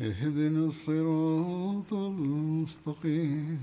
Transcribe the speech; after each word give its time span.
اهدنا 0.00 0.66
الصراط 0.66 1.92
المستقيم. 1.92 3.58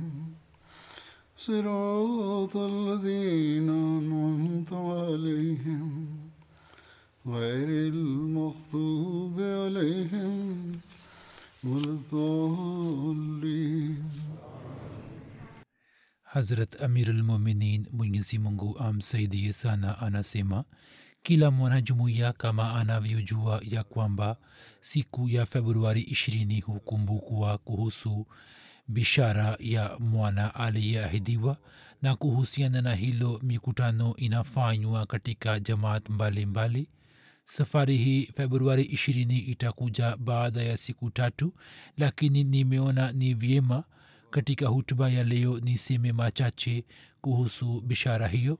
صراط 1.37 2.57
الذين 2.57 3.69
أنعمت 3.69 4.73
عليهم 4.73 6.07
غير 7.27 7.69
المغضوب 7.93 9.39
عليهم 9.39 10.71
ولا 11.63 11.91
الضالين. 11.99 13.15
حضرت 16.25 16.75
أمير 16.75 17.09
المؤمنين 17.09 17.85
منیزی 17.93 18.37
منگو 18.37 18.71
آم 18.77 18.99
سيدي 18.99 19.51
سانا 19.51 20.07
آنا 20.07 20.21
سيما 20.21 20.63
kila 21.25 21.51
mwanajumuiya 21.51 22.33
kama 22.33 22.75
anavyojua 22.75 23.61
ya 23.69 23.83
kwamba 23.83 24.37
siku 24.81 25.29
ya 25.29 25.45
februari 25.45 26.01
20 26.01 26.61
hukumbukwa 26.61 27.57
kuhusu 27.57 28.25
bishara 28.87 29.57
ya 29.59 29.97
mwana 29.99 30.55
aliyeahidiwa 30.55 31.57
na 32.01 32.15
kuhusiana 32.15 32.81
na 32.81 32.95
hilo 32.95 33.39
mikutano 33.43 34.15
inafanywa 34.17 35.05
katika 35.05 35.59
jamaat 35.59 36.09
mbalimbali 36.09 36.45
mbali. 36.45 36.89
safari 37.43 37.97
hii 37.97 38.25
februari 38.25 38.83
20 38.83 39.49
itakuja 39.51 40.17
baada 40.17 40.61
ya 40.61 40.77
siku 40.77 41.09
tatu 41.09 41.53
lakini 41.97 42.43
nimeona 42.43 43.11
ni 43.11 43.33
vyema 43.33 43.83
katika 44.29 44.67
hutuba 44.67 45.09
ya 45.09 45.23
leo 45.23 45.59
niseme 45.59 46.11
machache 46.11 46.85
kuhusu 47.21 47.81
bishara 47.81 48.27
hiyo 48.27 48.59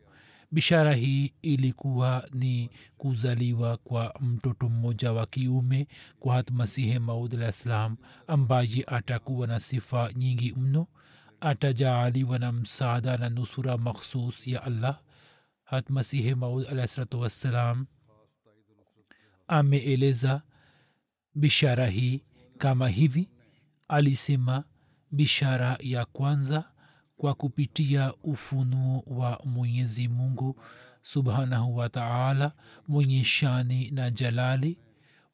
bishara 0.55 0.93
hii 0.93 1.33
ilikuwa 1.41 2.29
ni 2.33 2.69
kuzaliwa 2.97 3.77
kwa 3.77 4.15
mtoto 4.21 4.69
mmoja 4.69 5.11
wa 5.11 5.25
kiume 5.25 5.87
kwahat 6.19 6.51
masihe 6.51 6.99
maud 6.99 7.33
alah 7.33 7.53
ssalam 7.53 7.97
ambaye 8.27 8.83
atakuwa 8.87 9.47
na 9.47 9.59
sifa 9.59 10.09
nyingi 10.15 10.53
mno. 10.53 10.87
Atajaaliwa 11.39 12.39
na 12.39 12.51
msaada 12.51 13.17
na 13.17 13.29
nusura 13.29 13.77
makhsus 13.77 14.47
ya 14.47 14.63
allah. 14.63 14.99
Hatmasihe 15.63 16.35
maud 16.35 16.67
alah 16.67 16.87
salatu 16.87 17.19
wassalam 17.19 17.85
ameeleza 19.47 20.41
bishara 21.35 21.87
hii 21.87 22.23
kama 22.57 22.89
hivi. 22.89 23.29
Alisema 23.87 24.63
bishara 25.11 25.77
ya 25.81 26.05
kwanza 26.05 26.71
kwa 27.17 27.33
kupitia 27.33 28.13
ufunuo 28.23 29.03
wa 29.07 29.41
mwenyezi 29.45 30.07
mungu 30.07 30.55
subhanahu 31.01 31.77
wa 31.77 31.89
taala 31.89 32.51
mwenye 32.87 33.23
shani 33.23 33.91
na 33.91 34.11
jalali 34.11 34.77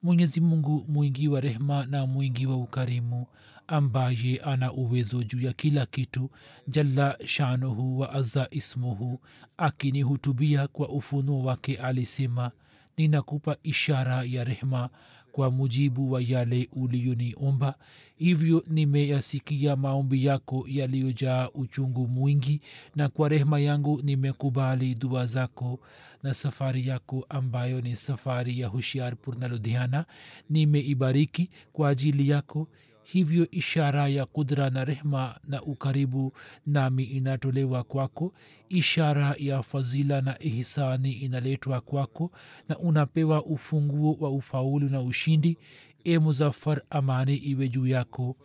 mwenyezi 0.04 0.42
mungu 0.42 0.86
mwingi 0.88 1.28
wa 1.28 1.42
rehma 1.42 1.86
na 1.86 2.06
mwingi 2.06 2.46
wa 2.46 2.56
ukarimu 2.58 3.26
ambaye 3.68 4.38
ana 4.38 4.74
uwezo 4.74 5.24
juu 5.24 5.42
ya 5.42 5.54
kila 5.54 5.86
kitu 5.86 6.30
jalla 6.68 7.18
shanuhu 7.26 8.00
wa 8.00 8.12
aza 8.14 8.48
ismuhu 8.52 9.20
akinihutubia 9.58 10.68
kwa 10.68 10.90
ufunuo 10.90 11.44
wake 11.44 11.78
alisema 11.78 12.52
ninakupa 12.98 13.58
ishara 13.64 14.24
ya 14.24 14.44
rehma 14.44 14.90
kwa 15.32 15.52
mujibu 15.52 16.12
wa 16.12 16.22
yale 16.22 16.70
uliyoniomba. 16.74 17.76
Hivyo 18.18 18.64
nimeyasikia 18.68 19.76
maombi 19.76 20.26
yako 20.26 20.66
yaliyojaa 20.68 21.50
uchungu 21.50 22.08
mwingi 22.08 22.62
na 22.96 23.10
kwa 23.10 23.30
rehema 23.30 23.60
yangu 23.60 24.02
nimekubali 24.04 24.96
dua 24.96 25.26
zako 25.26 25.80
na 26.24 26.34
safari 26.34 26.88
yako 26.88 27.26
ambayo 27.30 27.82
ni 27.82 27.96
safari 27.96 28.60
ya 28.60 28.68
hushiarpur 28.68 29.38
na 29.38 29.48
ludhiana. 29.48 30.06
Nimeibariki 30.50 31.50
kwa 31.74 31.90
ajili 31.90 32.30
yako 32.30 32.68
hivyo 33.04 33.48
ishara 33.52 34.08
ya 34.08 34.26
kudra 34.26 34.70
na 34.70 34.86
rehma 34.86 35.40
na 35.48 35.62
ukaribu 35.62 36.34
nami 36.66 37.04
inatolewa 37.04 37.84
kwako. 37.84 38.34
Ishara 38.70 39.36
ya 39.40 39.64
fadhila 39.64 40.22
na 40.22 40.44
ihsani 40.44 41.12
inaletwa 41.14 41.82
kwako 41.82 42.32
na 42.70 42.78
unapewa 42.80 43.46
ufunguo 43.46 44.18
wa 44.20 44.30
ufaulu 44.30 44.90
na 44.90 45.02
ushindi. 45.02 45.58
E 46.04 46.20
muzaffar 46.20 46.82
amani 46.90 47.36
iwe 47.36 47.70
juu 47.70 47.88
yako 47.88 48.36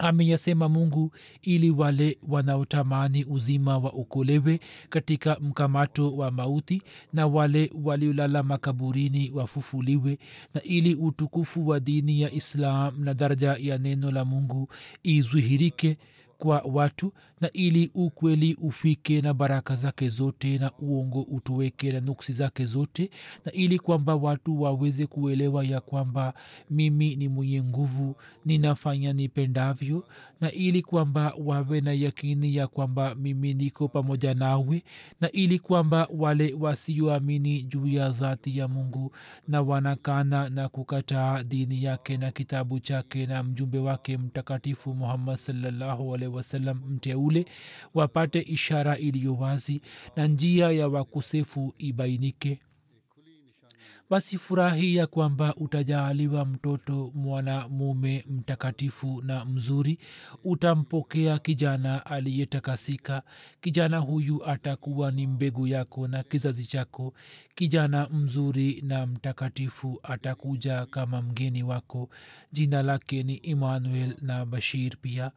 ameyasema 0.00 0.68
mungu 0.68 1.12
ili 1.42 1.70
wale 1.70 2.18
wanaotamani 2.28 3.24
uzima 3.24 3.78
wa 3.78 3.92
ukolewe 3.92 4.60
katika 4.90 5.36
mkamato 5.40 6.16
wa 6.16 6.30
mauti 6.30 6.82
na 7.12 7.26
wale 7.26 7.70
waliolala 7.84 8.42
makaburini 8.42 9.30
wafufuliwe 9.34 10.18
na 10.54 10.62
ili 10.62 10.94
utukufu 10.94 11.68
wa 11.68 11.80
dini 11.80 12.20
ya 12.20 12.32
islam 12.32 13.04
na 13.04 13.14
daraja 13.14 13.56
ya 13.60 13.78
neno 13.78 14.10
la 14.10 14.24
mungu 14.24 14.68
izwihirike 15.02 15.98
kwa 16.38 16.62
watu 16.72 17.12
na 17.40 17.52
ili 17.52 17.90
ukweli 17.94 18.54
ufike 18.54 19.20
na 19.20 19.34
baraka 19.34 19.74
zake 19.74 20.08
zote 20.08 20.58
na 20.58 20.72
uongo 20.78 21.22
utoweke 21.22 21.92
na 21.92 22.00
nuksi 22.00 22.32
zake 22.32 22.64
zote 22.64 23.10
na 23.44 23.52
ili 23.52 23.78
kwamba 23.78 24.14
watu 24.14 24.62
waweze 24.62 25.06
kuelewa 25.06 25.64
ya 25.64 25.80
kwamba 25.80 26.34
mimi 26.70 27.16
ni 27.16 27.28
mwenye 27.28 27.62
nguvu 27.62 28.16
ninafanya 28.44 29.12
nipendavyo 29.12 30.04
na 30.40 30.52
ili 30.52 30.82
kwamba 30.82 31.34
wawe 31.44 31.80
na 31.80 31.92
yakini 31.92 32.56
ya 32.56 32.66
kwamba 32.66 33.14
mimi 33.14 33.54
niko 33.54 33.88
pamoja 33.88 34.34
nawe 34.34 34.82
na 35.20 35.32
ili 35.32 35.58
kwamba 35.58 36.08
wale 36.18 36.54
wasioamini 36.60 37.62
juu 37.62 37.86
ya 37.86 38.08
dhati 38.10 38.58
ya 38.58 38.68
mungu 38.68 39.12
na 39.48 39.62
wanakana 39.62 40.48
na 40.48 40.68
kukataa 40.68 41.42
dini 41.42 41.84
yake 41.84 42.16
na 42.16 42.30
kitabu 42.30 42.80
chake 42.80 43.26
na 43.26 43.42
mjumbe 43.42 43.78
wake 43.78 44.16
mtakatifu 44.18 44.94
muhammad 44.94 45.36
sallahualhi 45.36 46.26
wasalam 46.26 46.60
wasallam 46.76 46.94
mteule 47.30 47.46
wapate 47.94 48.40
ishara 48.40 48.98
iliyo 48.98 49.34
wazi 49.34 49.82
na 50.16 50.26
njia 50.26 50.70
ya 50.70 50.88
wakosefu 50.88 51.74
ibainike. 51.78 52.60
Basi 54.10 54.38
furahi 54.38 54.96
ya 54.96 55.06
kwamba 55.06 55.54
utajaaliwa 55.54 56.44
mtoto 56.44 57.12
mwanamume 57.14 58.24
mtakatifu 58.30 59.22
na 59.22 59.44
mzuri 59.44 59.98
utampokea 60.44 61.38
kijana 61.38 62.06
aliyetakasika. 62.06 63.22
Kijana 63.60 63.98
huyu 63.98 64.44
atakuwa 64.46 65.10
ni 65.10 65.26
mbegu 65.26 65.66
yako 65.66 66.08
na 66.08 66.22
kizazi 66.22 66.66
chako. 66.66 67.14
Kijana 67.54 68.08
mzuri 68.08 68.82
na 68.86 69.06
mtakatifu 69.06 70.00
atakuja 70.02 70.86
kama 70.86 71.22
mgeni 71.22 71.62
wako. 71.62 72.08
Jina 72.52 72.82
lake 72.82 73.22
ni 73.22 73.40
emmanuel 73.42 74.14
na 74.22 74.46
bashir 74.46 74.96
pia 74.96 75.30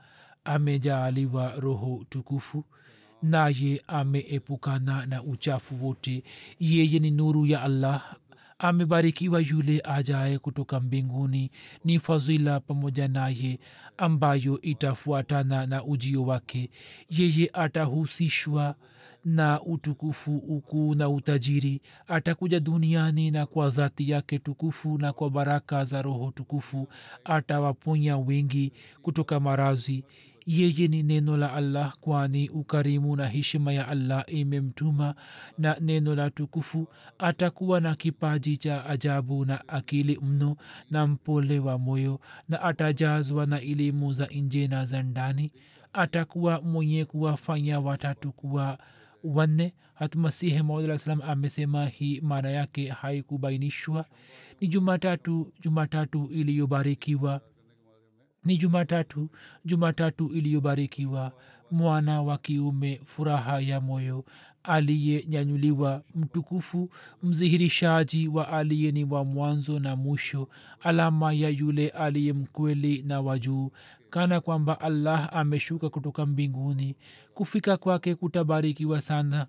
amejaaliwa 0.45 1.53
roho 1.59 2.05
tukufu 2.09 2.63
naye 3.21 3.81
ameepukana 3.87 5.05
na 5.05 5.23
uchafu 5.23 5.85
wote. 5.87 6.23
Yeye 6.59 6.99
ni 6.99 7.11
nuru 7.11 7.45
ya 7.45 7.61
allah. 7.61 8.15
Amebarikiwa 8.59 9.41
yule 9.41 9.81
ajaye 9.83 10.39
kutoka 10.39 10.79
mbinguni. 10.79 11.51
Ni 11.85 11.99
fadhila 11.99 12.59
pamoja 12.59 13.07
naye 13.07 13.59
ambayo 13.97 14.61
itafuatana 14.61 15.65
na 15.65 15.83
ujio 15.83 16.23
wake. 16.25 16.69
Yeye 17.09 17.49
atahusishwa 17.53 18.75
na 19.25 19.61
utukufu 19.61 20.37
ukuu 20.37 20.95
na 20.95 21.09
utajiri. 21.09 21.81
Atakuja 22.07 22.59
duniani 22.59 23.31
na 23.31 23.45
kwa 23.45 23.69
dhati 23.69 24.09
yake 24.09 24.39
tukufu 24.39 24.97
na 24.97 25.13
kwa 25.13 25.29
baraka 25.29 25.85
za 25.85 26.01
roho 26.01 26.31
tukufu 26.35 26.87
atawaponya 27.23 28.17
wengi 28.17 28.73
kutoka 29.01 29.39
marazi 29.39 30.03
yeye 30.45 30.87
ni 30.87 31.03
neno 31.03 31.37
la 31.37 31.53
allah 31.53 31.93
kwani 32.01 32.49
ukarimu 32.49 33.15
na 33.15 33.27
heshima 33.27 33.73
ya 33.73 33.87
allah 33.87 34.25
imemtuma 34.27 35.15
na 35.57 35.77
neno 35.81 36.15
la 36.15 36.29
tukufu 36.29 36.87
atakuwa 37.19 37.81
na 37.81 37.95
kipaji 37.95 38.57
cha 38.57 38.85
ajabu 38.85 39.45
na 39.45 39.67
akili 39.67 40.19
mno 40.21 40.55
na 40.91 41.07
mpole 41.07 41.59
wa 41.59 41.77
moyo 41.77 42.19
na 42.49 42.61
atajazwa 42.61 43.45
na 43.45 43.61
elimu 43.61 44.13
za 44.13 44.25
nje 44.27 44.67
na 44.67 44.85
za 44.85 45.03
ndani. 45.03 45.51
Atakuwa 45.93 46.61
mwenye 46.61 47.05
kuwafanya 47.05 47.79
watatu 47.79 48.31
kuwa 48.31 48.77
wanne. 49.23 49.73
Hatmasihi 49.93 50.63
maudlah 50.63 50.97
salam 50.97 51.21
amesema 51.21 51.85
hii 51.85 52.21
maana 52.21 52.49
yake 52.49 52.89
haikubainishwa. 52.89 54.05
Ni 54.61 54.67
jumatatu 54.67 55.53
jumatatu 55.61 56.25
iliyobarikiwa 56.31 57.41
ni 58.45 58.57
jumatatu 58.57 59.29
jumatatu 59.65 60.27
iliyobarikiwa. 60.27 61.31
Mwana 61.71 62.21
wa 62.21 62.37
kiume 62.37 63.01
furaha 63.05 63.59
ya 63.59 63.81
moyo 63.81 64.25
aliyenyanyuliwa 64.63 66.03
mtukufu 66.15 66.89
mzihirishaji 67.23 68.27
wa 68.27 68.49
aliye 68.49 68.91
ni 68.91 69.03
wa 69.03 69.23
mwanzo 69.25 69.79
na 69.79 69.95
mwisho 69.95 70.49
alama 70.81 71.33
ya 71.33 71.49
yule 71.49 71.89
aliye 71.89 72.33
mkweli 72.33 73.03
na 73.03 73.21
wajuu 73.21 73.71
kana 74.09 74.41
kwamba 74.41 74.79
allah 74.81 75.29
ameshuka 75.33 75.89
kutoka 75.89 76.25
mbinguni. 76.25 76.95
Kufika 77.33 77.77
kwake 77.77 78.15
kutabarikiwa 78.15 79.01
sana 79.01 79.47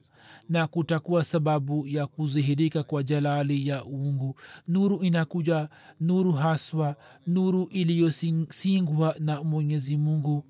na 0.48 0.66
kutakuwa 0.66 1.24
sababu 1.24 1.86
ya 1.86 2.06
kudhihirika 2.06 2.82
kwa 2.82 3.02
jalali 3.02 3.68
ya 3.68 3.84
uungu. 3.84 4.36
Nuru 4.68 5.02
inakuja 5.02 5.68
nuru 6.00 6.32
haswa 6.32 6.96
nuru 7.26 7.68
iliyosingwa 7.70 9.16
na 9.18 9.42
mwenyezi 9.44 9.96
mungu. 9.96 10.44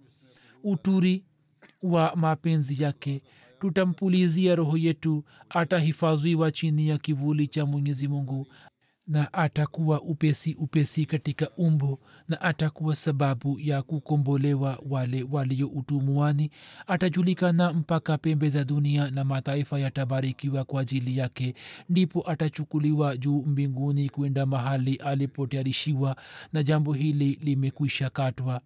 Uturi 0.64 1.24
wa 1.82 2.16
mapenzi 2.16 2.82
yake 2.82 3.22
tutampulizia 3.60 4.54
roho 4.54 4.76
yetu 4.76 5.24
atahifadhiwa 5.48 6.52
chini 6.52 6.88
ya 6.88 6.98
kivuli 6.98 7.48
cha 7.48 7.66
mwenyezi 7.66 8.08
mungu 8.08 8.46
na 9.06 9.32
atakuwa 9.32 10.02
upesi 10.02 10.54
upesi 10.54 11.06
katika 11.06 11.50
umbo 11.50 12.00
na 12.28 12.40
atakuwa 12.40 12.94
sababu 12.96 13.60
ya 13.60 13.82
kukombolewa 13.82 14.78
wale 14.90 15.26
walio 15.30 15.66
utumuani 15.68 16.50
atajulikana 16.86 17.72
mpaka 17.72 18.18
pembe 18.18 18.50
za 18.50 18.64
dunia 18.64 19.10
na 19.10 19.24
mataifa 19.24 19.78
yatabarikiwa 19.78 20.64
kwa 20.64 20.80
ajili 20.80 21.18
yake. 21.18 21.54
Ndipo 21.88 22.30
atachukuliwa 22.30 23.16
juu 23.16 23.42
mbinguni 23.42 24.08
kwenda 24.08 24.46
mahali 24.46 24.94
alipotayarishiwa 24.96 26.16
na 26.52 26.62
jambo 26.62 26.92
hili 26.92 27.38
limekwisha 27.42 28.10
katwa 28.10 28.60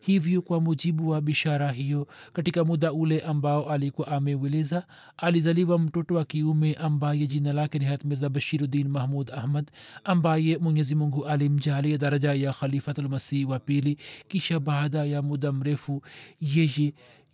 hivyo 0.00 0.42
kwa 0.42 0.60
mujibu 0.60 1.08
wa 1.08 1.20
bishara 1.20 1.72
hiyo 1.72 2.06
katika 2.32 2.64
muda 2.64 2.92
ule 2.92 3.20
ambao 3.20 3.70
alikuwa 3.70 4.08
ameueleza 4.08 4.86
alizaliwa 5.16 5.78
mtoto 5.78 6.14
wa 6.14 6.24
kiume 6.24 6.74
ambaye 6.74 7.26
jina 7.26 7.52
lake 7.52 7.78
ni 7.78 7.84
hatmirza 7.84 8.28
bashiruddin 8.28 8.88
mahmud 8.88 9.30
ahmad 9.30 9.70
ambaye 10.04 10.58
mwenyezi 10.58 10.94
mungu 10.94 11.26
alimjalia 11.26 11.98
daraja 11.98 12.32
ya 12.34 12.52
khalifatulmasih 12.52 13.48
wa 13.48 13.58
pili. 13.58 13.98
Kisha 14.28 14.60
baada 14.60 15.04
ya 15.04 15.22
muda 15.22 15.52
mrefu 15.52 16.02
yeye 16.40 16.92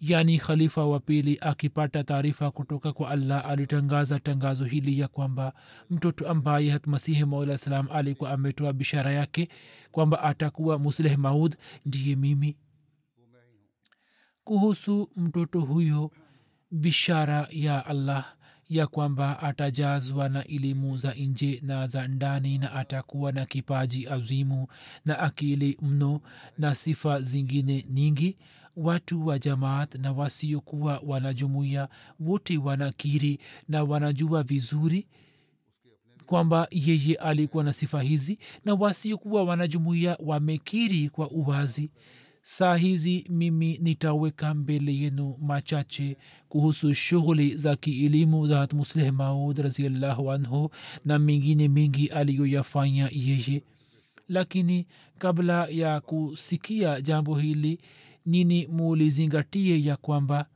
yani 0.09 0.39
khalifa 0.39 0.85
wa 0.87 1.01
pili 1.01 1.39
akipata 1.41 2.05
taarifa 2.05 2.51
kutoka 2.51 2.93
kwa 2.93 3.11
allah 3.11 3.47
alitangaza 3.47 4.21
tangazo 4.21 4.65
hili 4.65 4.99
ya 5.01 5.09
kwamba 5.09 5.53
mtoto 5.91 6.29
ambaye 6.29 6.71
hatmasihi 6.71 7.25
maula 7.25 7.59
salam 7.59 7.89
alikuwa 7.93 8.31
ametoa 8.31 8.73
bishara 8.73 9.13
yake 9.13 9.49
kwamba 9.93 10.23
atakuwa 10.23 10.79
musleh 10.79 11.19
maud 11.19 11.57
ndiye 11.87 12.17
mimi. 12.17 12.57
Kuhusu 14.45 15.11
mtoto 15.17 15.61
huyo 15.61 16.11
bishara 16.71 17.49
ya 17.51 17.87
allah 17.87 18.35
ya 18.69 18.87
kwamba 18.87 19.41
atajazwa 19.43 20.29
na 20.29 20.45
elimu 20.45 20.97
za 20.97 21.15
nje 21.15 21.61
na 21.63 21.87
za 21.87 22.09
ndani 22.09 22.59
na 22.59 22.73
atakuwa 22.73 23.33
na 23.33 23.47
kipaji 23.47 24.09
azimu 24.09 24.67
na 25.05 25.19
akili 25.19 25.79
mno 25.83 26.21
na 26.59 26.75
sifa 26.75 27.21
zingine 27.21 27.87
nyingi 27.91 28.39
watu 28.77 29.27
wa 29.27 29.39
jamaat 29.39 29.95
na 29.95 30.13
wasiokuwa 30.13 31.03
wanajumuia 31.07 31.89
wote 32.21 32.59
wanakiri 32.59 33.39
na 33.69 33.85
wanajua 33.85 34.43
vizuri 34.43 35.07
kwamba 36.27 36.69
yeye 36.71 37.15
alikuwa 37.15 37.65
na 37.65 37.73
sifa 37.73 38.03
hizi 38.03 38.39
na 38.65 38.75
wasiokuwa 38.75 39.45
wanajumuia 39.45 40.17
wamekiri 40.21 41.09
kwa 41.09 41.31
uwazi. 41.31 41.91
Saa 42.47 42.77
hizi 42.77 43.27
mimi 43.29 43.79
nitaweka 43.83 44.55
mbele 44.55 44.97
yenu 44.97 45.37
machache 45.41 46.17
kuhusu 46.49 46.95
shughuli 46.95 47.57
za 47.57 47.77
kielimu 47.77 48.47
za 48.49 48.69
musleh 48.73 49.13
maud 49.13 49.59
raziallahu 49.59 50.33
anhu 50.33 50.71
na 51.05 51.19
mengine 51.19 51.69
mengi 51.69 52.07
aliyoyafanya 52.07 53.09
yeye. 53.13 53.63
Lakini 54.29 54.87
kabla 55.19 55.67
ya 55.67 56.01
kusikia 56.01 57.01
jambo 57.01 57.39
hili 57.39 57.81
nini 58.27 58.67
mulizingatie 58.67 59.85
ya 59.85 59.97
kwamba 59.97 60.47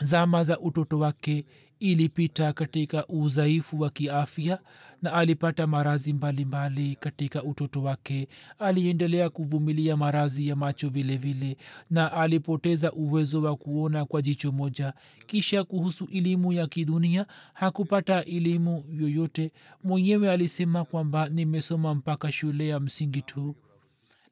zama 0.00 0.44
za 0.44 0.60
utoto 0.60 0.98
wake 0.98 1.44
ilipita 1.80 2.52
katika 2.52 3.06
udhaifu 3.06 3.80
wa 3.80 3.90
kiafya 3.90 4.58
na 5.02 5.12
alipata 5.12 5.66
marazi 5.66 6.12
mbalimbali 6.12 6.96
katika 6.96 7.42
utoto 7.42 7.82
wake. 7.82 8.28
Aliendelea 8.58 9.30
kuvumilia 9.30 9.96
marazi 9.96 10.48
ya 10.48 10.56
macho 10.56 10.88
vile 10.88 11.16
vile 11.16 11.56
na 11.90 12.12
alipoteza 12.12 12.92
uwezo 12.92 13.42
wa 13.42 13.56
kuona 13.56 14.04
kwa 14.04 14.22
jicho 14.22 14.52
moja. 14.52 14.94
Kisha 15.26 15.64
kuhusu 15.64 16.08
elimu 16.12 16.52
ya 16.52 16.66
kidunia 16.66 17.26
hakupata 17.54 18.24
elimu 18.24 18.84
yoyote. 18.92 19.52
Mwenyewe 19.84 20.30
alisema 20.30 20.84
kwamba 20.84 21.28
nimesoma 21.28 21.94
mpaka 21.94 22.32
shule 22.32 22.68
ya 22.68 22.80
msingi 22.80 23.22
tu. 23.22 23.56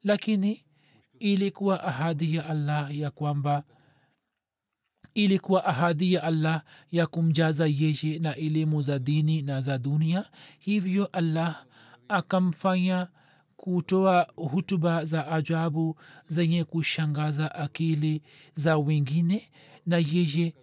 Lakini 0.03 0.63
ilikuwa 1.21 1.83
ahadi 1.83 2.35
ya 2.35 2.45
allah 2.45 2.97
ya 2.97 3.11
kwamba 3.11 3.63
ilikuwa 5.13 5.65
ahadi 5.65 6.13
ya 6.13 6.23
allah 6.23 6.63
ya 6.91 7.07
kumjaza 7.07 7.67
yeye 7.67 8.19
na 8.19 8.35
elimu 8.35 8.81
za 8.81 8.99
dini 8.99 9.41
na 9.41 9.61
za 9.61 9.77
dunia. 9.77 10.25
Hivyo 10.59 11.05
allah 11.05 11.65
akamfanya 12.07 13.07
kutoa 13.57 14.27
hutuba 14.35 15.05
za 15.05 15.27
ajabu 15.31 15.95
zenye 16.27 16.63
kushangaza 16.63 17.55
akili 17.55 18.21
za 18.53 18.77
wengine 18.77 19.49
na 19.85 19.97
yeye 19.97 20.53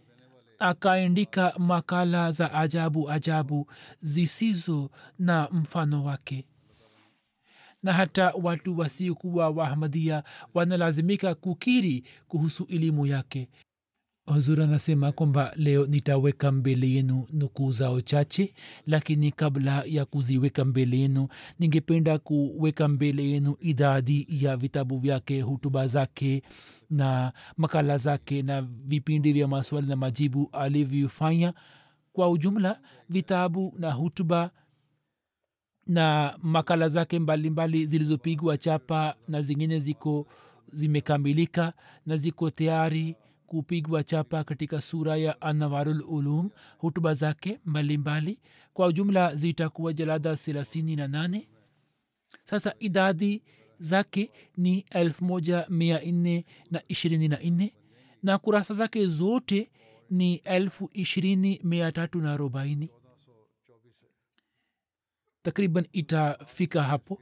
akaandika 0.59 1.55
makala 1.59 2.33
za 2.33 2.55
ajabu 2.55 3.11
ajabu 3.11 3.71
zisizo 4.03 4.91
na 5.19 5.49
mfano 5.53 6.05
wake 6.05 6.47
na 7.83 7.93
hata 7.93 8.33
watu 8.43 8.79
wasiokuwa 8.79 9.49
waahmadia 9.51 10.23
wanalazimika 10.55 11.35
kukiri 11.35 12.05
kuhusu 12.29 12.67
elimu 12.69 13.07
yake. 13.07 13.49
Huzur 14.27 14.63
anasema 14.63 15.13
kwamba 15.13 15.53
leo 15.57 15.87
nitaweka 15.87 16.53
mbele 16.53 16.91
yenu 16.91 17.27
nukuu 17.33 17.73
zao 17.73 18.01
chache 18.01 18.55
lakini 18.87 19.33
kabla 19.33 19.83
ya 19.87 20.05
kuziweka 20.05 20.65
mbele 20.65 20.99
yenu 20.99 21.29
ningependa 21.59 22.19
kuweka 22.19 22.89
mbele 22.89 23.31
yenu 23.31 23.57
idadi 23.61 24.27
ya 24.31 24.57
vitabu 24.57 24.99
vyake 24.99 25.41
hutuba 25.43 25.87
zake 25.87 26.43
na 26.91 27.33
makala 27.57 27.99
zake 27.99 28.43
na 28.43 28.63
vipindi 28.63 29.33
vya 29.33 29.49
maswali 29.49 29.87
na 29.87 29.97
majibu 29.97 30.49
alivyofanya. 30.53 31.55
Kwa 32.13 32.31
ujumla 32.31 32.81
vitabu 33.09 33.75
na 33.79 33.93
hutuba 33.93 34.51
na 35.89 36.39
makala 36.43 36.89
zake 36.89 37.19
mbalimbali 37.19 37.87
zilizopigwa 37.87 38.57
chapa 38.59 39.15
na 39.29 39.43
zingine 39.43 39.81
ziko 39.81 40.27
zimekamilika 40.73 41.73
na 42.07 42.17
ziko 42.17 42.51
tayari 42.51 43.17
kupigwa 43.47 44.03
chapa 44.05 44.45
katika 44.45 44.81
sura 44.81 45.17
ya 45.17 45.41
anawarul 45.41 46.03
ulum. 46.09 46.51
Hutuba 46.79 47.15
zake 47.15 47.61
mbalimbali 47.65 48.39
kwa 48.73 48.87
ujumla 48.87 49.35
zitakuwa 49.35 49.93
jalada 49.93 50.37
thelathini 50.37 50.97
na 50.97 51.09
nane. 51.09 51.49
Sasa 52.45 52.75
idadi 52.79 53.43
zake 53.79 54.31
ni 54.57 54.85
elfu 54.91 55.25
moja 55.25 55.67
mia 55.69 56.01
nne 56.01 56.45
na 56.71 56.83
ishirini 56.89 57.29
na 57.29 57.39
nne 57.45 57.75
na 58.23 58.39
kurasa 58.39 58.75
zake 58.75 59.07
zote 59.07 59.71
ni 60.11 60.35
elfu 60.35 60.91
ishirini 60.93 61.61
mia 61.65 61.93
tatu 61.93 62.21
na 62.21 62.33
arobaini 62.33 62.91
takriban 65.43 65.87
itafika 65.93 66.83
hapo. 66.83 67.19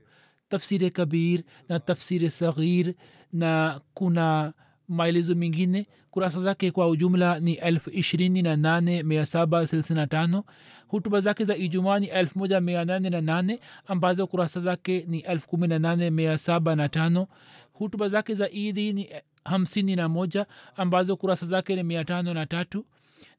Tafsiri 0.48 0.90
kabir 0.90 1.42
na 1.68 1.80
tafsiri 1.80 2.30
saghir 2.30 2.94
na 3.32 3.80
kuna 3.94 4.52
maelezo 4.88 5.34
mengine. 5.34 5.86
Kurasa 6.10 6.40
zake 6.40 6.70
kwa 6.70 6.88
ujumla 6.88 7.40
ni 7.40 7.52
elfu 7.54 7.90
ishirini 7.90 8.42
na 8.42 8.56
nane 8.56 9.02
mia 9.02 9.26
saba 9.26 9.66
thelathini 9.66 10.00
na 10.00 10.06
tano. 10.06 10.44
Hutuba 10.88 11.20
zake 11.20 11.44
za 11.44 11.56
ijumaa 11.56 11.98
ni 11.98 12.06
elfu 12.06 12.38
moja 12.38 12.60
mia 12.60 12.84
nane 12.84 13.10
na 13.10 13.20
nane 13.20 13.60
ambazo 13.86 14.26
kurasa 14.26 14.60
zake 14.60 15.04
ni 15.08 15.18
elfu 15.20 15.48
kumi 15.48 15.66
na 15.68 15.78
nane 15.78 16.10
mia 16.10 16.38
saba 16.38 16.76
na 16.76 16.88
tano. 16.88 17.26
Hutuba 17.72 18.08
zake 18.08 18.34
za 18.34 18.50
idi 18.50 18.92
ni 18.92 19.08
hamsini 19.44 19.96
na 19.96 20.08
moja 20.08 20.46
ambazo 20.76 21.16
kurasa 21.16 21.46
zake 21.46 21.76
ni 21.76 21.82
mia 21.82 22.04
tano 22.04 22.34
na 22.34 22.46
tatu 22.46 22.84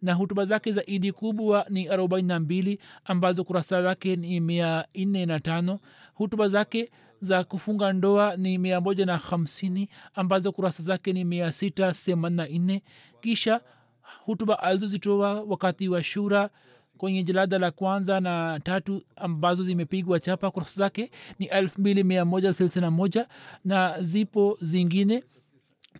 na 0.01 0.13
hutuba 0.13 0.45
zake 0.45 0.71
za 0.71 0.83
idi 0.85 1.11
kubwa 1.11 1.65
ni 1.69 1.87
arobaini 1.87 2.27
na 2.27 2.39
mbili 2.39 2.79
ambazo 3.05 3.43
kurasa 3.43 3.81
zake 3.83 4.15
ni 4.15 4.39
mia 4.39 4.85
nne 4.95 5.25
na 5.25 5.39
tano. 5.39 5.79
Hutuba 6.13 6.47
zake 6.47 6.91
za 7.19 7.43
kufunga 7.43 7.93
ndoa 7.93 8.35
ni 8.35 8.57
mia 8.57 8.81
moja 8.81 9.05
na 9.05 9.17
hamsini 9.17 9.89
ambazo 10.15 10.51
kurasa 10.51 10.83
zake 10.83 11.13
ni 11.13 11.23
mia 11.23 11.51
sita 11.51 11.91
themanini 11.91 12.37
na 12.37 12.47
nne. 12.47 12.83
Kisha 13.21 13.61
hutuba 14.25 14.59
alizozitoa 14.63 15.41
wakati 15.41 15.89
wa 15.89 16.03
shura 16.03 16.49
kwenye 16.97 17.23
jalada 17.23 17.59
la 17.59 17.71
kwanza 17.71 18.19
na 18.19 18.59
tatu 18.63 19.01
ambazo 19.15 19.63
zimepigwa 19.63 20.19
chapa 20.19 20.51
kurasa 20.51 20.77
zake 20.77 21.11
ni 21.39 21.45
elfu 21.45 21.81
mbili 21.81 22.03
mia 22.03 22.25
moja 22.25 22.53
thelathini 22.53 22.81
na 22.85 22.91
moja. 22.91 23.27
Na 23.65 24.01
zipo 24.03 24.57
zingine 24.61 25.23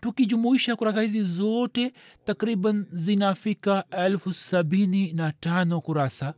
tukijumuisha 0.01 0.75
kurasa 0.75 1.01
hizi 1.01 1.23
zote 1.23 1.93
takriban 2.25 2.85
zinafika 2.91 3.83
elfu 3.91 4.33
sabini 4.33 5.13
na 5.13 5.31
tano 5.31 5.81
kurasa. 5.81 6.33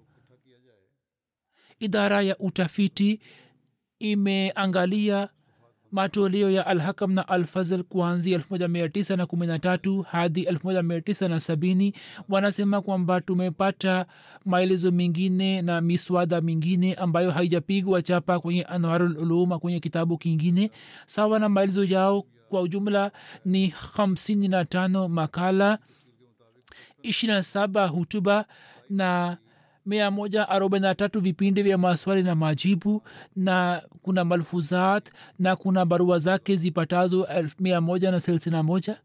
Idara 1.79 2.21
ya 2.21 2.37
utafiti 2.37 3.19
imeangalia 3.99 5.29
matoleo 5.91 6.49
ya 6.51 6.67
alhakam 6.67 7.11
na 7.13 7.27
alfazl 7.27 7.83
kuanzia 7.83 8.37
1913 8.37 10.03
hadi 10.03 10.43
1970 10.43 11.93
wanasema 12.29 12.81
kwamba 12.81 13.21
tumepata 13.21 14.05
maelezo 14.45 14.91
mengine 14.91 15.61
na 15.61 15.81
miswada 15.81 16.41
mingine 16.41 16.93
ambayo 16.93 17.31
haijapigwa 17.31 18.01
chapa 18.01 18.39
kwenye 18.39 18.63
anwarululuma 18.63 19.59
kwenye 19.59 19.79
kitabu 19.79 20.17
kingine 20.17 20.71
sawa 21.05 21.39
na 21.39 21.49
maelezo 21.49 21.83
yao 21.83 22.25
kwa 22.49 22.61
ujumla 22.61 23.11
ni 23.45 23.67
55 23.97 25.07
makala 25.07 25.79
27 27.03 27.87
hutuba 27.87 28.45
na 28.89 29.37
mia 29.85 30.11
moja 30.11 30.49
arobaini 30.49 30.85
na 30.85 30.95
tatu 30.95 31.19
vipindi 31.21 31.63
vya 31.63 31.77
maswali 31.77 32.23
na 32.23 32.35
majibu 32.35 33.03
na 33.35 33.81
kuna 34.01 34.25
malfuzat 34.25 35.11
na 35.39 35.55
kuna 35.55 35.85
barua 35.85 36.19
zake 36.19 36.55
zipatazo 36.55 37.27
mia 37.59 37.81
moja 37.81 38.11
na 38.11 38.19
thelathini 38.19 38.55
na 38.55 38.63
moja. 38.63 38.97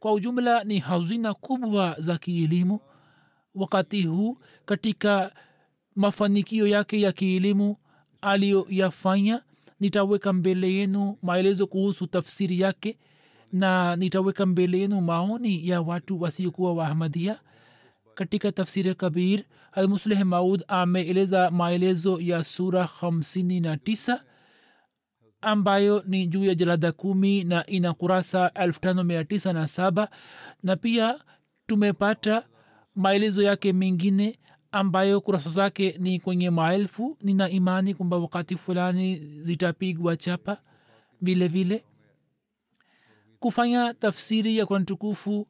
Kwa 0.00 0.12
ujumla 0.12 0.64
ni 0.64 0.78
hazina 0.78 1.34
kubwa 1.34 1.96
za 1.98 2.18
kielimu. 2.18 2.80
Wakati 3.54 4.02
huu 4.02 4.38
katika 4.64 5.32
mafanikio 5.96 6.66
yake 6.66 7.00
ya 7.00 7.12
kielimu 7.12 7.76
aliyoyafanya 8.20 9.42
nitaweka 9.80 10.32
mbele 10.32 10.72
yenu 10.74 11.18
maelezo 11.22 11.66
kuhusu 11.66 12.06
tafsiri 12.06 12.60
yake 12.60 12.98
na 13.52 13.96
nitaweka 13.96 14.46
mbele 14.46 14.78
yenu 14.78 15.00
maoni 15.00 15.68
ya 15.68 15.80
watu 15.80 16.20
wasiokuwa 16.20 16.74
waahmadia 16.74 17.40
katika 18.14 18.52
tafsiri 18.52 18.94
kabir 18.94 19.44
almusleh 19.72 20.22
maud 20.24 20.64
ameeleza 20.68 21.50
maelezo 21.50 22.20
ya 22.20 22.44
sura 22.44 22.82
59 23.02 24.20
ambayo 25.40 26.02
ni 26.06 26.26
juu 26.26 26.44
ya 26.44 26.54
jalada 26.54 26.92
kumi 26.92 27.44
na 27.44 27.66
ina 27.66 27.94
kurasa 27.94 28.46
5907 28.48 30.08
na 30.62 30.76
pia 30.76 31.18
tumepata 31.66 32.44
maelezo 32.94 33.42
yake 33.42 33.72
mengine 33.72 34.38
ambayo 34.72 35.20
kurasa 35.20 35.50
zake 35.50 35.96
ni 35.98 36.20
kwenye 36.20 36.50
maelfu. 36.50 37.16
Nina 37.22 37.50
imani 37.50 37.94
kwamba 37.94 38.16
wakati 38.18 38.56
fulani 38.56 39.16
zitapigwa 39.16 40.16
chapa 40.16 40.58
vile 41.20 41.48
vile. 41.48 41.84
Kufanya 43.40 43.94
tafsiri 43.94 44.58
ya 44.58 44.66
kurani 44.66 44.86
tukufu 44.86 45.46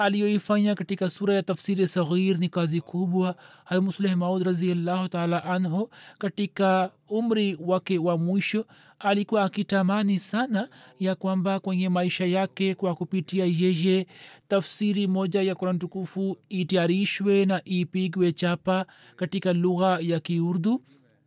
aliyoifanya 0.00 0.74
katika 0.74 1.10
sura 1.10 1.34
ya 1.34 1.42
tafsiri 1.42 1.88
saghir 1.88 2.38
ni 2.38 2.48
kazi 2.48 2.80
kubwa. 2.80 3.36
Hamusleh 3.64 4.16
maud 4.16 4.42
raziallahu 4.42 5.08
taala 5.08 5.44
anhu 5.44 5.90
katika 6.18 6.90
umri 7.08 7.58
wake 7.60 7.98
wa 7.98 8.18
mwisho 8.18 8.66
alikuwa 8.98 9.44
akitamani 9.44 10.18
sana 10.18 10.68
ya 10.98 11.14
kwamba 11.14 11.60
kwenye 11.60 11.88
maisha 11.88 12.26
yake 12.26 12.74
kwa 12.74 12.94
kupitia 12.94 13.44
yeye 13.44 14.06
tafsiri 14.48 15.06
moja 15.06 15.42
ya 15.42 15.54
kuran 15.54 15.78
tukufu 15.78 16.36
itayarishwe 16.48 17.46
na 17.46 17.64
ipigwe 17.64 18.32
chapa 18.32 18.86
katika 19.16 19.52
lugha 19.52 19.98
ya 20.00 20.20
kiurdu 20.20 20.82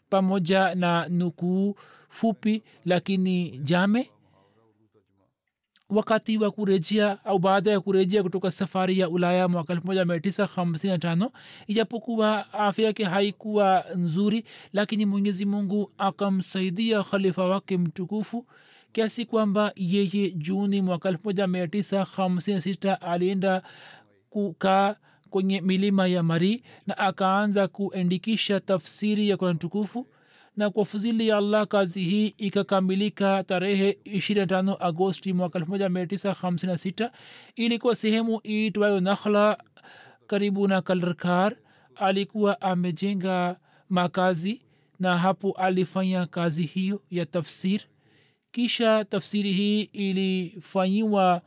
pamoja 0.09 0.75
na 0.75 1.07
nukuu 1.09 1.75
fupi 2.09 2.63
lakini 2.85 3.49
jame 3.59 4.09
wakati 5.95 6.37
wa 6.37 6.51
kurejea 6.51 7.25
au 7.25 7.39
baada 7.39 7.71
ya 7.71 7.79
kurejea 7.79 8.23
kutoka 8.23 8.51
safari 8.51 8.99
ya 8.99 9.09
ulaya 9.09 9.47
mwaka 9.47 9.73
1955 9.73 11.29
ijapokuwa 11.67 12.53
afya 12.53 12.85
yake 12.85 13.03
haikuwa 13.03 13.85
nzuri 13.95 14.43
lakini 14.73 15.05
mwenyezi 15.05 15.45
mungu 15.45 15.91
akamsaidia 15.97 17.03
khalifa 17.03 17.45
wake 17.45 17.77
mtukufu 17.77 18.45
kiasi 18.91 19.25
kwamba 19.25 19.71
yeye 19.75 20.31
juni 20.31 20.81
mwaka 20.81 21.11
1956 21.11 22.97
alienda 23.01 23.61
kukaa 24.29 24.95
kwenye 25.29 25.61
milima 25.61 26.07
ya 26.07 26.23
mari 26.23 26.63
na 26.87 26.97
akaanza 26.97 27.67
kuandikisha 27.67 28.59
tafsiri 28.59 29.29
ya 29.29 29.37
kurani 29.37 29.59
tukufu 29.59 30.07
na 30.57 30.69
kwa 30.69 30.85
fuzili 30.85 31.27
ya 31.27 31.37
allah 31.37 31.67
kazi 31.67 32.03
hii 32.03 32.27
ikakamilika 32.27 33.43
tarehe 33.43 33.91
25 34.05 34.77
agosti 34.79 35.33
mwaka 35.33 35.59
1956 35.59 37.11
ilikuwa 37.55 37.95
sehemu 37.95 38.41
iitwayo 38.45 38.99
nakhla 38.99 39.57
karibu 40.27 40.67
na 40.67 40.81
kalrkar 40.81 41.55
alikuwa 41.95 42.61
amejenga 42.61 43.55
makazi 43.89 44.61
na 44.99 45.17
hapo 45.17 45.51
alifanya 45.51 46.25
kazi 46.25 46.63
hiyo 46.63 47.01
ya 47.11 47.25
tafsir. 47.25 47.81
Kisha 48.51 49.05
tafsiri 49.05 49.51
hii 49.51 49.81
ilifanyiwa 49.81 51.41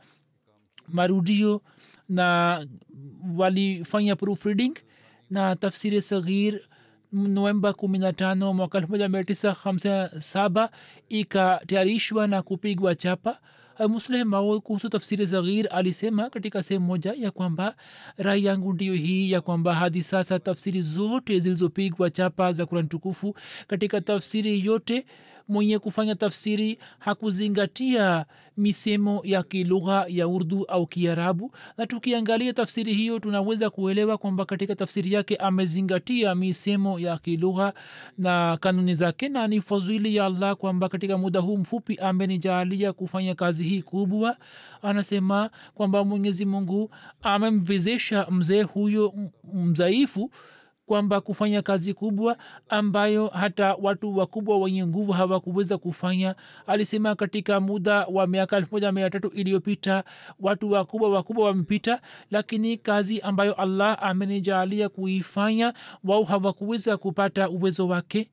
marudio 0.87 1.61
na 2.09 2.65
walifanya 3.37 4.15
proofreading 4.15 4.73
na 5.29 5.55
tafsiri 5.55 6.01
saghir 6.01 6.61
novemba 7.13 7.69
15 7.69 8.53
mwaka 8.53 8.79
1957 8.79 10.69
ikatayarishwa 11.09 12.27
na 12.27 12.41
kupigwa 12.41 12.95
chapa. 12.95 13.39
Musleh 13.89 14.25
maud 14.25 14.61
kuhusu 14.61 14.89
tafsiri 14.89 15.25
zaghir 15.25 15.67
alisema 15.71 16.29
katika 16.29 16.63
sehemu 16.63 16.85
moja 16.85 17.13
ya 17.13 17.31
kwamba 17.31 17.75
rai 18.17 18.45
yangu 18.45 18.73
ndiyo 18.73 18.93
hii 18.93 19.31
ya 19.31 19.41
kwamba 19.41 19.75
hadi 19.75 20.03
sasa 20.03 20.39
tafsiri 20.39 20.81
zote 20.81 21.39
zilizopigwa 21.39 22.09
chapa 22.09 22.51
za 22.53 22.65
kurani 22.65 22.87
tukufu 22.87 23.35
katika 23.67 24.01
tafsiri 24.01 24.65
yote 24.65 25.05
mwenye 25.47 25.79
kufanya 25.79 26.15
tafsiri 26.15 26.79
hakuzingatia 26.99 28.25
misemo 28.57 29.21
ya 29.23 29.43
kilugha 29.43 30.05
ya 30.07 30.27
urdu 30.27 30.63
au 30.65 30.87
kiarabu. 30.87 31.51
Na 31.77 31.87
tukiangalia 31.87 32.53
tafsiri 32.53 32.93
hiyo 32.93 33.19
tunaweza 33.19 33.69
kuelewa 33.69 34.17
kwamba 34.17 34.45
katika 34.45 34.75
tafsiri 34.75 35.13
yake 35.13 35.35
amezingatia 35.35 36.35
misemo 36.35 36.99
ya 36.99 37.17
kilugha 37.17 37.73
na 38.17 38.57
kanuni 38.57 38.95
zake 38.95 39.29
na 39.29 39.47
ni 39.47 39.61
fadhili 39.61 40.15
ya 40.15 40.25
allah 40.25 40.55
kwamba 40.55 40.89
katika 40.89 41.17
muda 41.17 41.39
huu 41.39 41.57
mfupi 41.57 41.95
amenijaalia 41.95 42.93
kufanya 42.93 43.35
kazi 43.35 43.63
hii 43.63 43.81
kubwa. 43.81 44.37
Anasema 44.81 45.49
kwamba 45.73 46.03
mwenyezi 46.05 46.45
mungu 46.45 46.91
amemwezesha 47.21 48.27
mzee 48.31 48.61
huyo 48.61 49.13
mzaifu 49.53 50.31
kwamba 50.87 51.21
kufanya 51.21 51.61
kazi 51.61 51.93
kubwa 51.93 52.37
ambayo 52.69 53.27
hata 53.27 53.75
watu 53.81 54.17
wakubwa 54.17 54.57
wenye 54.57 54.87
nguvu 54.87 55.11
hawakuweza 55.11 55.77
kufanya. 55.77 56.35
Alisema 56.67 57.15
katika 57.15 57.59
muda 57.59 58.05
wa 58.05 58.27
miaka 58.27 58.57
elfu 58.57 58.75
moja 58.75 58.91
mia 58.91 59.11
iliyopita 59.33 60.03
watu 60.39 60.71
wakubwa 60.71 61.09
wakubwa 61.09 61.45
wamepita 61.45 62.01
lakini 62.31 62.77
kazi 62.77 63.21
ambayo 63.21 63.53
allah 63.53 63.97
amenijaalia 64.01 64.89
kuifanya 64.89 65.73
wao 66.03 66.23
hawakuweza 66.23 66.97
kupata 66.97 67.49
uwezo 67.49 67.87
wake 67.87 68.29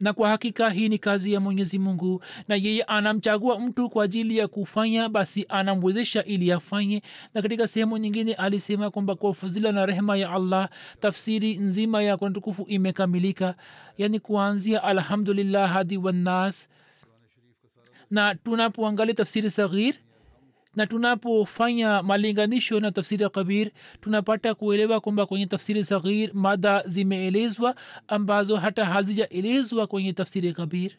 na 0.00 0.12
kwa 0.12 0.28
hakika 0.28 0.70
hii 0.70 0.88
ni 0.88 0.98
kazi 0.98 1.32
ya 1.32 1.40
mwenyezi 1.40 1.78
mungu 1.78 2.22
na 2.48 2.54
yeye 2.54 2.82
anamchagua 2.82 3.58
mtu 3.58 3.90
kwa 3.90 4.04
ajili 4.04 4.36
ya 4.38 4.48
kufanya 4.48 5.08
basi 5.08 5.46
anamwezesha 5.48 6.24
ili 6.24 6.52
afanye. 6.52 7.02
Na 7.34 7.42
katika 7.42 7.66
sehemu 7.66 7.98
nyingine 7.98 8.34
alisema 8.34 8.90
kwamba 8.90 9.14
kwa 9.14 9.34
fuzila 9.34 9.72
na 9.72 9.86
rehema 9.86 10.16
ya 10.16 10.30
allah 10.30 10.68
tafsiri 11.00 11.56
nzima 11.56 12.02
ya 12.02 12.16
kurani 12.16 12.40
imekamilika. 12.66 13.54
Yani 13.98 14.20
kuanzia 14.20 14.82
alhamdulillah 14.84 15.72
hadi 15.72 15.96
wannas. 15.96 16.68
Na 18.10 18.34
tunapoangalia 18.34 19.14
tafsiri 19.14 19.50
saghir 19.50 19.94
na 20.76 20.86
tunapofanya 20.86 22.02
malinganisho 22.02 22.80
na 22.80 22.90
tafsiri 22.92 23.22
ya 23.22 23.28
kabir 23.28 23.70
tunapata 24.00 24.54
kuelewa 24.54 25.00
kwamba 25.00 25.26
kwenye 25.26 25.46
tafsiri 25.46 25.84
saghir 25.84 26.30
mada 26.34 26.82
zimeelezwa 26.86 27.74
ambazo 28.08 28.56
hata 28.56 28.84
hazijaelezwa 28.84 29.86
kwenye 29.86 30.12
tafsiri 30.12 30.52
kabir. 30.52 30.92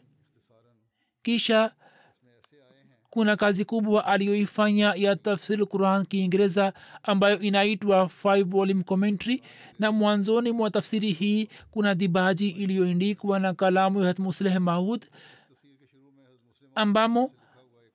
Kisha 1.22 1.72
kuna 3.10 3.36
kazi 3.36 3.64
kubwa 3.64 4.06
aliyoifanya 4.06 4.94
ya 4.96 5.16
tafsiri 5.16 5.66
quran 5.66 6.06
kiingereza 6.06 6.72
ambayo 7.02 7.40
inaitwa 7.40 8.08
five 8.08 8.46
volume 8.46 8.82
commentary. 8.82 9.42
Na 9.78 9.92
mwanzoni 9.92 10.52
mwa 10.52 10.70
tafsiri 10.70 11.12
hii 11.12 11.48
kuna 11.70 11.94
dibaji 11.94 12.48
iliyoindikwa 12.48 13.38
na 13.40 13.54
kalamu 13.54 14.04
ya 14.04 14.14
musleh 14.18 14.56
maud 14.60 15.06
ambamo 16.74 17.30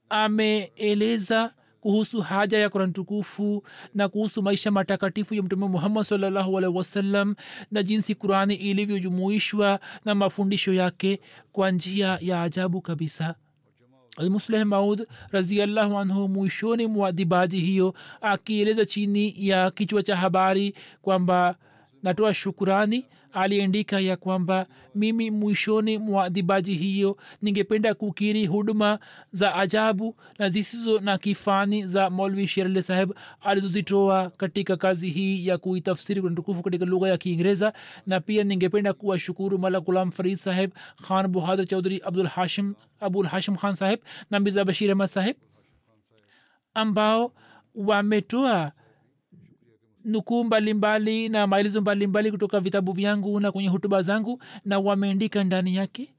ameeleza 0.09 1.53
kuhusu 1.83 2.21
haja 2.21 2.57
ya 2.57 2.69
kurani 2.69 2.93
tukufu 2.93 3.63
na 3.93 4.09
kuhusu 4.09 4.41
maisha 4.43 4.71
matakatifu 4.71 5.35
ya 5.35 5.43
mtume 5.43 5.67
muhammad 5.67 6.03
salllahu 6.03 6.57
alaihi 6.57 6.77
wasallam 6.77 7.35
na 7.71 7.83
jinsi 7.83 8.15
kurani 8.15 8.55
ilivyojumuishwa 8.55 9.79
na 10.05 10.15
mafundisho 10.15 10.73
yake 10.73 11.19
kwa 11.51 11.71
njia 11.71 12.17
ya 12.21 12.41
ajabu 12.41 12.81
kabisa. 12.81 13.35
Almusleh 14.17 14.65
maud 14.65 15.07
raziallahu 15.31 15.97
anhu 15.99 16.27
mwishoni 16.27 16.87
mwa 16.87 17.11
dibaji 17.11 17.59
hiyo 17.59 17.93
akieleza 18.21 18.85
chini 18.85 19.35
ya 19.37 19.71
kichwa 19.71 20.03
cha 20.03 20.15
habari 20.15 20.75
kwamba 21.01 21.55
natoa 22.03 22.33
shukurani 22.33 23.05
aliandika 23.33 23.99
ya 23.99 24.17
kwamba 24.17 24.65
mimi 24.95 25.31
mwishoni 25.31 25.97
mwa 25.97 26.29
dhibaji 26.29 26.73
hiyo 26.75 27.17
ningependa 27.41 27.93
kukiri 27.93 28.45
huduma 28.45 28.99
za 29.31 29.55
ajabu 29.55 30.15
na 30.39 30.49
zisizo 30.49 30.99
na 30.99 31.17
kifani 31.17 31.87
za 31.87 32.09
molvi 32.09 32.47
sherle 32.47 32.81
saheb 32.81 33.11
alizozitoa 33.41 34.29
katika 34.29 34.77
kazi 34.77 35.09
hii 35.09 35.47
ya 35.47 35.57
kuitafsiri 35.57 36.21
kunatukufu 36.21 36.61
katika 36.63 36.85
lugha 36.85 37.09
ya 37.09 37.17
kiingereza. 37.17 37.73
Na 38.07 38.19
pia 38.19 38.43
ningependa 38.43 38.93
kuwashukuru 38.93 39.59
mala 39.59 39.79
gulam 39.79 40.11
farid 40.11 40.35
saheb 40.35 40.71
khan 41.07 41.27
buhadur 41.27 41.65
chaudhuri 41.65 42.01
abdul 42.05 42.27
hashim 42.27 42.73
abul 42.99 43.25
hashim 43.25 43.55
khan 43.55 43.73
saheb 43.73 43.99
na 44.31 44.39
mirza 44.39 44.65
bashir 44.65 44.91
ahmad 44.91 45.07
saheb 45.09 45.35
ambao 46.73 47.33
wametoa 47.75 48.71
nukuu 50.03 50.43
mbalimbali 50.43 51.29
na 51.29 51.47
maelezo 51.47 51.81
mbalimbali 51.81 52.31
kutoka 52.31 52.59
vitabu 52.59 52.91
vyangu 52.93 53.39
na 53.39 53.51
kwenye 53.51 53.69
hutuba 53.69 54.01
zangu 54.01 54.41
na 54.65 54.79
wameandika 54.79 55.43
ndani 55.43 55.75
yake. 55.75 56.13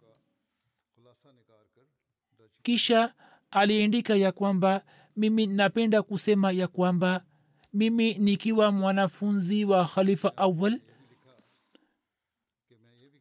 Kisha 2.62 3.14
aliandika 3.50 4.14
ya 4.16 4.32
kwamba 4.32 4.82
mimi 5.16 5.46
napenda 5.46 6.02
kusema 6.02 6.52
ya 6.52 6.68
kwamba 6.68 7.24
mimi 7.72 8.14
nikiwa 8.14 8.72
mwanafunzi 8.72 9.64
wa 9.64 9.84
khalifa 9.84 10.36
awal 10.36 10.80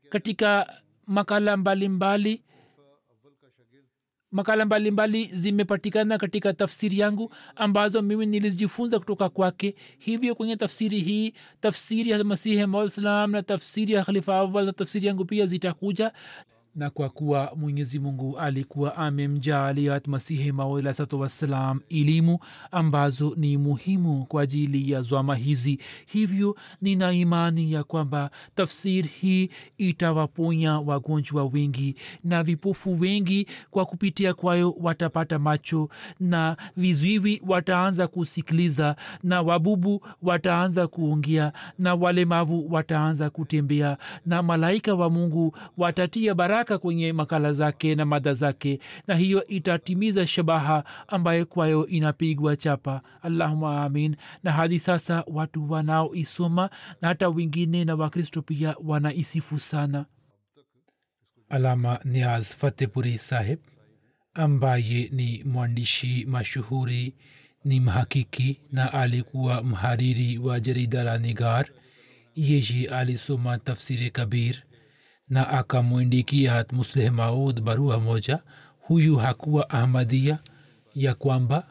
katika 0.09 0.73
makala 1.07 1.57
mbalimbali 1.57 2.29
mbali, 2.37 2.43
makala 4.33 4.65
mbalimbali 4.65 5.25
zimepatikana 5.33 6.17
katika 6.17 6.53
tafsiri 6.53 6.99
yangu 6.99 7.33
ambazo 7.55 8.01
mimi 8.01 8.25
nilizijifunza 8.25 8.99
kutoka 8.99 9.29
kwake. 9.29 9.75
Hivyo 9.99 10.35
kwenye 10.35 10.55
tafsiri 10.55 10.99
hii 10.99 11.33
tafsiri 11.61 12.09
ya 12.11 12.23
masihi 12.23 12.65
masalam 12.65 13.31
na 13.31 13.43
tafsiri 13.43 13.93
ya 13.93 14.03
khalifa 14.03 14.35
awal 14.35 14.65
na 14.65 14.73
tafsiri 14.73 15.07
yangu 15.07 15.25
pia 15.25 15.45
zitakuja 15.45 16.11
na 16.75 16.89
kwa 16.89 17.09
kuwa 17.09 17.51
mwenyezi 17.55 17.99
mungu 17.99 18.37
alikuwa 18.37 18.95
amemjaalia 18.97 20.01
masihi 20.07 20.51
maudlasatu 20.51 21.19
wassalam 21.19 21.79
elimu 21.89 22.39
ambazo 22.71 23.33
ni 23.37 23.57
muhimu 23.57 24.25
kwa 24.25 24.41
ajili 24.41 24.91
ya 24.91 25.01
zwama 25.01 25.35
hizi. 25.35 25.79
Hivyo 26.05 26.55
nina 26.81 27.11
imani 27.13 27.71
ya 27.71 27.83
kwamba 27.83 28.29
tafsiri 28.55 29.09
hii 29.21 29.49
itawaponya 29.77 30.79
wagonjwa 30.79 31.45
wengi 31.45 31.95
na 32.23 32.43
vipofu 32.43 32.99
wengi. 32.99 33.47
Kwa 33.71 33.85
kupitia 33.85 34.33
kwayo 34.33 34.75
watapata 34.81 35.39
macho 35.39 35.89
na 36.19 36.57
viziwi 36.77 37.41
wataanza 37.47 38.07
kusikiliza 38.07 38.95
na 39.23 39.41
wabubu 39.41 40.05
wataanza 40.21 40.87
kuongea 40.87 41.53
na 41.79 41.95
walemavu 41.95 42.73
wataanza 42.73 43.29
kutembea 43.29 43.97
na 44.25 44.43
malaika 44.43 44.95
wa 44.95 45.09
mungu 45.09 45.57
watatia 45.77 46.35
baraka 46.35 46.62
baraka 46.63 46.77
kwenye 46.79 47.13
makala 47.13 47.53
zake 47.53 47.95
na 47.95 48.05
mada 48.05 48.33
zake 48.33 48.79
na 49.07 49.15
hiyo 49.15 49.47
itatimiza 49.47 50.27
shabaha 50.27 50.83
ambayo 51.07 51.45
kwayo 51.45 51.87
inapigwa 51.87 52.55
chapa. 52.55 53.01
Allahuma 53.21 53.83
amin. 53.83 54.15
Na 54.43 54.51
hadi 54.51 54.79
sasa 54.79 55.23
watu 55.27 55.71
wanaoisoma 55.71 56.69
na 57.01 57.07
hata 57.07 57.29
wengine 57.29 57.85
na 57.85 57.95
wakristo 57.95 58.41
pia 58.41 58.75
wanaisifu 58.83 59.59
sana. 59.59 60.05
Alama 61.49 61.99
niaz 62.05 62.55
fatepuri 62.55 63.17
saheb 63.17 63.59
ambaye 64.33 65.09
ni 65.11 65.43
mwandishi 65.43 66.25
mashuhuri 66.29 67.15
ni 67.65 67.79
mhakiki 67.79 68.61
na 68.71 68.93
alikuwa 68.93 69.63
mhariri 69.63 70.37
wa 70.37 70.59
jarida 70.59 71.03
la 71.03 71.17
nigar. 71.17 71.67
Yeye 72.35 72.89
alisoma 72.89 73.57
tafsiri 73.57 74.11
kabir 74.11 74.63
na 75.33 75.47
akamwindikia 75.49 76.65
musleh 76.71 77.11
maud 77.11 77.61
barua 77.61 77.99
moja. 77.99 78.39
Huyu 78.79 79.15
hakuwa 79.15 79.69
ahmadia 79.69 80.39
ya 80.95 81.13
kwamba 81.13 81.67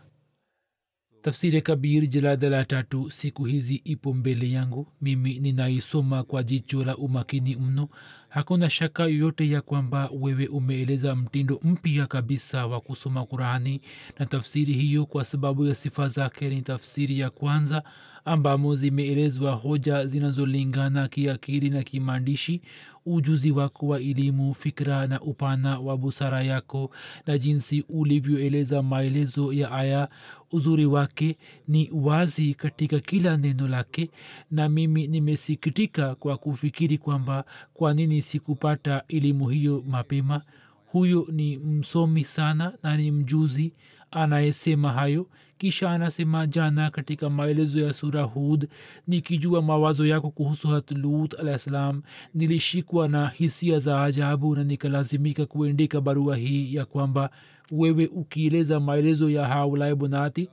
tafsiri 1.22 1.62
kabir 1.62 2.06
jaladala 2.06 2.64
tatu 2.64 3.10
siku 3.10 3.44
hizi 3.44 3.74
ipo 3.74 4.14
mbele 4.14 4.50
yangu. 4.50 4.86
Mimi 5.00 5.38
ninaisoma 5.38 6.22
kwa 6.22 6.42
jicho 6.42 6.84
la 6.84 6.96
umakini 6.96 7.56
mno. 7.56 7.88
Hakuna 8.28 8.70
shaka 8.70 9.02
yoyote 9.02 9.50
ya 9.50 9.60
kwamba 9.62 10.10
wewe 10.20 10.46
umeeleza 10.46 11.16
mtindo 11.16 11.60
mpya 11.62 12.06
kabisa 12.06 12.66
wa 12.66 12.80
kusoma 12.80 13.24
qurani 13.26 13.80
na 14.18 14.26
tafsiri 14.26 14.72
hiyo. 14.72 15.06
Kwa 15.06 15.24
sababu 15.24 15.66
ya 15.66 15.74
sifa 15.74 16.08
zake 16.08 16.48
ni 16.48 16.62
tafsiri 16.62 17.18
ya 17.18 17.30
kwanza 17.30 17.82
ambamo 18.24 18.74
zimeelezwa 18.74 19.52
hoja 19.54 20.06
zinazolingana 20.06 21.08
kiakili 21.08 21.70
na 21.70 21.82
kimaandishi 21.82 22.60
ujuzi 23.06 23.50
wako 23.50 23.86
wa 23.86 24.00
elimu 24.00 24.54
fikra 24.54 25.06
na 25.06 25.20
upana 25.20 25.78
wa 25.78 25.96
busara 25.96 26.42
yako 26.42 26.90
na 27.26 27.38
jinsi 27.38 27.84
ulivyoeleza 27.88 28.82
maelezo 28.82 29.52
ya 29.52 29.72
aya 29.72 30.08
uzuri 30.52 30.86
wake 30.86 31.36
ni 31.68 31.90
wazi 31.92 32.54
katika 32.54 33.00
kila 33.00 33.36
neno 33.36 33.68
lake 33.68 34.10
na 34.50 34.68
mimi 34.68 35.06
nimesikitika 35.06 36.14
kwa 36.14 36.36
kufikiri 36.36 36.98
kwamba 36.98 37.44
kwa 37.74 37.94
nini 37.94 38.22
sikupata 38.22 39.02
elimu 39.08 39.48
hiyo 39.48 39.84
mapema. 39.88 40.42
Huyo 40.86 41.26
ni 41.32 41.56
msomi 41.58 42.24
sana 42.24 42.72
na 42.82 42.96
ni 42.96 43.10
mjuzi 43.10 43.72
anayesema 44.10 44.92
hayo 44.92 45.26
kisha 45.62 45.90
anasema 45.90 46.46
jana 46.46 46.90
katika 46.90 47.30
maelezo 47.30 47.80
ya 47.80 47.94
sura 47.94 48.22
hud 48.22 48.68
nikijua 49.06 49.62
mawazo 49.62 50.06
yako 50.06 50.30
kuhusu 50.30 50.68
hatlut 50.68 51.34
alah 51.40 51.58
salam 51.58 52.02
nilishikwa 52.34 53.08
na 53.08 53.28
hisia 53.28 53.78
za 53.78 54.02
ajabu 54.04 54.56
na 54.56 54.64
nikalazimika 54.64 55.46
kuendika 55.46 56.00
barua 56.00 56.36
hii 56.36 56.74
ya 56.74 56.84
kwamba 56.84 57.30
wewe 57.70 58.06
ukieleza 58.06 58.80
maelezo 58.80 59.30
ya 59.30 59.46
haulai 59.46 59.94
bunati 59.94 60.48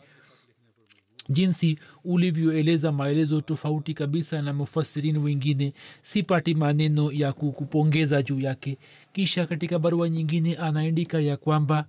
jinsi 1.30 1.80
ulivyoeleza 2.04 2.92
maelezo 2.92 3.42
tofauti 3.42 3.94
kabisa 3.94 4.42
na 4.42 4.54
mufasirin 4.54 5.18
wengine 5.18 5.74
sipati 6.02 6.56
maneno 6.56 7.12
ya 7.12 7.34
kukupongeza 7.34 8.22
juu 8.24 8.40
yake. 8.40 8.78
Kisha 9.14 9.46
katika 9.46 9.80
barua 9.80 10.10
nyingine 10.10 10.56
anaandika 10.56 11.20
ya 11.20 11.38
kwamba 11.38 11.86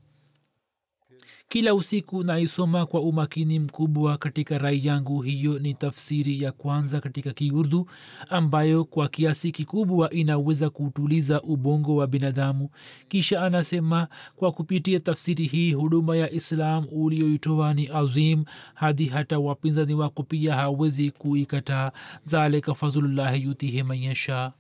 kila 1.49 1.75
usiku 1.75 2.25
naisoma 2.25 2.87
kwa 2.87 3.01
umakini 3.01 3.59
mkubwa 3.59 4.19
katika 4.19 4.59
rai 4.59 4.87
yangu. 4.87 5.23
Hiyo 5.23 5.59
ni 5.59 5.75
tafsiri 5.75 6.43
ya 6.43 6.53
kwanza 6.53 7.01
katika 7.01 7.33
kiurdu 7.33 7.87
ambayo 8.29 8.85
kwa 8.85 9.09
kiasi 9.09 9.53
kikubwa 9.53 10.11
inaweza 10.11 10.71
kutuliza 10.71 11.43
ubongo 11.43 11.97
wa 11.97 12.07
binadamu. 12.07 12.71
Kisha 13.09 13.43
anasema 13.43 14.09
kwa 14.37 14.53
kupitia 14.53 15.01
tafsiri 15.01 15.47
hii 15.47 15.73
huduma 15.73 16.17
ya 16.17 16.31
islam 16.31 16.87
ulioitoa 16.93 17.75
ni 17.75 17.89
azim 17.95 18.45
hadi 18.75 19.07
hata 19.07 19.39
wapinzani 19.39 19.95
wako 19.95 20.23
pia 20.23 20.55
hawezi 20.55 21.11
kuikataa. 21.11 21.91
Zalika 22.23 22.75
fazlullahi 22.75 23.43
yutihi 23.43 23.83
manyashaa 23.83 24.53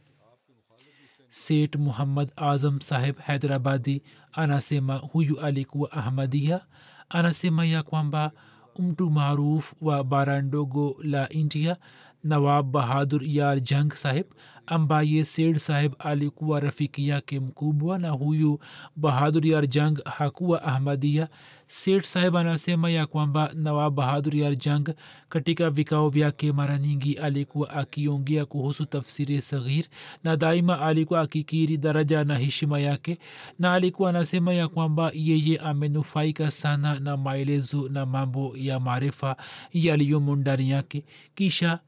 set 1.31 1.77
muhammad 1.77 2.33
azam 2.37 2.81
saheb 2.81 3.16
hyderabadi 3.27 4.03
anasema 4.33 4.97
huyu 4.97 5.40
alikuwa 5.40 5.93
ahmadia 5.93 6.61
anasema 7.09 7.64
ya 7.66 7.83
kwamba 7.83 8.33
mtu 8.79 9.11
maarufu 9.11 9.77
wa 9.81 10.05
bara 10.05 10.43
ndogo 10.43 10.97
la 11.03 11.29
india 11.29 11.77
nawab 12.24 12.72
بہادر 12.72 13.22
یار 13.22 13.59
jang 13.59 13.88
صاحب 13.94 14.24
ambaye 14.70 15.24
sed 15.24 15.56
sahib 15.59 15.92
alikuwa 15.98 16.61
rafiki 16.61 17.09
yake 17.09 17.40
mkubwa 17.40 17.98
na 17.98 18.11
huyu 18.11 18.61
bahadur 18.96 19.46
yar 19.46 19.66
jang 19.66 19.94
hakuwa 20.04 20.62
ahmadia 20.62 21.28
sed 21.66 22.02
sahib 22.02 22.37
anasema 22.37 22.90
ya 22.90 23.06
kwamba 23.06 23.52
nawab 23.54 23.94
bahadur 23.94 24.37
yar 24.37 24.56
jang 24.56 24.85
katika 25.28 25.70
vikao 25.70 26.09
vyake 26.09 26.52
mara 26.52 26.78
nyingi 26.78 27.14
alikuwa 27.14 27.70
akiongea 27.70 28.44
kuhusu 28.46 28.87
tafsiri 28.87 29.40
saghir 29.40 29.85
na 30.24 30.37
daima 30.37 30.80
alikuwa 30.80 31.20
akikiri 31.20 31.76
daraja 31.76 32.24
na 32.24 32.38
heshima 32.38 32.78
yake 32.80 33.18
na 33.59 33.72
alikuwa 33.72 34.11
anasema 34.11 34.52
ya 34.52 34.68
kwamba 34.68 35.11
yeye 35.14 35.59
amenufaika 35.59 36.50
sana 36.50 37.00
na 37.00 37.16
maelezo 37.16 37.88
na 37.88 38.06
mambo 38.06 38.52
ya 38.56 38.80
maarifa 38.80 39.37
yaliyomo 39.72 40.37
ndani 40.37 40.70
yake 40.70 41.04
kisha 41.35 41.78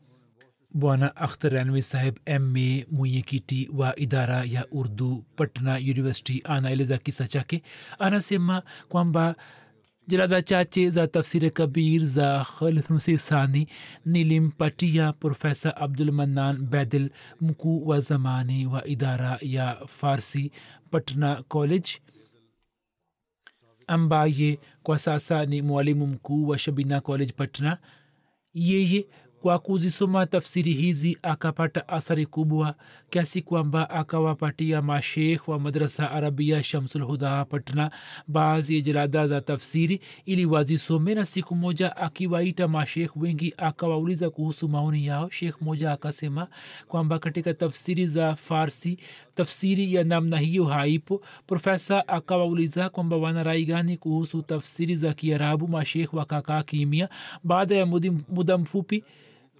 bwana 0.75 1.17
akhtar 1.17 1.53
ranvi 1.53 1.83
saheb 1.83 2.17
ma 2.41 2.85
mwenyekiti 2.91 3.71
wa 3.77 3.99
idara 3.99 4.45
ya 4.45 4.67
urdu 4.71 5.25
patna 5.37 5.75
university 5.77 6.41
anaeleza 6.45 6.99
kisa 6.99 7.29
chake. 7.29 7.63
Anasema 7.99 8.63
kwamba 8.89 9.35
jalada 10.07 10.43
chache 10.43 10.91
za 10.91 11.07
tafsiri 11.07 11.51
kabir 11.51 12.05
za 12.07 12.45
khalifnusi 12.59 13.19
sani 13.19 13.69
nilimpatia 14.07 15.13
profesa 15.13 15.77
abdulmanan 15.77 16.57
bedel 16.67 17.11
mkuu 17.41 17.87
wa 17.87 18.01
zamani 18.01 18.67
wa 18.67 18.87
idara 18.87 19.39
ya 19.43 19.77
farsi 19.87 20.53
patna 20.91 21.43
college 21.43 21.91
ambaye 23.87 24.59
kwa 24.83 24.99
sasa 24.99 25.47
ni 25.47 25.63
mwalimu 25.63 26.07
mkuu 26.07 26.49
wa 26.49 26.59
shabina 26.59 27.01
college 27.01 27.33
patna. 27.33 27.79
Yeye 28.55 29.07
kwa 29.43 29.59
kuzisoma 29.59 30.27
tafsiri 30.27 30.73
hizi 30.73 31.19
akapata 31.23 31.89
athari 31.89 32.27
kubwa 32.27 32.75
kiasi 33.11 33.43
kwamba 33.43 33.91
akawapatia 33.91 34.83
mashekh 34.83 35.49
wa 35.49 35.59
madrasa 35.59 36.11
arabia 36.11 36.63
shamsulhuda 36.63 37.45
patna 37.45 37.91
baadhi 38.29 38.75
ya 38.75 38.81
jalada 38.81 39.27
za 39.27 39.41
tafsiri 39.41 40.01
ili 40.27 40.47
wazisome 40.47 41.15
na 41.15 41.25
siku 41.27 41.57
moja 41.57 41.97
akiwaita 41.97 42.69
mashekh 42.69 43.17
wengi 43.17 43.55
akawauliza 43.57 44.31
kuhusu 44.31 44.69
maoni 44.69 45.07
yao. 45.07 45.31
Shekh 45.31 45.63
moja 45.63 45.93
akasema 45.93 46.49
kwamba 46.89 47.19
katika 47.19 47.55
tafsiri 47.55 48.07
za 48.07 48.35
farsi 48.37 48.99
tafsiri 49.35 49.95
ya 49.95 50.05
namna 50.05 50.39
hiyo 50.39 50.65
haipo. 50.65 51.23
Profesa 51.47 52.09
akawauliza 52.09 52.89
kwamba 52.89 53.17
wana 53.17 53.59
gani 53.59 53.97
kuhusu 53.97 54.43
tafsiri 54.43 54.97
za 54.97 55.15
kiarabu? 55.15 55.69
Mashekh 55.69 56.15
wakakaa 56.15 56.63
kimia 56.63 57.09
baada 57.45 57.77
ya 57.77 57.87
muda 58.29 58.59
mfupi 58.59 59.05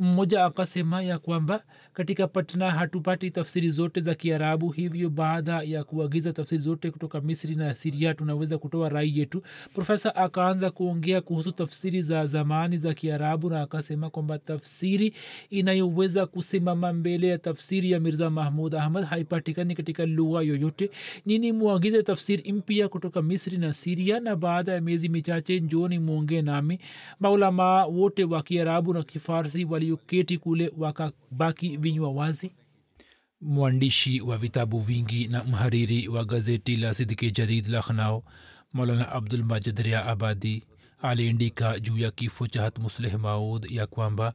mmoja 0.01 0.45
akasema 0.45 1.03
ya 1.03 1.19
kwamba 1.19 1.65
katika 1.95 2.29
patna 2.29 2.71
hatupati 2.71 3.31
tafsiri 3.31 3.71
zote 3.71 4.01
za 4.01 4.15
kiarabu 4.15 4.71
hivyo 4.71 5.11
baada 5.11 5.63
ya 5.63 5.85
kuagiza 5.85 6.33
tafsiri 6.33 6.61
zote 6.63 6.91
kutoka 6.91 7.21
misri 7.21 7.55
na 7.55 7.75
siria 7.75 8.15
tunaweza 8.15 8.59
kutoa 8.59 8.89
rai 8.89 9.19
yetu. 9.19 9.43
Profesa 9.75 10.17
akaanza 10.17 10.71
kuongea 10.71 11.21
kuhusu 11.21 11.53
tafsiri 11.53 12.03
za 12.03 12.27
zamani 12.27 12.79
za 12.79 12.95
kiarabu 12.95 13.51
na 13.51 13.61
akasema 13.63 14.11
kwamba 14.11 14.39
tafsiri 14.39 15.15
inayoweza 15.51 16.27
kusimama 16.27 16.93
mbele 16.93 17.29
ya 17.29 17.39
tafsiri 17.39 17.91
ya 17.91 18.01
mirza 18.01 18.31
mahmud 18.31 18.75
ahmad 18.75 19.05
haipatikani 19.05 19.75
katika 19.75 20.07
lugha 20.07 20.43
yoyote. 20.43 20.91
Nini 21.27 21.53
mwagize 21.53 22.03
tafsiri 22.03 22.53
mpya 22.53 22.89
kutoka 22.89 23.23
misri 23.23 23.59
na 23.59 23.73
siria 23.73 24.21
na 24.21 24.37
baada 24.37 24.73
ya 24.73 24.81
miezi 24.81 25.09
michache 25.09 25.61
njoni 25.61 25.99
mwonge 25.99 26.43
nami. 26.43 26.79
Maulamaa 27.21 27.85
wote 27.87 28.25
wa 28.25 28.43
kiarabu 28.43 28.95
na 28.95 29.03
kifarsi 29.03 29.65
walioketi 29.65 30.39
kule 30.39 30.73
wakabaki 30.79 31.77
vinywa 31.83 32.11
wazi. 32.13 32.53
Mwandishi 33.41 34.21
wa 34.21 34.39
vitabu 34.39 34.81
vingi 34.81 35.29
na 35.29 35.45
mhariri 35.45 36.09
wa 36.09 36.25
gazeti 36.25 36.77
la 36.77 36.95
sidiki 36.95 37.31
jadid 37.31 37.67
lakhnao 37.69 38.25
maulana 38.73 39.13
abdul 39.13 39.45
majid 39.45 39.79
ria 39.79 40.07
abadi 40.07 40.65
aliandika 41.03 41.81
juu 41.81 41.99
ya 41.99 42.11
kifo 42.11 42.47
cha 42.47 42.63
hat 42.63 42.79
musleh 42.79 43.15
maud 43.19 43.67
ya 43.71 43.87
kwamba 43.87 44.33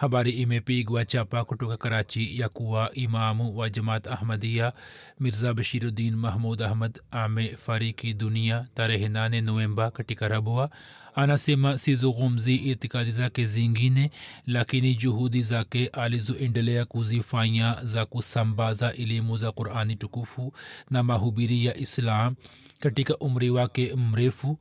habari 0.00 0.30
imepigwa 0.30 1.04
chapa 1.04 1.44
kutoka 1.44 1.76
karachi 1.76 2.40
ya 2.40 2.48
kuwa 2.48 2.90
imamu 2.94 3.58
wa 3.58 3.70
jamaat 3.70 4.06
ahmadia 4.06 4.72
mirza 5.20 5.54
bashiruddin 5.54 6.16
mahmud 6.16 6.62
ahmad 6.62 7.00
amefariki 7.10 8.14
dunia 8.14 8.66
tarehe 8.74 9.08
8 9.08 9.42
novemba 9.44 9.90
katika 9.90 10.28
rabua. 10.28 10.70
Anasema 11.14 11.78
sizungumzi 11.78 12.56
itikadi 12.56 13.12
zake 13.12 13.46
zingine 13.46 14.10
lakini 14.46 14.94
juhudi 14.94 15.42
zake 15.42 15.86
alizoendelea 15.86 16.84
kuzifanya 16.84 17.76
za 17.84 18.06
kusambaza 18.06 18.92
elimu 18.92 19.36
za 19.38 19.52
qurani 19.52 19.96
tukufu 19.96 20.52
na 20.90 21.02
mahubiri 21.02 21.64
ya 21.64 21.76
islam 21.76 22.34
katika 22.80 23.16
umri 23.18 23.50
wake 23.50 23.94
mrefu 23.96 24.58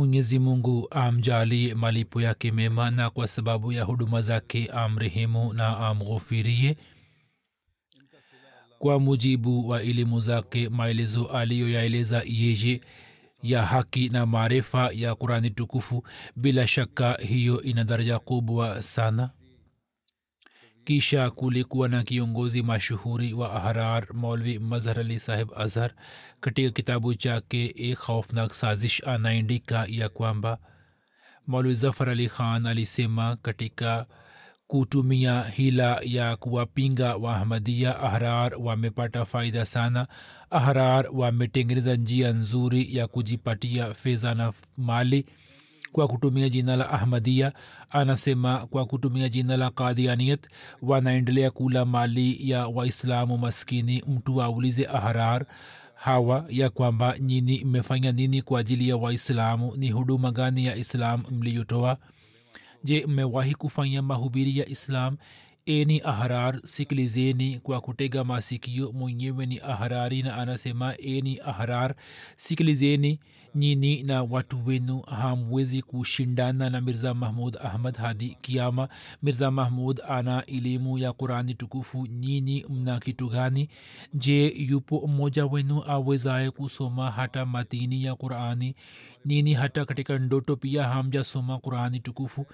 mwenyezi 0.00 0.38
mungu 0.38 0.88
amjalie 0.90 1.74
malipo 1.74 2.20
yake 2.20 2.52
mema 2.52 2.90
na 2.90 3.10
kwa 3.10 3.28
sababu 3.28 3.72
ya 3.72 3.84
huduma 3.84 4.22
zake 4.22 4.66
amrehemu 4.66 5.52
na 5.52 5.78
amghofirie. 5.78 6.76
Kwa 8.78 9.00
mujibu 9.00 9.68
wa 9.68 9.82
elimu 9.82 10.20
zake 10.20 10.68
maelezo 10.68 11.26
aliyoyaeleza 11.26 12.22
yeye 12.26 12.80
ya 13.42 13.62
haki 13.62 14.08
na 14.08 14.26
maarifa 14.26 14.90
ya 14.92 15.14
qurani 15.14 15.50
tukufu 15.50 16.06
bila 16.36 16.66
shaka 16.66 17.14
hiyo 17.14 17.62
ina 17.62 17.84
daraja 17.84 18.18
kubwa 18.18 18.82
sana 18.82 19.30
kisha 20.90 21.30
kulikuwa 21.30 21.88
na 21.88 22.02
kiongozi 22.02 22.62
mashuhuri 22.62 23.32
wa 23.32 23.52
ahrar 23.52 24.06
maulvi 24.14 24.58
mazhar 24.58 25.00
ali 25.00 25.20
sahib 25.20 25.48
azhar. 25.56 25.90
Katika 26.40 26.70
kitabu 26.70 27.14
chake 27.14 27.74
e 27.76 27.94
khaufnak 27.94 28.52
sazish 28.52 29.02
anaandika 29.06 29.86
ya 29.88 30.08
kwamba 30.08 30.58
maulvi 31.46 31.74
zafar 31.74 32.10
ali 32.10 32.28
khan 32.28 32.66
alisema 32.66 33.36
katika 33.36 34.06
kutumia 34.66 35.42
hila 35.42 36.00
ya 36.04 36.36
kuwapinga 36.36 37.16
waahmadia 37.16 37.98
ahrar 38.00 38.54
wamepata 38.58 39.24
faida 39.24 39.64
sana. 39.66 40.06
Ahrar 40.50 41.06
wametengeneza 41.12 41.96
njia 41.96 42.32
nzuri 42.32 42.96
ya 42.96 43.06
kujipatia 43.06 43.94
fedha 43.94 44.34
na 44.34 44.52
mali 44.76 45.26
kwa 45.96 46.08
kutumia 46.08 46.48
jina 46.48 46.76
la 46.76 46.90
ahmadia 46.90 47.52
anasema 47.90 48.66
kwa 48.66 48.86
kutumia 48.86 49.28
jina 49.28 49.56
la 49.56 49.70
kadianiyat 49.70 50.40
wanaendelea 50.82 51.50
kula 51.50 51.84
mali 51.84 52.50
ya 52.50 52.66
waislamu 52.66 53.38
maskini. 53.38 54.02
Mtu 54.08 54.42
aulize 54.42 54.86
ahrar 54.86 55.46
hawa 55.94 56.44
ya 56.48 56.70
kwamba 56.70 57.18
nyini 57.18 57.64
mmefanya 57.64 58.12
nini 58.12 58.42
kwa 58.42 58.60
ajili 58.60 58.88
ya 58.88 58.96
waislamu? 58.96 59.76
Ni 59.76 59.90
huduma 59.90 60.30
gani 60.30 60.64
ya 60.66 60.76
islam 60.76 61.22
mliyotoa? 61.30 61.96
Je 62.84 63.06
mmewahi 63.06 63.54
kufanya 63.54 64.02
mahubiri 64.02 64.58
ya 64.58 64.68
islam? 64.68 65.16
Eni 65.66 66.00
ahrar 66.04 66.60
sikilizeni 66.64 67.58
kwa 67.58 67.80
kutega 67.80 68.24
masikio 68.24 68.92
mwenyewe 68.92 69.46
ni 69.46 69.58
ahrari 69.58 70.22
na 70.22 70.36
anasema 70.36 70.98
eni 70.98 71.40
ahrar 71.44 71.94
sikilizeni 72.36 73.20
nyini 73.56 74.02
na 74.02 74.22
watu 74.22 74.66
wenu 74.66 75.00
hamwezi 75.00 75.82
kushindana 75.82 76.70
na 76.70 76.80
mirza 76.80 77.14
mahmud 77.14 77.56
ahmad 77.62 77.96
hadi 77.96 78.36
kiama 78.42 78.88
mirza 79.22 79.50
mahmud 79.50 80.00
ana 80.08 80.46
elimu 80.46 80.98
ya 80.98 81.12
qurani 81.12 81.54
tukufu. 81.54 82.06
Nyini 82.06 82.64
mna 82.68 83.00
kitu 83.00 83.28
gani? 83.28 83.68
Je 84.14 84.48
yupo 84.48 85.06
mmoja 85.06 85.46
wenu 85.46 85.82
awezaye 85.86 86.50
kusoma 86.50 87.10
hata 87.10 87.46
matini 87.46 88.04
ya 88.04 88.14
qurani? 88.14 88.74
Nini 89.24 89.54
hata 89.54 89.84
katika 89.84 90.18
ndoto 90.18 90.56
pia 90.56 90.84
hamjasoma 90.84 91.58
qurani 91.58 91.98
tukufu 91.98 92.46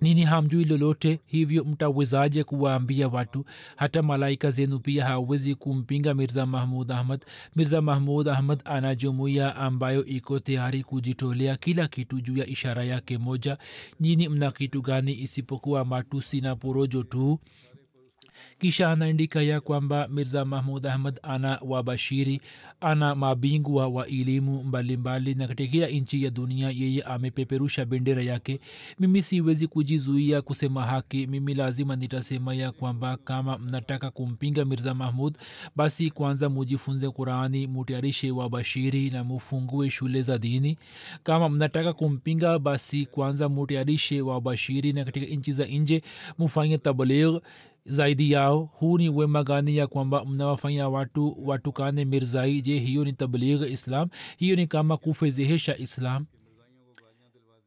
nini 0.00 0.24
hamjui 0.24 0.64
lolote? 0.64 1.20
Hivyo 1.26 1.64
mtawezaje 1.64 2.44
kuwaambia 2.44 3.08
watu? 3.08 3.44
Hata 3.76 4.02
malaika 4.02 4.50
zenu 4.50 4.78
pia 4.78 5.04
hawezi 5.04 5.54
kumpinga 5.54 6.14
mirza 6.14 6.46
mahmud 6.46 6.92
ahmad. 6.92 7.24
Mirza 7.56 7.82
mahmud 7.82 8.28
ahmad 8.28 8.62
ana 8.64 8.94
jumuiya 8.94 9.56
ambayo 9.56 10.04
iko 10.04 10.38
tayari 10.38 10.82
kujitolea 10.82 11.56
kila 11.56 11.88
kitu 11.88 12.20
juu 12.20 12.36
ya 12.36 12.46
ishara 12.46 12.84
yake 12.84 13.18
moja. 13.18 13.58
Nyini 14.00 14.28
mna 14.28 14.50
kitu 14.50 14.82
gani 14.82 15.14
isipokuwa 15.20 15.84
matusi 15.84 16.40
na 16.40 16.56
porojo 16.56 17.02
tu 17.02 17.38
kisha 18.58 18.90
anaandika 18.90 19.42
ya 19.42 19.60
kwamba 19.60 20.08
mirza 20.08 20.44
mahmud 20.44 20.86
ahmad 20.86 21.20
ana 21.22 21.60
wabashiri 21.62 22.40
ana 22.80 23.14
mabingwa 23.14 23.88
wa 23.88 24.06
elimu 24.06 24.64
mbalimbali 24.64 25.34
na 25.34 25.48
katika 25.48 25.70
kila 25.72 25.86
nchi 25.86 26.24
ya 26.24 26.30
dunia 26.30 26.70
yeye 26.70 27.02
amepeperusha 27.02 27.84
bendera 27.84 28.22
yake. 28.22 28.60
Mimi 28.98 29.22
siwezi 29.22 29.66
kujizuia 29.66 30.42
kusema 30.42 30.82
haki. 30.82 31.26
Mimi 31.26 31.54
lazima 31.54 31.96
nitasema 31.96 32.54
ya 32.54 32.72
kwamba 32.72 33.16
kama 33.16 33.58
mnataka 33.58 34.10
kumpinga 34.10 34.64
mirza 34.64 34.94
mahmud 34.94 35.38
basi 35.76 36.10
kwanza 36.10 36.48
mujifunze 36.48 37.10
qurani 37.10 37.66
mutayarishe 37.66 38.30
wabashiri 38.30 39.10
na 39.10 39.24
mufungue 39.24 39.90
shule 39.90 40.22
za 40.22 40.38
dini. 40.38 40.78
Kama 41.22 41.48
mnataka 41.48 41.92
kumpinga 41.92 42.58
basi 42.58 43.06
kwanza 43.06 43.48
mutayarishe 43.48 44.20
wabashiri 44.20 44.92
na 44.92 45.04
katika 45.04 45.26
nchi 45.26 45.52
za 45.52 45.64
nje 45.66 46.02
mufanye 46.38 46.78
tabligh 46.78 47.42
zaidi 47.86 48.30
yao 48.30 48.70
huu 48.72 48.98
ni 48.98 49.08
wema 49.08 49.44
gani 49.44 49.76
ya 49.76 49.86
kwamba 49.86 50.24
mnawafanya 50.24 50.88
watu 50.88 51.36
watukane 51.48 52.04
mirzai 52.04 52.60
je 52.62 52.78
hiyo 52.78 53.04
ni 53.04 53.12
tabligh 53.12 53.62
islam? 53.70 54.08
Hiyo 54.36 54.56
ni 54.56 54.66
kama 54.66 54.96
kufezehesha 54.96 55.76
islam. 55.78 56.26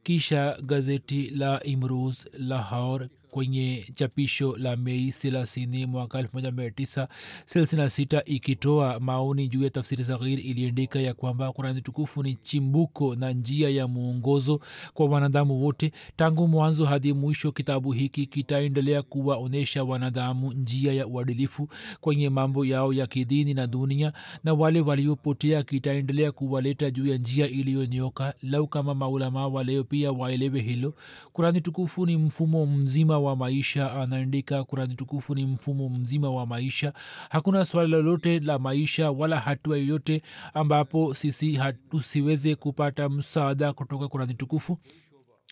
Kisha 0.03 0.57
gazeti 0.61 1.29
la 1.29 1.63
imruz 1.63 2.25
lahor 2.33 3.07
kwenye 3.31 3.85
chapisho 3.95 4.57
la 4.57 4.75
mei 4.77 5.11
thelathini 5.11 5.85
mwaka 5.85 6.19
elfu 6.19 6.35
moja 6.35 6.51
mia 6.51 6.71
tisa 6.71 7.07
thelathini 7.45 7.81
na 7.81 7.89
sita 7.89 8.23
ikitoa 8.25 8.99
maoni 8.99 9.47
juu 9.47 9.63
ya 9.63 9.69
tafsiri 9.69 10.03
saghir 10.03 10.39
iliandika 10.39 10.99
ya 10.99 11.13
kwamba 11.13 11.51
kurani 11.51 11.81
tukufu 11.81 12.23
ni 12.23 12.33
chimbuko 12.35 13.15
na 13.15 13.31
njia 13.31 13.69
ya 13.69 13.87
mwongozo 13.87 14.59
kwa 14.93 15.05
wanadamu 15.05 15.63
wote. 15.63 15.91
Tangu 16.15 16.47
mwanzo 16.47 16.85
hadi 16.85 17.13
mwisho 17.13 17.51
kitabu 17.51 17.91
hiki 17.91 18.25
kitaendelea 18.25 19.01
kuwaonyesha 19.01 19.83
wanadamu 19.83 20.53
njia 20.53 20.93
ya 20.93 21.07
uadilifu 21.07 21.69
kwenye 22.01 22.29
mambo 22.29 22.65
yao 22.65 22.93
ya 22.93 23.07
kidini 23.07 23.53
na 23.53 23.67
dunia 23.67 24.13
na 24.43 24.53
wale 24.53 24.81
waliopotea 24.81 25.63
kitaendelea 25.63 26.31
kuwaleta 26.31 26.91
juu 26.91 27.07
ya 27.07 27.17
njia 27.17 27.47
iliyonyoka. 27.47 28.33
Lau 28.41 28.67
kama 28.67 28.95
maulamaa 28.95 29.47
waleo 29.47 29.83
pia 29.83 30.11
waelewe 30.11 30.61
hilo 30.61 30.93
kurani 31.33 31.61
tukufu 31.61 32.05
ni 32.05 32.17
mfumo 32.17 32.65
mzima 32.65 33.16
wa 33.19 33.35
maisha. 33.35 33.91
Anaandika 33.93 34.63
kurani 34.63 34.95
tukufu 34.95 35.35
ni 35.35 35.45
mfumo 35.45 35.89
mzima 35.89 36.29
wa 36.29 36.45
maisha. 36.45 36.93
Hakuna 37.29 37.65
swala 37.65 37.87
lolote 37.87 38.39
la 38.39 38.59
maisha 38.59 39.11
wala 39.11 39.39
hatua 39.39 39.77
yoyote 39.77 40.21
ambapo 40.53 41.13
sisi 41.13 41.59
tusiweze 41.91 42.55
kupata 42.55 43.09
msaada 43.09 43.73
kutoka 43.73 44.07
kurani 44.07 44.33
tukufu. 44.33 44.77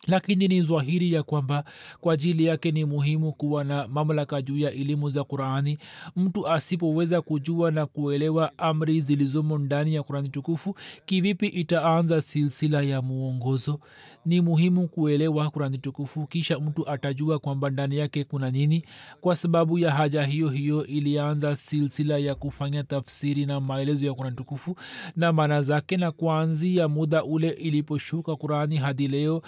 Lakini 0.08 0.48
ni 0.48 0.62
zwahiri 0.62 1.14
ya 1.14 1.24
kwamba 1.24 1.64
kwa 2.02 2.14
ajili 2.14 2.46
yake 2.46 2.72
ni 2.72 2.86
muhimu 2.86 3.34
kuwa 3.34 3.64
na 3.64 3.88
mamlaka 3.88 4.42
juu 4.42 4.58
ya 4.58 4.72
elimu 4.72 5.10
za 5.10 5.24
qurani. 5.24 5.78
Mtu 6.16 6.48
asipoweza 6.48 7.22
kujua 7.22 7.72
na 7.72 7.86
kuelewa 7.86 8.58
amri 8.58 9.02
zilizomo 9.02 9.58
ndani 9.58 9.94
ya 9.96 10.04
qurani 10.04 10.30
tukufu 10.30 10.76
kivipi 11.06 11.48
itaanza 11.48 12.22
silsila 12.22 12.82
ya 12.82 13.02
muongozo 13.02 13.80
ni 14.26 14.42
muhimu 14.42 14.88
kuelewa 14.88 15.50
kurani 15.50 15.78
tukufu 15.78 16.28
kisha 16.28 16.60
mtu 16.60 16.90
atajua 16.90 17.40
kwamba 17.40 17.70
ndani 17.70 17.98
yake 17.98 18.24
kuna 18.24 18.52
nini. 18.52 18.84
Kwa 19.22 19.36
sababu 19.36 19.80
ya 19.80 19.92
haja 19.92 20.24
hiyo 20.24 20.50
hiyo 20.50 20.86
ilianza 20.86 21.56
silsila 21.56 22.18
ya 22.18 22.36
kufanya 22.36 22.84
tafsiri 22.84 23.46
na 23.46 23.60
maelezo 23.60 24.06
ya 24.06 24.14
kurani 24.14 24.36
tukufu 24.36 24.76
na 25.16 25.34
maana 25.34 25.62
zake 25.62 25.98
na 25.98 26.12
kuanzia 26.12 26.88
muda 26.88 27.24
ule 27.24 27.50
iliposhuka 27.50 28.36
kurani 28.36 28.78
hadi 28.78 29.08
leo 29.08 29.42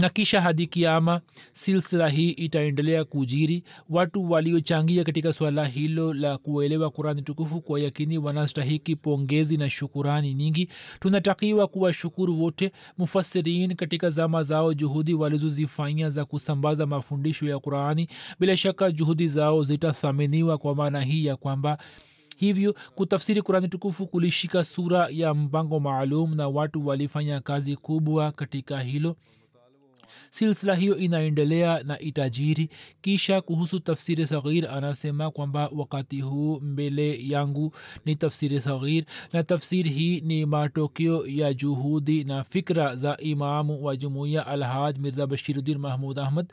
na 0.00 0.08
kisha 0.08 0.40
hadi 0.40 0.66
kiama 0.66 1.20
silsila 1.52 2.08
hii 2.08 2.30
itaendelea 2.30 3.04
kujiri 3.04 3.62
watu 3.88 4.30
waliochangia 4.30 5.04
katika 5.04 5.32
swala 5.32 5.66
hilo 5.66 6.14
la 6.14 6.38
kuelewa 6.38 6.90
kurani 6.90 7.22
tukufu 7.22 7.60
kwa 7.60 7.80
yakini 7.80 8.18
wanastahiki 8.18 8.96
pongezi 8.96 9.56
na 9.56 9.70
shukurani 9.70 10.34
nyingi. 10.34 10.68
Tunatakiwa 11.00 11.66
kuwashukuru 11.66 12.42
wote 12.42 12.72
mufasirin 12.98 13.74
katika 13.74 14.10
zama 14.10 14.42
zao 14.42 14.74
juhudi 14.74 15.14
walizozifanya 15.14 16.10
za 16.10 16.24
kusambaza 16.24 16.86
mafundisho 16.86 17.46
ya 17.46 17.58
qurani. 17.58 18.08
Bila 18.40 18.56
shaka 18.56 18.92
juhudi 18.92 19.28
zao 19.28 19.62
zitathaminiwa 19.62 20.58
kwa 20.58 20.74
maana 20.74 21.00
hii 21.00 21.24
ya 21.24 21.36
kwamba 21.36 21.78
hivyo 22.36 22.74
kutafsiri 22.94 23.42
kurani 23.42 23.68
tukufu 23.68 24.06
kulishika 24.06 24.64
sura 24.64 25.08
ya 25.10 25.34
mpango 25.34 25.80
maalum 25.80 26.34
na 26.34 26.48
watu 26.48 26.86
walifanya 26.86 27.40
kazi 27.40 27.76
kubwa 27.76 28.32
katika 28.32 28.80
hilo 28.80 29.16
silsila 30.30 30.74
hiyo 30.74 30.96
inaendelea 30.96 31.82
na 31.82 31.98
itajiri. 31.98 32.68
Kisha 33.02 33.40
kuhusu 33.40 33.80
tafsiri 33.80 34.26
saghir 34.26 34.68
anasema 34.70 35.30
kwamba 35.30 35.70
wakati 35.76 36.20
huu 36.20 36.60
mbele 36.60 37.28
yangu 37.28 37.72
ni 38.04 38.16
tafsiri 38.16 38.60
saghir 38.60 39.04
na 39.32 39.42
tafsiri 39.42 39.90
hii 39.90 40.20
ni 40.20 40.46
matokeo 40.46 41.26
ya 41.26 41.54
juhudi 41.54 42.24
na 42.24 42.44
fikra 42.44 42.96
za 42.96 43.16
imamu 43.16 43.84
wa 43.84 43.96
jumuiya 43.96 44.46
alhaj 44.46 44.98
mirza 44.98 45.26
bashiruddin 45.26 45.78
mahmud 45.78 46.18
ahmad. 46.18 46.52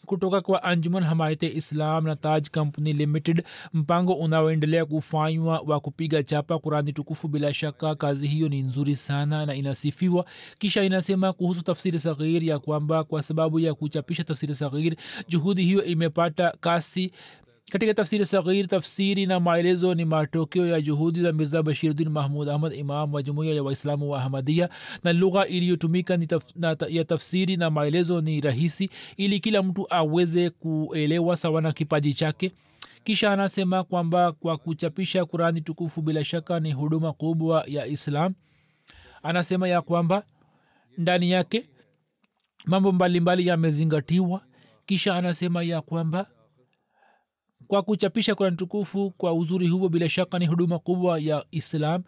kutoka 0.05 0.41
kwa 0.41 0.63
anjuman 0.63 1.03
hamayate 1.03 1.53
islam 1.55 2.05
na 2.05 2.15
taj 2.15 2.47
company 2.49 2.93
limited 2.93 3.43
mpango 3.73 4.13
unaoendelea 4.13 4.85
kufanywa 4.85 5.59
wa 5.59 5.79
kupiga 5.79 6.23
chapa 6.23 6.59
kurani 6.59 6.93
tukufu 6.93 7.27
bila 7.27 7.53
shaka 7.53 7.95
kazi 7.95 8.27
hiyo 8.27 8.49
ni 8.49 8.61
nzuri 8.61 8.95
sana 8.95 9.45
na 9.45 9.55
inasifiwa. 9.55 10.25
Kisha 10.59 10.83
inasema 10.83 11.33
kuhusu 11.33 11.63
tafsiri 11.63 11.99
saghir 11.99 12.43
ya 12.45 12.59
kwamba 12.59 13.03
kwa 13.03 13.21
sababu 13.21 13.59
ya 13.59 13.73
kuchapisha 13.73 14.23
tafsiri 14.23 14.55
saghir 14.55 14.95
juhudi 15.27 15.63
hiyo 15.63 15.83
imepata 15.85 16.53
kasi 16.59 17.11
katika 17.71 17.93
tafsiri 17.93 18.25
saghir 18.25 18.67
tafsiri 18.67 19.25
na 19.25 19.39
maelezo 19.39 19.95
ni 19.95 20.05
matokeo 20.05 20.67
ya 20.67 20.81
juhudi 20.81 21.21
za 21.21 21.33
mirza 21.33 21.63
bashiruddin 21.63 22.09
mahmud 22.09 22.49
ahmad 22.49 22.73
imam 22.73 23.13
wa 23.13 23.23
jumuiya 23.23 23.55
ya 23.55 23.63
waislamu 23.63 24.09
wa 24.11 24.21
ahmadia 24.23 24.69
na 25.03 25.13
lugha 25.13 25.47
iliyotumika 25.47 26.17
taf, 26.17 26.43
ya 26.89 27.03
tafsiri 27.05 27.57
na 27.57 27.69
maelezo 27.69 28.21
ni 28.21 28.41
rahisi 28.41 28.89
ili 29.17 29.39
kila 29.39 29.63
mtu 29.63 29.87
aweze 29.93 30.49
kuelewa 30.49 31.37
sawa 31.37 31.61
na 31.61 31.71
kipaji 31.71 32.13
chake. 32.13 32.51
Kisha 33.03 33.31
anasema 33.31 33.83
kwamba 33.83 34.31
kwa 34.31 34.57
kuchapisha 34.57 35.25
kurani 35.25 35.61
tukufu 35.61 36.01
bila 36.01 36.23
shaka 36.23 36.59
ni 36.59 36.71
huduma 36.71 37.13
kubwa 37.13 37.63
ya 37.67 37.85
islam. 37.87 38.33
Anasema 39.23 39.67
ya 39.67 39.81
kwamba 39.81 40.23
ndani 40.97 41.31
yake 41.31 41.65
mambo 42.65 42.91
mbalimbali 42.91 43.47
yamezingatiwa. 43.47 44.41
Kisha 44.85 45.15
anasema 45.15 45.63
ya 45.63 45.81
kwamba 45.81 46.27
kwa 47.73 47.81
kuchapisha 47.81 48.35
kurani 48.35 48.55
tukufu 48.57 49.11
kwa 49.17 49.33
uzuri 49.33 49.67
huo 49.67 49.89
bila 49.89 50.09
shaka 50.09 50.39
ni 50.39 50.45
huduma 50.45 50.79
kubwa 50.79 51.19
ya 51.19 51.45
islam. 51.51 52.03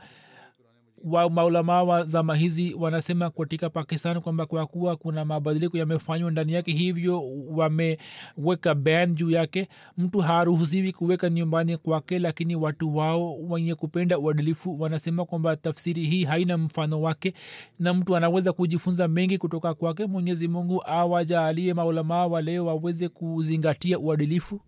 Wa 1.04 1.30
maulamaa 1.30 1.84
wa 1.84 2.04
zama 2.04 2.36
hizi 2.36 2.74
wanasema 2.74 3.30
katika 3.30 3.70
pakistan 3.70 4.22
kwamba 4.22 4.46
kwa 4.46 4.66
kuwa 4.68 4.96
kuna 4.96 5.26
mabadiliko 5.26 5.78
yamefanywa 5.78 6.32
ndani 6.32 6.54
yake 6.54 6.72
hivyo 6.72 7.24
wameweka 7.50 8.76
ban 8.76 9.16
juu 9.16 9.30
yake. 9.30 9.68
Mtu 9.98 10.20
haruhusiwi 10.20 10.94
kuweka 10.94 11.30
nyumbani 11.30 11.78
kwake 11.78 12.20
lakini 12.20 12.56
watu 12.56 12.98
wao 12.98 13.38
wenye 13.42 13.76
kupenda 13.76 14.20
uadilifu 14.20 14.82
wanasema 14.82 15.26
kwamba 15.26 15.56
tafsiri 15.56 16.06
hii 16.06 16.24
haina 16.24 16.58
mfano 16.58 17.02
wake 17.02 17.34
na 17.80 17.94
mtu 17.94 18.16
anaweza 18.16 18.54
kujifunza 18.54 19.08
mengi 19.08 19.38
kutoka 19.38 19.74
kwake. 19.74 20.06
Mwenyezi 20.06 20.48
mungu 20.48 20.82
awajaalie 20.86 21.74
maulamaa 21.74 22.26
waleo 22.28 22.66
waweze 22.66 23.10
kuzingatia 23.10 24.00
uadilifu 24.00 24.62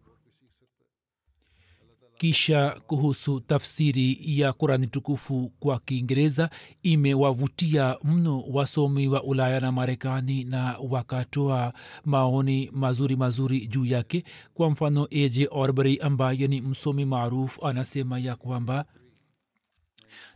kisha 2.17 2.69
kuhusu 2.87 3.39
tafsiri 3.39 4.19
ya 4.39 4.53
kurani 4.53 4.87
tukufu 4.87 5.51
kwa 5.59 5.79
kiingereza 5.79 6.49
imewavutia 6.83 7.97
mno 8.03 8.39
wasomi 8.51 9.07
wa 9.07 9.23
ulaya 9.23 9.59
na 9.59 9.71
marekani 9.71 10.43
na 10.43 10.77
wakatoa 10.89 11.73
maoni 12.05 12.69
mazuri 12.73 13.15
mazuri 13.15 13.67
juu 13.67 13.85
yake. 13.85 14.23
Kwa 14.53 14.69
mfano 14.69 15.07
aj 15.11 15.41
orbery 15.51 15.97
ambaye 15.97 16.47
ni 16.47 16.61
msomi 16.61 17.05
maarufu 17.05 17.67
anasema 17.67 18.19
ya 18.19 18.35
kwamba 18.35 18.85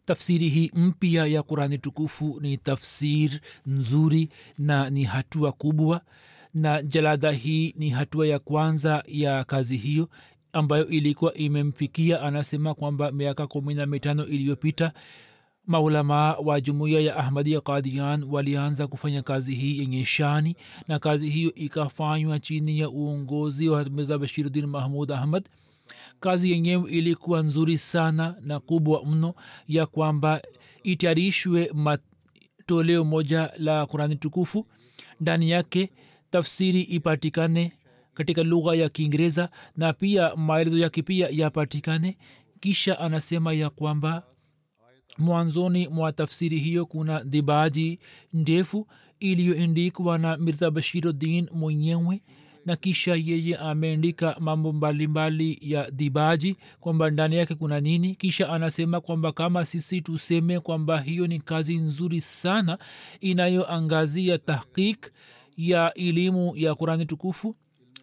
tafsiri 0.05 0.49
hii 0.49 0.71
mpya 0.73 1.25
ya 1.25 1.43
kurani 1.43 1.77
tukufu 1.77 2.39
ni 2.41 2.57
tafsir 2.57 3.39
nzuri 3.65 4.29
na 4.57 4.89
ni 4.89 5.03
hatua 5.03 5.51
kubwa 5.51 6.01
na 6.53 6.81
jalada 6.83 7.31
hii 7.31 7.73
ni 7.77 7.89
hatua 7.89 8.27
ya 8.27 8.39
kwanza 8.39 9.03
ya 9.07 9.43
kazi 9.43 9.77
hiyo 9.77 10.09
ambayo 10.53 10.87
ilikuwa 10.87 11.33
imemfikia 11.33 12.21
anasema 12.21 12.73
kwamba 12.73 13.11
miaka 13.11 13.47
kumi 13.47 13.73
na 13.73 13.85
mitano 13.85 14.25
iliyopita 14.25 14.93
maulamaa 15.67 16.33
wa 16.35 16.61
jumuiya 16.61 16.99
ya 17.01 17.15
ahmadia 17.17 17.61
kadian 17.61 18.23
walianza 18.23 18.87
kufanya 18.87 19.21
kazi 19.21 19.55
hii 19.55 19.79
yenye 19.79 20.05
shani 20.05 20.55
na 20.87 20.99
kazi 20.99 21.29
hiyo 21.29 21.53
ikafanywa 21.55 22.39
chini 22.39 22.79
ya 22.79 22.89
uongozi 22.89 23.69
wa 23.69 23.83
mirza 23.85 24.17
bashiruddin 24.17 24.65
mahmud 24.65 25.11
ahmad. 25.11 25.49
Kazi 26.19 26.51
yenyewe 26.51 26.91
ilikuwa 26.91 27.41
nzuri 27.41 27.77
sana 27.77 28.35
na 28.41 28.59
kubwa 28.59 29.05
mno 29.05 29.33
ya 29.67 29.85
kwamba 29.85 30.41
itayarishwe 30.83 31.71
matoleo 31.73 33.03
moja 33.03 33.51
la 33.57 33.85
kurani 33.85 34.15
tukufu. 34.15 34.67
Ndani 35.19 35.49
yake 35.49 35.89
tafsiri 36.31 36.81
ipatikane 36.81 37.71
katika 38.13 38.43
lugha 38.43 38.75
ya 38.75 38.89
kiingereza 38.89 39.49
na 39.77 39.93
pia 39.93 40.35
maelezo 40.35 40.77
yake 40.77 41.01
pia 41.01 41.27
yapatikane. 41.31 42.17
Kisha 42.59 42.99
anasema 42.99 43.53
ya 43.53 43.69
kwamba 43.69 44.23
mwanzoni 45.17 45.87
mwa 45.87 46.11
tafsiri 46.11 46.59
hiyo 46.59 46.85
kuna 46.85 47.23
dibaji 47.23 47.99
ndefu 48.33 48.87
iliyoendikwa 49.19 50.17
na 50.17 50.37
mirza 50.37 50.71
bashiruddin 50.71 51.47
mwenyewe 51.53 52.21
na 52.65 52.75
kisha 52.75 53.15
yeye 53.15 53.57
ameandika 53.57 54.35
mambo 54.39 54.73
mbalimbali 54.73 55.57
ya 55.61 55.91
dibaji 55.91 56.57
kwamba 56.79 57.09
ndani 57.09 57.35
yake 57.35 57.55
kuna 57.55 57.79
nini. 57.79 58.15
Kisha 58.15 58.49
anasema 58.49 59.01
kwamba 59.01 59.31
kama 59.31 59.65
sisi 59.65 60.01
tuseme 60.01 60.59
kwamba 60.59 60.99
hiyo 61.01 61.27
ni 61.27 61.39
kazi 61.39 61.77
nzuri 61.77 62.21
sana 62.21 62.77
inayoangazia 63.19 64.37
tahqiq 64.37 65.05
ya 65.57 65.93
elimu 65.93 66.53
ya 66.55 66.75
kurani 66.75 67.05
tukufu 67.05 67.55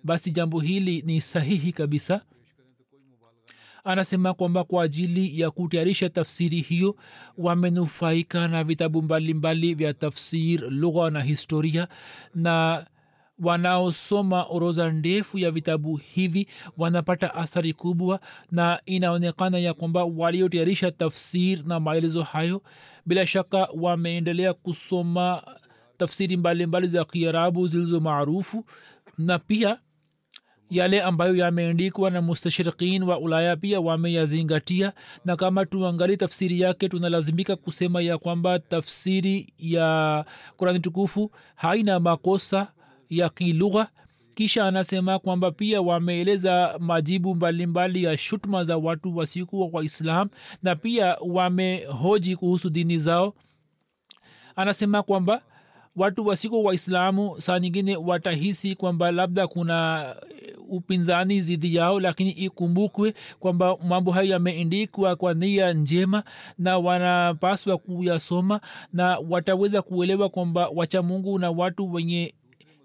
basi 0.04 0.30
jambo 0.30 0.60
hili 0.60 1.02
ni 1.02 1.20
sahihi 1.20 1.72
kabisa. 1.72 2.20
Anasema 3.84 4.34
kwamba 4.34 4.64
kwa 4.64 4.82
ajili 4.82 5.40
ya 5.40 5.50
kutayarisha 5.50 6.08
tafsiri 6.10 6.60
hiyo 6.60 6.96
wamenufaika 7.38 8.48
na 8.48 8.64
vitabu 8.64 9.02
mbalimbali 9.02 9.74
vya 9.74 9.94
tafsir 9.94 10.60
lugha 10.70 11.10
na 11.10 11.22
historia 11.22 11.88
na 12.34 12.86
wanaosoma 13.38 14.42
orodha 14.42 14.90
ndefu 14.90 15.38
ya 15.38 15.50
vitabu 15.50 15.96
hivi 15.96 16.48
wanapata 16.76 17.34
athari 17.34 17.72
kubwa 17.72 18.20
na 18.50 18.80
inaonekana 18.86 19.58
ya 19.58 19.74
kwamba 19.74 20.04
waliotayarisha 20.04 20.90
tafsir 20.90 21.62
na 21.66 21.80
maelezo 21.80 22.22
hayo 22.22 22.62
bila 23.06 23.26
shaka 23.26 23.68
wameendelea 23.74 24.54
kusoma 24.54 25.42
tafsiri 25.96 26.36
mbalimbali 26.36 26.88
za 26.88 27.04
kiarabu 27.04 27.68
zilizo 27.68 28.00
maarufu 28.00 28.64
na 29.18 29.38
pia 29.38 29.78
yale 30.70 31.02
ambayo 31.02 31.36
yameandikwa 31.36 32.10
na 32.10 32.22
mustashrikin 32.22 33.02
wa 33.02 33.18
ulaya 33.18 33.56
pia 33.56 33.80
wameyazingatia 33.80 34.92
na 35.24 35.36
kama 35.36 35.66
tuangali 35.66 36.16
tafsiri 36.16 36.60
yake 36.60 36.88
tunalazimika 36.88 37.56
kusema 37.56 38.00
ya 38.02 38.18
kwamba 38.18 38.58
tafsiri 38.58 39.52
ya 39.58 40.24
kurani 40.56 40.80
tukufu 40.80 41.30
haina 41.54 42.00
makosa 42.00 42.66
ya 43.10 43.28
kilugha. 43.28 43.88
Kisha 44.34 44.66
anasema 44.66 45.18
kwamba 45.18 45.50
pia 45.50 45.82
wameeleza 45.82 46.76
majibu 46.78 47.34
mbalimbali 47.34 48.02
ya 48.04 48.16
shutma 48.16 48.64
za 48.64 48.76
watu 48.76 49.16
wasikuwa 49.16 49.68
kwa 49.68 49.84
islam 49.84 50.28
na 50.62 50.76
pia 50.76 51.16
wamehoji 51.20 52.36
kuhusu 52.36 52.70
dini 52.70 52.98
zao. 52.98 53.34
Anasema 54.56 55.02
kwamba 55.02 55.42
watu 55.98 56.26
wasiko 56.26 56.62
waislamu 56.62 57.40
saa 57.40 57.58
nyingine 57.58 57.96
watahisi 57.96 58.74
kwamba 58.74 59.10
labda 59.10 59.46
kuna 59.46 60.06
upinzani 60.68 61.40
zidi 61.40 61.74
yao 61.74 62.00
lakini 62.00 62.30
ikumbukwe 62.30 63.14
kwamba 63.40 63.76
mambo 63.88 64.10
hayo 64.12 64.28
yameendikwa 64.30 65.16
kwa 65.16 65.34
nia 65.34 65.72
njema 65.72 66.22
na 66.58 66.78
wanapaswa 66.78 67.78
kuyasoma 67.78 68.60
na 68.92 69.18
wataweza 69.28 69.82
kuelewa 69.82 70.28
kwamba 70.28 70.68
wachamungu 70.68 71.38
na 71.38 71.50
watu 71.50 71.92
wenye 71.92 72.34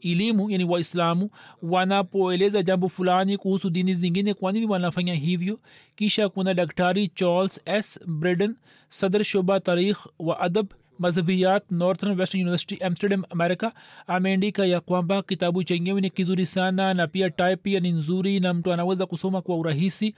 elimu 0.01 0.49
yani 0.49 0.63
waislamu 0.63 1.29
wanapoeleza 1.61 2.63
jambo 2.63 2.89
fulani 2.89 3.37
kuhusu 3.37 3.69
dini 3.69 3.93
zingine 3.93 4.33
kwa 4.33 4.51
nini 4.51 4.65
wanafanya 4.65 5.13
hivyo? 5.15 5.59
Kisha 5.95 6.29
kuna 6.29 6.53
daktari 6.53 7.07
charles 7.07 7.61
s. 7.65 7.99
Breden 8.07 8.55
sadr 8.89 9.23
shoba 9.23 9.59
tarikh 9.59 9.97
wa 10.19 10.39
adab 10.39 10.67
mazhabiyat 10.99 11.71
northern 11.71 12.19
western 12.19 12.41
university 12.41 12.83
amsterdam 12.83 13.23
america. 13.29 13.71
Ameandika 14.07 14.65
ya 14.65 14.79
kwamba 14.81 15.23
kitabu 15.23 15.63
chenyewe 15.63 16.01
ni 16.01 16.09
kizuri 16.09 16.45
sana 16.45 16.93
na 16.93 17.07
pia 17.07 17.29
type 17.29 17.79
ni 17.79 17.91
nzuri 17.91 18.39
na 18.39 18.53
mtu 18.53 18.73
anaweza 18.73 19.05
kusoma 19.05 19.41
kwa 19.41 19.57
urahisi. 19.57 20.15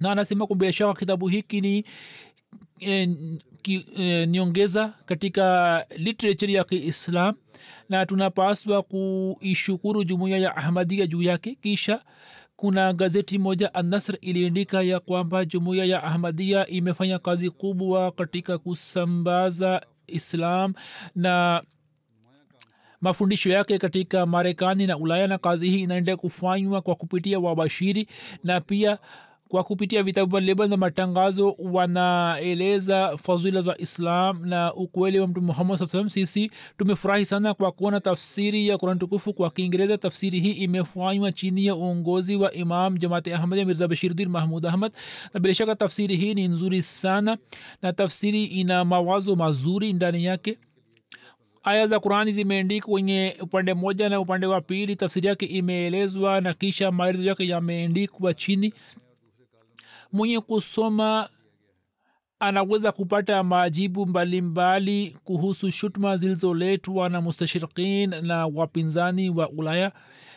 Na 0.00 0.10
anasema 0.12 0.46
kubiashara 0.46 0.94
kitabu 0.94 1.28
hiki 1.28 1.60
ni 1.60 1.84
eh, 2.80 3.08
ki, 3.62 3.86
eh, 3.96 4.28
niongeza 4.28 4.92
katika 5.06 5.86
literature 5.96 6.52
ya 6.52 6.64
kiislam. 6.64 7.34
Na 7.88 8.06
tunapaswa 8.06 8.82
kuishukuru 8.82 10.04
jumuiya 10.04 10.38
ya 10.38 10.56
ahmadia 10.56 11.06
juu 11.06 11.22
yake. 11.22 11.54
Kisha 11.62 12.02
kuna 12.58 12.92
gazeti 12.92 13.38
moja 13.38 13.74
anasr 13.74 14.18
iliandika 14.20 14.82
ya 14.82 15.00
kwamba 15.00 15.44
jumuiya 15.44 15.84
ya 15.84 16.02
ahmadia 16.02 16.66
imefanya 16.66 17.18
kazi 17.18 17.50
kubwa 17.50 18.12
katika 18.12 18.58
kusambaza 18.58 19.86
islam 20.06 20.74
na 21.14 21.62
mafundisho 23.00 23.50
yake 23.50 23.78
katika 23.78 24.26
marekani 24.26 24.86
na 24.86 24.96
ulaya 24.98 25.26
na 25.26 25.38
kazi 25.38 25.70
hii 25.70 25.80
inaendelea 25.82 26.16
kufanywa 26.16 26.82
kwa 26.82 26.94
kupitia 26.94 27.38
wabashiri 27.38 28.08
na 28.44 28.60
pia 28.60 28.98
kwa 29.48 29.64
kupitia 29.64 30.02
vitabu 30.02 30.28
mbalimbali 30.28 30.70
na 30.70 30.76
matangazo 30.76 31.56
wanaeleza 31.58 33.16
fadhila 33.16 33.62
za 33.62 33.74
islam 33.78 34.46
na 34.46 34.74
ukweli 34.74 35.20
wa 35.20 35.26
mtume 35.28 35.46
muhammad 35.46 35.78
saa 35.78 35.86
salam 35.86 36.10
sisi 36.10 36.50
tumefurahi 36.78 37.24
sana 37.24 37.54
kwa 37.54 37.72
kuona 37.72 38.00
tafsiri 38.00 38.68
ya 38.68 38.78
kuran 38.78 38.98
tukufu. 38.98 39.34
Kwa 39.34 39.50
kiingereza 39.50 39.98
tafsiri 39.98 40.40
hii 40.40 40.52
imefanywa 40.52 41.32
chini 41.32 41.66
ya 41.66 41.74
uongozi 41.74 42.36
wa 42.36 42.52
imam 42.52 42.98
jamaati 42.98 43.32
ahmad 43.32 43.66
mirza 43.66 43.88
bashirdin 43.88 44.28
mahmud 44.28 44.66
ahmad. 44.66 44.92
Na 45.34 45.40
bila 45.40 45.54
shaka 45.54 45.76
tafsiri 45.76 46.16
hii 46.16 46.34
ni 46.34 46.48
nzuri 46.48 46.82
sana 46.82 47.38
na 47.82 47.92
tafsiri 47.92 48.44
ina 48.44 48.84
mawazo 48.84 49.36
mazuri 49.36 49.92
ndani 49.92 50.24
yake. 50.24 50.58
Aya 51.64 51.86
za 51.86 52.00
qurani 52.00 52.32
zimeandikwa 52.32 52.90
kwenye 52.90 53.36
upande 53.40 53.74
mmoja 53.74 54.08
na 54.08 54.20
upande 54.20 54.46
wa 54.46 54.60
pili. 54.60 54.96
Tafsiri 54.96 55.26
yake 55.28 55.46
imeelezwa 55.46 56.40
na 56.40 56.54
kisha 56.54 56.92
maelezo 56.92 57.28
yake 57.28 57.48
yameandikwa 57.48 58.34
chini 58.34 58.72
mwenye 60.12 60.40
kusoma 60.40 61.28
anaweza 62.40 62.92
kupata 62.92 63.42
majibu 63.42 64.06
mbalimbali 64.06 65.16
kuhusu 65.24 65.70
shutma 65.70 66.16
zilizoletwa 66.16 67.08
na 67.08 67.20
mustashirikin 67.20 68.10
na 68.22 68.46
wapinzani 68.46 69.30
wa 69.30 69.48
ulaya. 69.50 69.92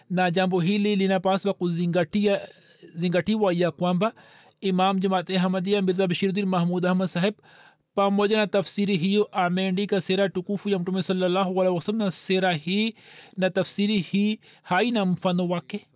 Na 0.10 0.32
jambo 0.32 0.60
hili 0.60 0.96
linapaswa 0.96 1.54
kuzingatia 1.54 2.42
zingatiwa 2.96 3.54
ya 3.54 3.72
kwamba 3.72 4.14
imam 4.62 5.00
jamaat 5.00 5.30
ahmadia 5.30 5.82
mirza 5.82 6.08
bashiruddin 6.08 6.46
mahmud 6.46 6.86
ahmad 6.86 7.08
saheb 7.08 7.34
pamoja 7.96 8.38
na 8.38 8.48
tafsiri 8.48 8.98
hiyo 8.98 9.24
ameandika 9.32 10.02
sera 10.02 10.30
tukufu 10.30 10.70
ya 10.70 10.80
mtume 10.80 11.04
salallahu 11.04 11.58
wasalam 11.58 11.98
na 11.98 12.12
sera 12.12 12.54
hii 12.54 12.96
na 13.38 13.50
tafsiri 13.50 14.00
hii 14.00 14.40
haina 14.64 15.06
mfano 15.06 15.48
wake 15.48 15.88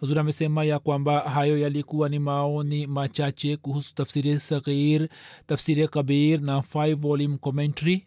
huzur 0.00 0.18
amesema 0.18 0.64
ya 0.64 0.78
kwamba 0.78 1.20
hayo 1.20 1.58
yalikuwa 1.58 2.08
ni 2.08 2.18
maoni 2.18 2.86
machache 2.86 3.56
kuhusu 3.56 3.94
tafsiri 3.94 4.40
saghir 4.40 5.08
tafsiri 5.46 5.88
kabir 5.88 6.40
na 6.40 6.62
five 6.62 6.94
volume 6.98 7.36
commentary. 7.38 8.06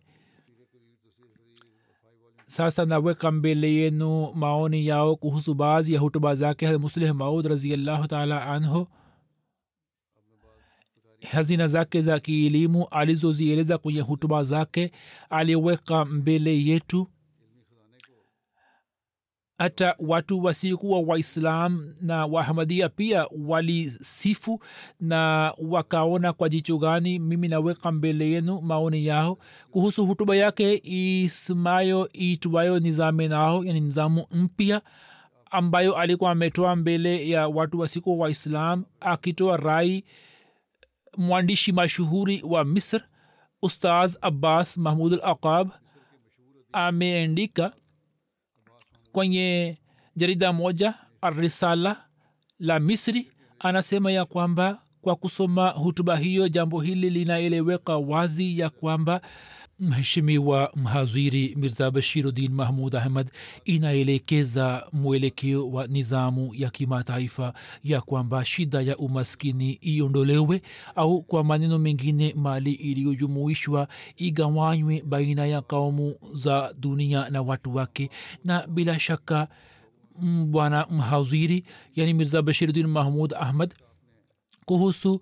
Sasa 2.45 2.85
naweka 2.85 3.31
mbele 3.31 3.73
yenu 3.73 4.33
maoni 4.33 4.87
yao 4.87 5.15
kuhusu 5.15 5.53
baadhi 5.53 5.93
ya 5.93 5.99
hutuba 5.99 6.35
zake. 6.35 6.77
Muslih 6.77 7.11
maud 7.13 7.45
raziallahu 7.45 8.07
taala 8.07 8.45
anhu. 8.47 8.87
Hazina 11.31 11.67
zake 11.67 12.01
za 12.01 12.19
kielimu 12.19 12.87
alizozieleza 12.87 13.77
kwenye 13.77 14.01
hutuba 14.01 14.43
zake 14.43 14.91
aliweka 15.29 16.05
mbele 16.05 16.63
yetu 16.65 17.07
hata 19.57 19.95
watu 19.99 20.43
wasiokuwa 20.43 20.99
waislam 20.99 21.93
na 22.01 22.25
wahamadia 22.25 22.89
pia 22.89 23.27
walisifu 23.45 24.59
na 24.99 25.53
wakaona 25.57 26.33
kwa 26.33 26.49
jicho 26.49 26.77
gani 26.77 27.19
mimi 27.19 27.47
naweka 27.47 27.91
mbele 27.91 28.31
yenu 28.31 28.61
maoni 28.61 29.05
yao 29.05 29.37
kuhusu 29.71 30.05
hutuba 30.05 30.35
yake 30.35 30.81
ismayo 30.83 32.09
itwayo 32.13 32.79
nizame 32.79 33.27
nao 33.27 33.63
yani 33.65 33.79
nizamu 33.79 34.25
mpya 34.31 34.81
ambayo 35.51 35.95
alikuwa 35.97 36.31
ametoa 36.31 36.75
mbele 36.75 37.29
ya 37.29 37.47
watu 37.47 37.79
wasikuwa 37.79 38.15
waislam 38.17 38.85
akitoa 38.99 39.57
rai 39.57 40.03
mwandishi 41.17 41.71
mashuhuri 41.71 42.43
wa 42.47 42.65
misr 42.65 43.01
ustaz 43.61 44.15
abbas 44.21 44.77
mahmud 44.77 45.13
al 45.13 45.21
aqab 45.23 45.69
ameandika 46.71 47.73
kwenye 49.13 49.77
jarida 50.15 50.53
moja 50.53 50.93
arisala 51.21 51.97
la 52.59 52.79
misri 52.79 53.31
anasema 53.59 54.11
ya 54.11 54.25
kwamba 54.25 54.81
kwa 55.01 55.15
kusoma 55.15 55.69
hutuba 55.69 56.17
hiyo 56.17 56.47
jambo 56.47 56.81
hili 56.81 57.09
linaeleweka 57.09 57.97
wazi 57.97 58.59
ya 58.59 58.69
kwamba 58.69 59.21
mheshimiwa 59.79 60.71
mhaziri 60.75 61.55
mirza 61.55 61.91
bashirudin 61.91 62.51
mahmud 62.51 62.95
ahmad 62.95 63.31
inaelekeza 63.65 64.87
mwelekeo 64.93 65.69
wa 65.71 65.87
nizamu 65.87 66.55
ya 66.55 66.69
kimataifa 66.69 67.53
ya 67.83 68.01
kwamba 68.01 68.45
shida 68.45 68.81
ya 68.81 68.97
umaskini 68.97 69.71
iondolewe 69.81 70.61
au 70.95 71.21
kwa 71.21 71.43
maneno 71.43 71.79
mengine 71.79 72.33
mali 72.37 72.71
iliyojumuishwa 72.73 73.87
igawanywe 74.17 75.03
baina 75.05 75.45
ya 75.45 75.61
kaumu 75.61 76.15
za 76.33 76.73
dunia 76.79 77.29
na 77.29 77.41
watu 77.41 77.75
wake. 77.75 78.09
Na 78.45 78.67
bila 78.67 78.99
shaka 78.99 79.47
bwana 80.45 80.87
mhaziri 80.91 81.63
yani 81.95 82.13
mirza 82.13 82.41
bashirudin 82.41 82.87
mahmud 82.87 83.33
ahmad 83.33 83.73
kuhusu 84.65 85.21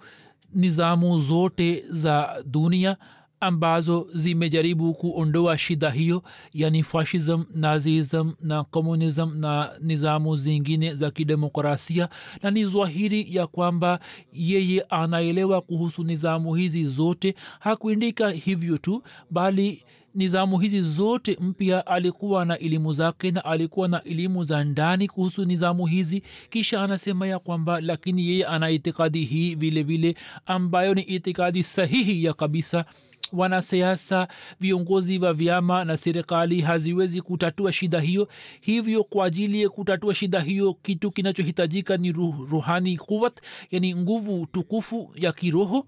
nizamu 0.53 1.19
zote 1.19 1.83
za 1.89 2.43
dunia 2.45 2.97
ambazo 3.41 4.07
zimejaribu 4.13 4.93
kuondoa 4.93 5.57
shida 5.57 5.89
hiyo 5.89 6.23
yani 6.53 6.83
fashism 6.83 7.43
nazism 7.55 8.31
na 8.41 8.63
communism 8.63 9.37
na 9.39 9.69
nizamu 9.81 10.35
zingine 10.35 10.95
za 10.95 11.11
kidemokrasia. 11.11 12.09
Na 12.43 12.51
ni 12.51 12.65
zwahiri 12.65 13.35
ya 13.35 13.47
kwamba 13.47 13.99
yeye 14.33 14.81
anaelewa 14.81 15.61
kuhusu 15.61 16.03
nizamu 16.03 16.55
hizi 16.55 16.85
zote. 16.85 17.35
Hakuindika 17.59 18.29
hivyo 18.29 18.77
tu 18.77 19.03
bali 19.29 19.83
nizamu 20.15 20.59
hizi 20.59 20.81
zote 20.81 21.37
mpya 21.41 21.87
alikuwa 21.87 22.45
na 22.45 22.57
elimu 22.59 22.93
zake 22.93 23.31
na 23.31 23.45
alikuwa 23.45 23.87
na 23.87 24.03
elimu 24.03 24.43
za 24.43 24.63
ndani 24.63 25.07
kuhusu 25.07 25.45
nizamu 25.45 25.85
hizi. 25.85 26.23
Kisha 26.49 26.83
anasema 26.83 27.27
ya 27.27 27.39
kwamba 27.39 27.81
lakini 27.81 28.27
yeye 28.29 28.45
ana 28.45 28.69
itikadi 28.69 29.23
hii 29.25 29.55
vile 29.55 30.15
ambayo 30.45 30.93
ni 30.93 31.01
itikadi 31.01 31.63
sahihi 31.63 32.23
ya 32.23 32.33
kabisa 32.33 32.85
wanasiasa 33.33 34.27
viongozi 34.59 35.19
wa 35.19 35.33
vyama 35.33 35.85
na 35.85 35.97
serikali 35.97 36.61
haziwezi 36.61 37.21
kutatua 37.21 37.71
shida 37.73 37.99
hiyo. 37.99 38.27
Hivyo 38.61 39.03
kwa 39.03 39.25
ajili 39.25 39.61
ya 39.61 39.69
kutatua 39.69 40.13
shida 40.13 40.39
hiyo 40.39 40.73
kitu 40.73 41.11
kinachohitajika 41.11 41.97
ni 41.97 42.11
ruh, 42.11 42.49
ruhani 42.51 42.97
kuwat 42.97 43.41
yani 43.71 43.95
nguvu 43.95 44.45
tukufu 44.51 45.11
ya 45.15 45.31
kiroho 45.33 45.85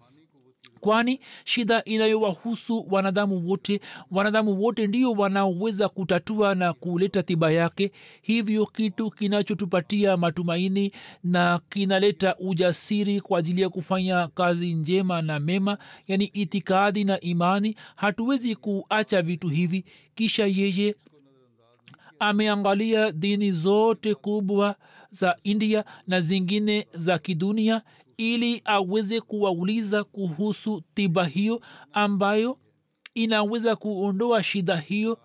kwani 0.83 1.19
shida 1.45 1.83
inayowahusu 1.83 2.85
wanadamu 2.91 3.49
wote 3.49 3.79
wanadamu 4.11 4.61
wote 4.61 4.87
ndio 4.87 5.11
wanaoweza 5.11 5.89
kutatua 5.89 6.55
na 6.55 6.73
kuleta 6.73 7.23
tiba 7.23 7.51
yake. 7.51 7.91
Hivyo 8.21 8.65
kitu 8.65 9.11
kinachotupatia 9.11 10.17
matumaini 10.17 10.91
na 11.23 11.61
kinaleta 11.69 12.35
ujasiri 12.39 13.21
kwa 13.21 13.39
ajili 13.39 13.61
ya 13.61 13.69
kufanya 13.69 14.27
kazi 14.27 14.73
njema 14.73 15.21
na 15.21 15.39
mema 15.39 15.77
yani 16.07 16.25
itikadi 16.25 17.03
na 17.03 17.19
imani 17.19 17.75
hatuwezi 17.95 18.55
kuacha 18.55 19.21
vitu 19.21 19.47
hivi. 19.49 19.85
Kisha 20.15 20.45
yeye 20.47 20.95
ameangalia 22.19 23.11
dini 23.11 23.51
zote 23.51 24.15
kubwa 24.15 24.75
za 25.13 25.35
india 25.43 25.85
na 26.07 26.21
zingine 26.21 26.87
za 26.93 27.17
kidunia 27.17 27.81
ili 28.17 28.61
aweze 28.65 29.21
kuwauliza 29.21 30.03
kuhusu 30.03 30.83
tiba 30.93 31.25
hiyo 31.25 31.61
ambayo 31.91 32.57
inaweza 33.13 33.75
kuondoa 33.75 34.43
shida 34.43 34.75
hiyo 34.75 35.17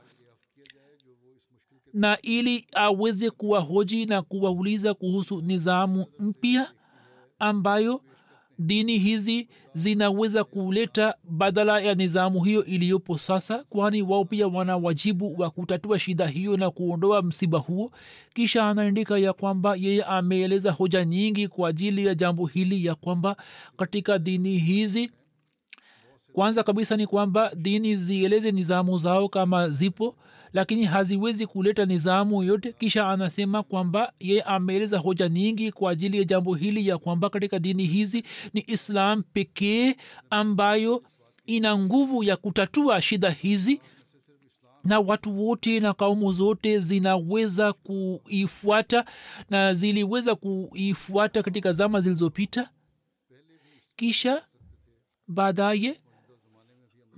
na 1.92 2.20
ili 2.22 2.66
aweze 2.72 3.30
kuwahoji 3.30 4.06
na 4.06 4.22
kuwauliza 4.22 4.94
kuhusu 4.94 5.40
nizamu 5.40 6.06
mpya 6.18 6.72
ambayo 7.38 8.02
dini 8.58 8.98
hizi 8.98 9.48
zinaweza 9.74 10.44
kuleta 10.44 11.14
badala 11.30 11.80
ya 11.80 11.94
nizamu 11.94 12.44
hiyo 12.44 12.64
iliyopo 12.64 13.18
sasa 13.18 13.64
kwani 13.68 14.02
wao 14.02 14.24
pia 14.24 14.48
wana 14.48 14.76
wajibu 14.76 15.34
wa 15.40 15.50
kutatua 15.50 15.98
shida 15.98 16.26
hiyo 16.26 16.56
na 16.56 16.70
kuondoa 16.70 17.22
msiba 17.22 17.58
huo. 17.58 17.90
Kisha 18.34 18.68
anaandika 18.68 19.18
ya 19.18 19.32
kwamba 19.32 19.76
yeye 19.76 20.02
ameeleza 20.04 20.72
hoja 20.72 21.04
nyingi 21.04 21.48
kwa 21.48 21.68
ajili 21.68 22.06
ya 22.06 22.14
jambo 22.14 22.46
hili 22.46 22.84
ya 22.86 22.94
kwamba 22.94 23.36
katika 23.76 24.18
dini 24.18 24.58
hizi 24.58 25.10
kwanza 26.38 26.62
kabisa 26.62 26.96
ni 26.96 27.06
kwamba 27.06 27.52
dini 27.54 27.96
zieleze 27.96 28.52
nizamu 28.52 28.98
zao 28.98 29.28
kama 29.28 29.68
zipo 29.68 30.16
lakini 30.52 30.84
haziwezi 30.84 31.46
kuleta 31.46 31.84
nizamu 31.86 32.42
yote. 32.42 32.72
Kisha 32.72 33.08
anasema 33.08 33.62
kwamba 33.62 34.12
ye 34.20 34.42
ameeleza 34.42 34.98
hoja 34.98 35.28
nyingi 35.28 35.72
kwa 35.72 35.90
ajili 35.90 36.18
ya 36.18 36.24
jambo 36.24 36.54
hili 36.54 36.88
ya 36.88 36.98
kwamba 36.98 37.30
katika 37.30 37.58
dini 37.58 37.86
hizi 37.86 38.22
ni 38.54 38.64
islam 38.66 39.22
pekee 39.32 39.96
ambayo 40.30 41.02
ina 41.46 41.78
nguvu 41.78 42.24
ya 42.24 42.36
kutatua 42.36 43.02
shida 43.02 43.30
hizi 43.30 43.80
na 44.84 45.00
watu 45.00 45.46
wote 45.46 45.80
na 45.80 45.94
kaumu 45.94 46.32
zote 46.32 46.78
zinaweza 46.78 47.72
kuifuata 47.72 49.04
na 49.50 49.74
ziliweza 49.74 50.34
kuifuata 50.34 51.42
katika 51.42 51.72
zama 51.72 52.00
zilizopita. 52.00 52.70
Kisha 53.96 54.42
baadaye 55.28 56.00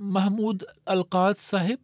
mahmud 0.00 0.64
alqad 0.86 1.36
sahib? 1.36 1.78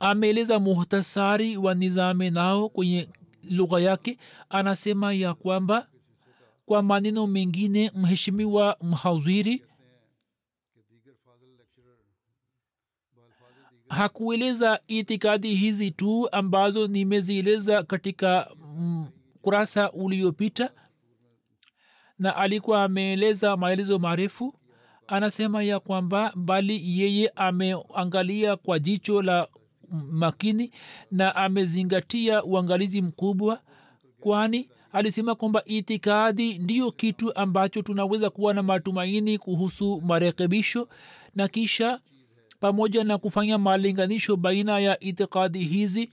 Ameeleza 0.00 0.58
muhtasari 0.60 1.56
wa 1.56 1.74
nizame 1.74 2.30
nao 2.30 2.68
kwenye 2.68 3.08
lugha 3.50 3.80
yake. 3.80 4.18
Anasema 4.48 5.12
ya 5.12 5.34
kwamba 5.34 5.88
kwa 6.66 6.82
maneno 6.82 7.26
mengine 7.26 7.90
mheshimiwa 7.94 8.76
mhaziri 8.82 9.64
hakueleza 13.88 14.80
itikadi 14.86 15.54
hizi 15.54 15.90
tu 15.90 16.28
ambazo 16.32 16.86
nimezieleza 16.86 17.82
katika 17.82 18.50
mm, 18.58 19.06
kurasa 19.42 19.92
uliopita 19.92 20.72
na 22.18 22.36
alikuwa 22.36 22.84
ameeleza 22.84 23.56
maelezo 23.56 23.98
marefu 23.98 24.54
anasema 25.16 25.62
ya 25.62 25.80
kwamba 25.80 26.32
bali 26.36 27.00
yeye 27.00 27.28
ameangalia 27.36 28.56
kwa 28.56 28.78
jicho 28.78 29.22
la 29.22 29.48
makini 30.10 30.70
na 31.10 31.36
amezingatia 31.36 32.44
uangalizi 32.44 33.02
mkubwa 33.02 33.60
kwani 34.20 34.68
alisema 34.92 35.34
kwamba 35.34 35.64
itikadi 35.64 36.58
ndiyo 36.58 36.90
kitu 36.92 37.36
ambacho 37.36 37.82
tunaweza 37.82 38.30
kuwa 38.30 38.54
na 38.54 38.62
matumaini 38.62 39.38
kuhusu 39.38 40.00
marekebisho 40.00 40.88
na 41.34 41.48
kisha 41.48 42.00
pamoja 42.60 43.04
na 43.04 43.18
kufanya 43.18 43.58
malinganisho 43.58 44.36
baina 44.36 44.78
ya 44.78 45.00
itikadi 45.00 45.64
hizi 45.64 46.10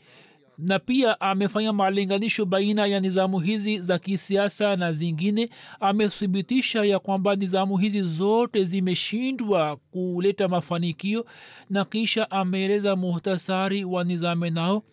na 0.59 0.79
pia 0.79 1.21
amefanya 1.21 1.73
malinganisho 1.73 2.45
baina 2.45 2.85
ya 2.85 2.99
nizamu 2.99 3.39
hizi 3.39 3.79
za 3.79 3.99
kisiasa 3.99 4.75
na 4.75 4.91
zingine. 4.93 5.49
Amethibitisha 5.79 6.83
ya 6.85 6.99
kwamba 6.99 7.35
nizamu 7.35 7.77
hizi 7.77 8.01
zote 8.01 8.63
zimeshindwa 8.63 9.77
kuleta 9.91 10.47
mafanikio 10.47 11.25
na 11.69 11.85
kisha 11.85 12.31
ameeleza 12.31 12.95
muhtasari 12.95 13.83
wa 13.83 14.03
nizame 14.03 14.49
nao 14.49 14.83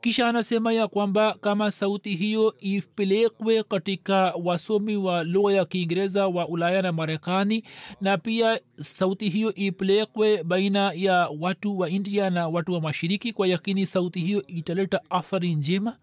kisha 0.00 0.28
anasema 0.28 0.72
ya 0.72 0.88
kwamba 0.88 1.34
kama 1.40 1.70
sauti 1.70 2.14
hiyo 2.16 2.54
ipelekwe 2.60 3.62
katika 3.62 4.34
wasomi 4.44 4.96
wa 4.96 5.24
lugha 5.24 5.52
ya 5.52 5.64
kiingereza 5.64 6.26
wa 6.28 6.48
ulaya 6.48 6.82
na 6.82 6.92
marekani 6.92 7.64
na 8.00 8.18
pia 8.18 8.60
sauti 8.76 9.28
hiyo 9.28 9.54
ipelekwe 9.54 10.44
baina 10.44 10.92
ya 10.92 11.28
watu 11.40 11.78
wa 11.78 11.90
india 11.90 12.30
na 12.30 12.48
watu 12.48 12.72
wa 12.72 12.80
mashiriki 12.80 13.32
kwa 13.32 13.46
yakini 13.46 13.86
sauti 13.86 14.20
hiyo 14.20 14.46
italeta 14.46 15.00
athari 15.10 15.54
njema. 15.54 15.96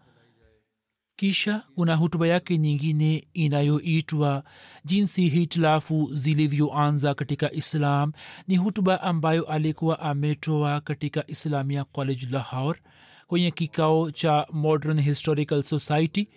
Kisha 1.18 1.62
kuna 1.74 1.94
hutuba 1.96 2.26
yake 2.26 2.58
nyingine 2.58 3.26
inayoitwa 3.34 4.44
jinsi 4.84 5.28
hitilafu 5.28 6.08
zilivyoanza 6.12 7.14
katika 7.14 7.52
islam. 7.52 8.12
Ni 8.48 8.56
hutuba 8.56 9.02
ambayo 9.02 9.44
alikuwa 9.44 10.00
ametoa 10.00 10.80
katika 10.80 11.24
islamia 11.26 11.84
college 11.84 12.26
lahore 12.30 12.80
kwenye 13.26 13.50
kikao 13.50 14.10
cha 14.10 14.46
modern 14.52 15.00
historical 15.00 15.62
society. 15.62 16.28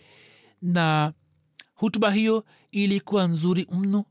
Na 0.61 1.13
hutuba 1.75 2.11
hiyo 2.11 2.45
ilikuwa 2.71 3.27
nzuri 3.27 3.67
mno 3.71 4.05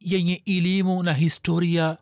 yenye 0.00 0.42
elimu 0.46 1.02
na 1.02 1.12
historia 1.12 1.96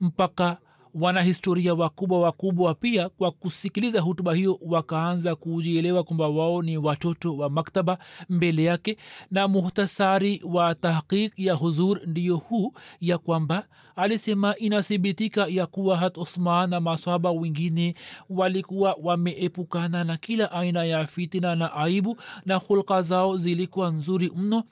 mpaka 0.00 0.58
wanahistoria 0.94 1.74
wakubwa 1.74 2.20
wakubwa 2.20 2.74
pia 2.74 3.08
kwa 3.08 3.30
kusikiliza 3.30 4.00
hutuba 4.00 4.34
hiyo 4.34 4.58
wakaanza 4.62 5.34
kujielewa 5.36 6.04
kwamba 6.04 6.28
wao 6.28 6.62
ni 6.62 6.78
watoto 6.78 7.36
wa 7.36 7.50
maktaba 7.50 7.98
mbele 8.28 8.64
yake. 8.64 8.96
Na 9.30 9.48
muhtasari 9.48 10.42
wa 10.44 10.74
tahqiq 10.74 11.32
ya 11.38 11.54
huzur 11.54 12.00
ndiyo 12.06 12.36
huu 12.36 12.72
ya 13.00 13.18
kwamba 13.18 13.66
alisema 13.96 14.56
inathibitika 14.56 15.46
ya 15.46 15.66
kuwa 15.66 15.96
hat 15.96 16.18
uthman 16.18 16.70
na 16.70 16.80
maswaba 16.80 17.30
wengine 17.30 17.94
walikuwa 18.30 18.96
wameepukana 19.02 20.04
na 20.04 20.16
kila 20.16 20.52
aina 20.52 20.84
ya 20.84 21.06
fitina 21.06 21.56
na 21.56 21.72
aibu 21.72 22.16
na 22.46 22.56
hulka 22.56 23.02
zao 23.02 23.36
zilikuwa 23.36 23.90
nzuri 23.90 24.32
mno. 24.36 24.64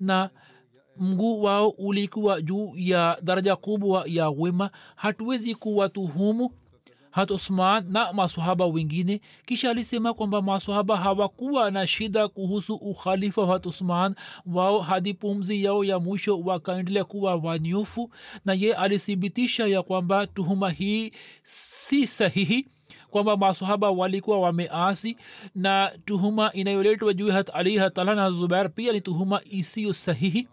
Na 0.00 0.30
mguu 0.96 1.42
wao 1.42 1.68
ulikuwa 1.68 2.42
juu 2.42 2.72
ya 2.76 3.18
daraja 3.22 3.56
kubwa 3.56 4.04
ya 4.06 4.30
wema. 4.30 4.70
Hatuwezi 4.96 5.54
kuwatuhumu 5.54 6.50
hat 7.12 7.30
usman 7.30 7.84
na 7.92 8.12
masohaba 8.12 8.66
wengine. 8.66 9.20
Kisha 9.46 9.70
alisema 9.70 10.14
kwamba 10.14 10.42
masohaba 10.42 10.96
hawakuwa 10.96 11.70
na 11.70 11.86
shida 11.86 12.28
kuhusu 12.28 12.74
ukhalifa 12.74 13.42
wa 13.42 13.48
hat 13.48 13.82
wao 14.46 14.80
hadi 14.80 15.14
pumzi 15.14 15.64
yao 15.64 15.84
ya 15.84 15.98
mwisho 15.98 16.40
wakaendelea 16.40 17.04
kuwa 17.04 17.34
wanyofu 17.36 18.10
na 18.44 18.54
ye 18.54 18.74
alithibitisha 18.74 19.66
ya 19.66 19.82
kwamba 19.82 20.26
tuhuma 20.26 20.70
hii 20.70 21.12
si 21.42 22.06
sahihi 22.06 22.66
kwamba 23.10 23.36
masohaba 23.36 23.90
walikuwa 23.90 24.40
wameasi. 24.40 25.16
Na 25.54 25.92
tuhuma 26.04 26.52
inayoletwa 26.52 27.14
juu 27.14 27.30
hat 27.30 27.50
ali 27.54 27.78
hatalana 27.78 28.30
zubair 28.30 28.70
pia 28.70 28.92
ni 28.92 29.00
tuhuma 29.00 29.40
isiyo 29.50 29.92
sahihi 29.92 30.48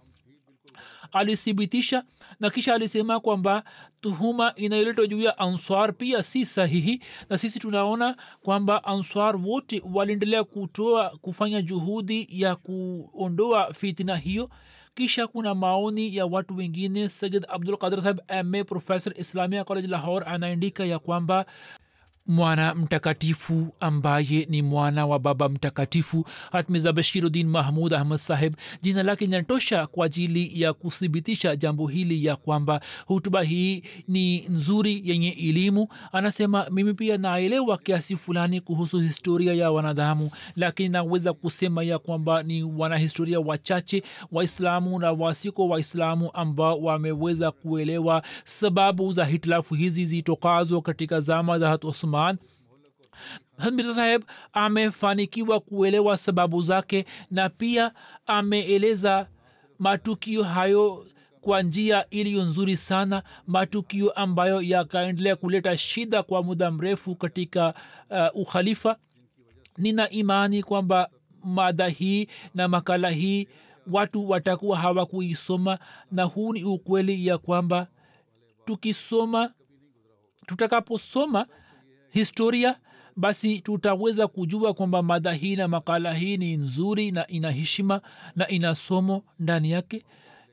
alithibitisha 1.12 2.04
na 2.40 2.50
kisha 2.50 2.74
alisema 2.76 3.20
kwamba 3.20 3.64
tuhuma 4.02 4.54
inayoletwa 4.56 5.08
juu 5.08 5.22
ya 5.22 5.38
answar 5.38 5.94
pia 5.94 6.24
si 6.24 6.46
sahihi 6.46 7.02
na 7.30 7.38
sisi 7.38 7.60
tunaona 7.60 8.16
kwamba 8.42 8.84
answar 8.84 9.36
wote 9.38 9.82
waliendelea 9.94 10.44
kutoa 10.44 11.10
kufanya 11.10 11.62
juhudi 11.62 12.28
ya 12.30 12.56
kuondoa 12.56 13.74
fitina 13.74 14.16
hiyo. 14.18 14.50
Kisha 14.96 15.28
kuna 15.28 15.56
maoni 15.56 16.16
ya 16.16 16.26
watu 16.26 16.56
wengine. 16.58 17.10
Sayid 17.10 17.46
abdul 17.50 17.78
qadir 17.78 18.02
saheb 18.02 18.20
ma 18.44 18.64
professor 18.64 19.14
islamia 19.20 19.64
college 19.64 19.88
lahore 19.88 20.26
anaandika 20.26 20.86
ya 20.86 21.00
kwamba 21.00 21.46
mwana 22.34 22.76
mtakatifu 22.76 23.68
ambaye 23.80 24.48
ni 24.50 24.62
mwana 24.62 25.06
wa 25.06 25.20
baba 25.20 25.50
mtakatifu 25.50 26.26
hatmiza 26.52 26.94
bashiruddin 26.94 27.48
mahmud 27.48 27.94
ahmad 27.94 28.18
saheb 28.18 28.54
jina 28.82 29.04
lake 29.04 29.26
linatosha 29.26 29.88
kwa 29.88 30.06
ajili 30.06 30.62
ya 30.62 30.74
kuthibitisha 30.74 31.56
jambo 31.56 31.88
hili 31.88 32.26
ya 32.26 32.36
kwamba 32.36 32.82
hutuba 33.06 33.42
hii 33.44 33.84
ni 34.08 34.40
nzuri 34.50 35.02
yenye 35.06 35.30
elimu. 35.30 35.88
Anasema 36.12 36.68
mimi 36.72 36.94
pia 36.94 37.18
naelewa 37.18 37.78
kiasi 37.78 38.16
fulani 38.16 38.62
kuhusu 38.62 39.00
historia 39.00 39.54
ya 39.54 39.72
wanadamu 39.72 40.32
lakini 40.56 40.90
naweza 40.90 41.34
kusema 41.34 41.84
ya 41.84 42.00
kwamba 42.00 42.44
ni 42.44 42.64
wanahistoria 42.64 43.40
wachache 43.40 44.04
waislamu 44.32 45.00
na 45.00 45.12
wasiko 45.12 45.68
waislamu 45.68 46.30
ambao 46.34 46.80
wameweza 46.82 47.52
kuelewa 47.52 48.24
sababu 48.46 49.14
za 49.14 49.26
hitilafu 49.26 49.76
hizi 49.76 50.06
zitokazo 50.06 50.82
katika 50.82 51.20
zama 51.20 51.60
za 51.60 51.70
hat 51.70 51.84
usman 51.84 52.19
mirza 53.72 53.94
saheb 53.94 54.24
amefanikiwa 54.54 55.60
kuelewa 55.60 56.18
sababu 56.18 56.62
zake 56.62 57.06
na 57.32 57.50
pia 57.50 57.92
ameeleza 58.26 59.28
matukio 59.80 60.44
hayo 60.44 61.06
kwa 61.42 61.62
njia 61.62 62.10
iliyo 62.10 62.44
nzuri 62.44 62.78
sana 62.78 63.24
matukio 63.48 64.12
ambayo 64.12 64.62
yakaendelea 64.62 65.36
kuleta 65.36 65.78
shida 65.78 66.24
kwa 66.24 66.44
muda 66.44 66.72
mrefu 66.72 67.16
katika 67.16 67.74
uh, 68.10 68.42
ukhalifa. 68.42 68.98
Nina 69.78 70.10
imani 70.10 70.64
kwamba 70.64 71.10
mada 71.44 71.88
hii 71.88 72.28
na 72.56 72.68
makala 72.68 73.10
hii 73.10 73.48
watu 73.92 74.30
watakuwa 74.30 74.78
hawakuisoma 74.78 75.80
na 76.12 76.24
huu 76.24 76.54
ni 76.54 76.64
ukweli 76.64 77.28
ya 77.28 77.38
kwamba 77.38 77.88
tukisoma 78.66 79.54
tutakaposoma 80.46 81.46
historia 82.10 82.80
basi 83.16 83.60
tutaweza 83.62 84.28
kujua 84.28 84.74
kwamba 84.74 85.04
mada 85.04 85.34
hii 85.34 85.56
na 85.56 85.68
makala 85.68 86.14
hii 86.14 86.38
ni 86.38 86.58
nzuri 86.58 87.12
na 87.12 87.28
ina 87.28 87.52
heshima 87.52 88.02
na 88.36 88.48
ina 88.48 88.76
somo 88.76 89.24
ndani 89.40 89.72
yake. 89.72 90.04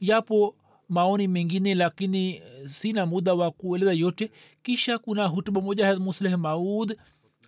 Yapo 0.00 0.57
maoni 0.88 1.28
mengine 1.28 1.74
lakini 1.74 2.42
sina 2.66 3.07
muda 3.07 3.34
wa 3.34 3.50
kueleza 3.50 3.92
yote. 3.92 4.30
Kisha 4.62 4.98
kuna 4.98 5.26
hutuba 5.26 5.61
moja 5.61 5.86
ya 5.86 5.98
musleh 5.98 6.38
maud 6.38 6.96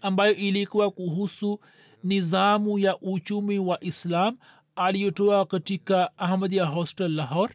ambayo 0.02 0.34
ilikuwa 0.34 0.90
kuhusu 0.90 1.60
nizamu 2.04 2.78
ya 2.78 2.98
uchumi 3.00 3.58
wa 3.58 3.84
islam 3.84 4.36
aliyotoa 4.76 5.46
katika 5.46 6.18
ahmadia 6.18 6.64
hostel 6.64 7.12
lahor 7.14 7.50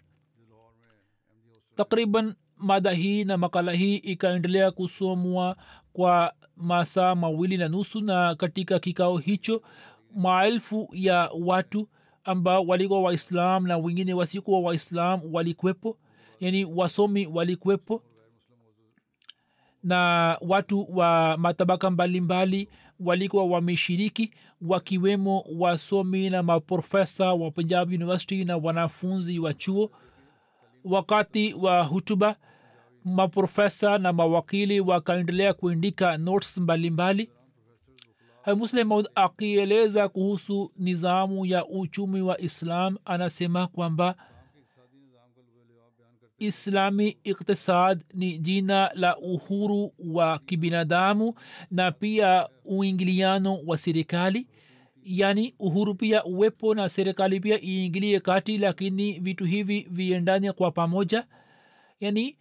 takriban 1.75 2.35
mada 2.63 2.91
hii 2.91 3.23
na 3.23 3.37
makala 3.37 3.71
hii 3.71 3.95
ikaendelea 3.95 4.71
kusomwa 4.71 5.55
kwa 5.93 6.33
masaa 6.57 7.15
mawili 7.15 7.57
na 7.57 7.67
nusu 7.67 8.01
na 8.01 8.35
katika 8.35 8.79
kikao 8.79 9.17
hicho 9.17 9.61
maelfu 10.15 10.89
ya 10.93 11.29
watu 11.41 11.89
ambao 12.23 12.63
walikuwa 12.65 13.01
waislam 13.01 13.67
na 13.67 13.77
wengine 13.77 14.13
wasikuwa 14.13 14.59
waislam 14.59 15.21
walikwepo 15.31 15.97
yani 16.39 16.65
wasomi 16.65 17.27
walikwepo 17.27 18.03
na 19.83 20.37
watu 20.41 20.87
wa 20.97 21.37
matabaka 21.37 21.89
mbalimbali 21.91 22.69
walikuwa 22.99 23.45
wameshiriki 23.45 24.31
wakiwemo 24.61 25.45
wasomi 25.59 26.29
na 26.29 26.43
maprofesa 26.43 27.33
wa 27.33 27.51
punjab 27.51 27.87
university 27.89 28.45
na 28.45 28.57
wanafunzi 28.57 29.39
wa 29.39 29.53
chuo. 29.53 29.91
Wakati 30.85 31.53
wa 31.53 31.83
hutuba 31.83 32.35
maprofesa 33.05 33.97
na 33.97 34.13
mawakili 34.13 34.79
wakaendelea 34.79 35.53
kuindika 35.53 36.17
notes 36.17 36.57
mbalimbali. 36.57 37.29
Muslim 38.57 38.87
maud 38.87 39.07
akieleza 39.15 40.09
kuhusu 40.09 40.71
nizamu 40.77 41.45
ya 41.45 41.65
uchumi 41.67 42.21
wa 42.21 42.41
islam 42.41 42.97
anasema 43.05 43.67
kwamba 43.67 44.15
islami 46.39 47.17
iktisad 47.23 48.03
ni 48.13 48.37
jina 48.37 48.91
la 48.93 49.17
uhuru 49.17 49.93
wa 49.99 50.39
kibinadamu 50.39 51.33
na 51.71 51.91
pia 51.91 52.47
uingiliano 52.65 53.59
wa 53.65 53.77
serikali. 53.77 54.47
Yaani 55.03 55.55
uhuru 55.59 55.95
pia 55.95 56.23
uwepo 56.25 56.75
na 56.75 56.89
serikali 56.89 57.39
pia 57.39 57.61
iingilie 57.63 58.19
kati 58.19 58.57
lakini 58.57 59.19
vitu 59.19 59.45
hivi 59.45 59.87
viendane 59.91 60.51
kwa 60.51 60.71
pamoja. 60.71 61.27
Yani 61.99 62.37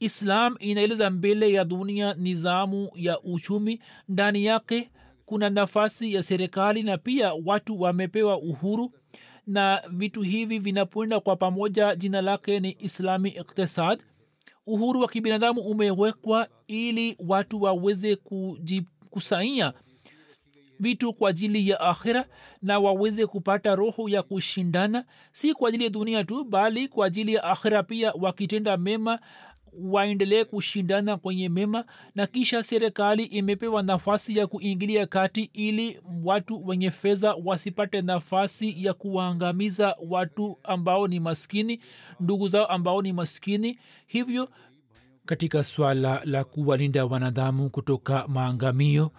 islam 0.00 0.56
inaeleza 0.58 1.10
mbele 1.10 1.52
ya 1.52 1.64
dunia 1.64 2.14
nizamu 2.14 2.90
ya 2.94 3.20
uchumi. 3.20 3.80
Ndani 4.08 4.44
yake 4.44 4.90
kuna 5.26 5.50
nafasi 5.50 6.14
ya 6.14 6.22
serikali 6.22 6.82
na 6.82 6.98
pia 6.98 7.34
watu 7.44 7.80
wamepewa 7.80 8.38
uhuru. 8.38 8.92
Na 9.46 9.82
vitu 9.90 10.22
hivi 10.22 10.58
vinapwenda 10.58 11.20
kwa 11.20 11.36
pamoja 11.36 11.96
jina 11.96 12.22
lake 12.22 12.60
ni 12.60 12.76
islami 12.80 13.28
iktisad 13.30 14.02
uhuru 14.66 15.00
wa 15.00 15.08
kibinadamu 15.08 15.60
umewekwa 15.60 16.48
ili 16.66 17.16
watu 17.28 17.62
waweze 17.62 18.16
kujikusanyia 18.16 19.72
vitu 20.80 21.12
kwa 21.12 21.30
ajili 21.30 21.68
ya 21.68 21.80
akhira 21.80 22.28
na 22.62 22.78
waweze 22.78 23.26
kupata 23.26 23.74
roho 23.74 24.08
ya 24.08 24.22
kushindana. 24.22 25.04
Si 25.32 25.54
kwa 25.54 25.68
ajili 25.68 25.84
ya 25.84 25.90
dunia 25.90 26.24
tu 26.24 26.44
bali 26.44 26.88
kwa 26.88 27.06
ajili 27.06 27.34
ya 27.34 27.44
akhira 27.44 27.82
pia 27.82 28.12
wakitenda 28.12 28.76
mema 28.76 29.18
waendelee 29.82 30.44
kushindana 30.44 31.16
kwenye 31.16 31.48
mema 31.48 31.84
na 32.14 32.26
kisha 32.26 32.62
serikali 32.62 33.24
imepewa 33.24 33.82
nafasi 33.82 34.38
ya 34.38 34.46
kuingilia 34.46 35.06
kati 35.06 35.50
ili 35.52 36.00
watu 36.24 36.66
wenye 36.66 36.90
fedha 36.90 37.34
wasipate 37.44 38.02
nafasi 38.02 38.84
ya 38.84 38.92
kuwaangamiza 38.94 39.96
watu 40.08 40.58
ambao 40.62 41.08
ni 41.08 41.20
maskini 41.20 41.80
ndugu 42.20 42.48
zao 42.48 42.66
ambao 42.66 43.02
ni 43.02 43.12
maskini. 43.12 43.78
Hivyo 44.06 44.48
katika 45.26 45.64
swala 45.64 46.20
la 46.24 46.44
kuwalinda 46.44 47.04
wanadamu 47.06 47.70
kutoka 47.70 48.28
maangamio 48.28 49.10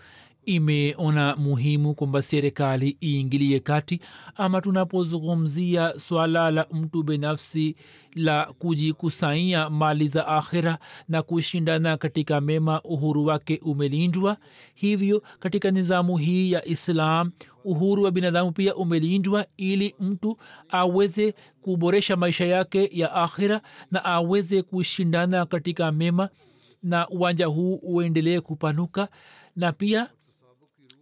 imeona 0.56 1.36
muhimu 1.36 1.94
kwamba 1.96 2.22
serikali 2.22 2.98
iingilie 3.04 3.60
kati 3.60 4.00
ama 4.36 4.62
tunapozungumzia 4.62 5.94
swala 6.00 6.52
la 6.52 6.68
mtu 6.72 7.04
binafsi 7.04 7.76
la 8.16 8.46
kujikusanyia 8.60 9.70
mali 9.70 10.08
za 10.08 10.28
akhira 10.28 10.80
na 11.08 11.22
kushindana 11.22 11.98
katika 11.98 12.42
mema 12.42 12.82
uhuru 12.82 13.26
wake 13.26 13.60
umelindwa. 13.64 14.38
Hivyo 14.76 15.24
katika 15.40 15.72
nizamu 15.72 16.18
hii 16.18 16.52
ya 16.52 16.66
islam 16.66 17.32
uhuru 17.64 18.04
wa 18.04 18.12
binadamu 18.12 18.52
pia 18.52 18.76
umelindwa 18.76 19.46
ili 19.58 19.96
mtu 20.00 20.38
aweze 20.70 21.34
kuboresha 21.62 22.16
maisha 22.16 22.46
yake 22.46 22.90
ya 22.94 23.14
akhira 23.14 23.62
na 23.92 24.06
aweze 24.06 24.62
kushindana 24.62 25.46
katika 25.46 25.92
mema 25.92 26.30
na 26.84 27.08
uwanja 27.10 27.46
huu 27.46 27.76
uendelee 27.84 28.40
kupanuka. 28.40 29.08
Na 29.56 29.72
pia 29.74 30.10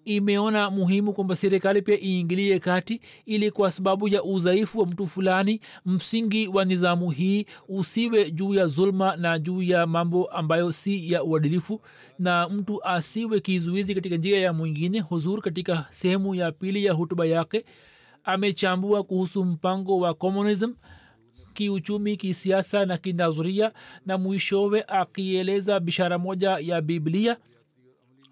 imeona 0.08 0.70
muhimu 0.70 1.14
kwamba 1.14 1.36
serikali 1.36 1.82
pia 1.82 2.00
iingilie 2.04 2.60
kati 2.60 3.02
ili 3.26 3.52
kwa 3.52 3.72
sababu 3.72 4.08
ya 4.08 4.24
udhaifu 4.24 4.80
wa 4.80 4.86
mtu 4.88 5.08
fulani 5.08 5.60
msingi 5.86 6.48
wa 6.48 6.66
nizamu 6.66 7.12
hii 7.12 7.46
usiwe 7.70 8.32
juu 8.32 8.54
ya 8.54 8.68
zulma 8.68 9.16
na 9.16 9.40
juu 9.40 9.62
ya 9.62 9.88
mambo 9.88 10.26
ambayo 10.26 10.72
si 10.72 11.12
ya 11.12 11.24
uadilifu 11.24 11.82
na 12.20 12.50
mtu 12.50 12.84
asiwe 12.84 13.40
kizuizi 13.40 13.96
katika 13.96 14.16
njia 14.18 14.40
ya 14.40 14.54
mwingine 14.54 15.00
huzur 15.00 15.42
katika 15.42 15.86
sehemu 15.90 16.36
ya 16.36 16.52
pili 16.52 16.86
ya 16.86 16.94
hutuba 16.94 17.26
yake. 17.26 17.66
Amechambua 18.24 19.04
kuhusu 19.04 19.46
mpango 19.46 19.98
wa 20.00 20.14
communism 20.14 20.74
kiuchumi 21.54 22.18
kisiasa 22.18 22.86
na 22.86 22.98
kinadhuria 22.98 23.72
na 24.06 24.18
mwishowe 24.18 24.84
akieleza 24.88 25.80
bishara 25.80 26.18
moja 26.18 26.50
ya 26.62 26.82
biblia 26.82 27.38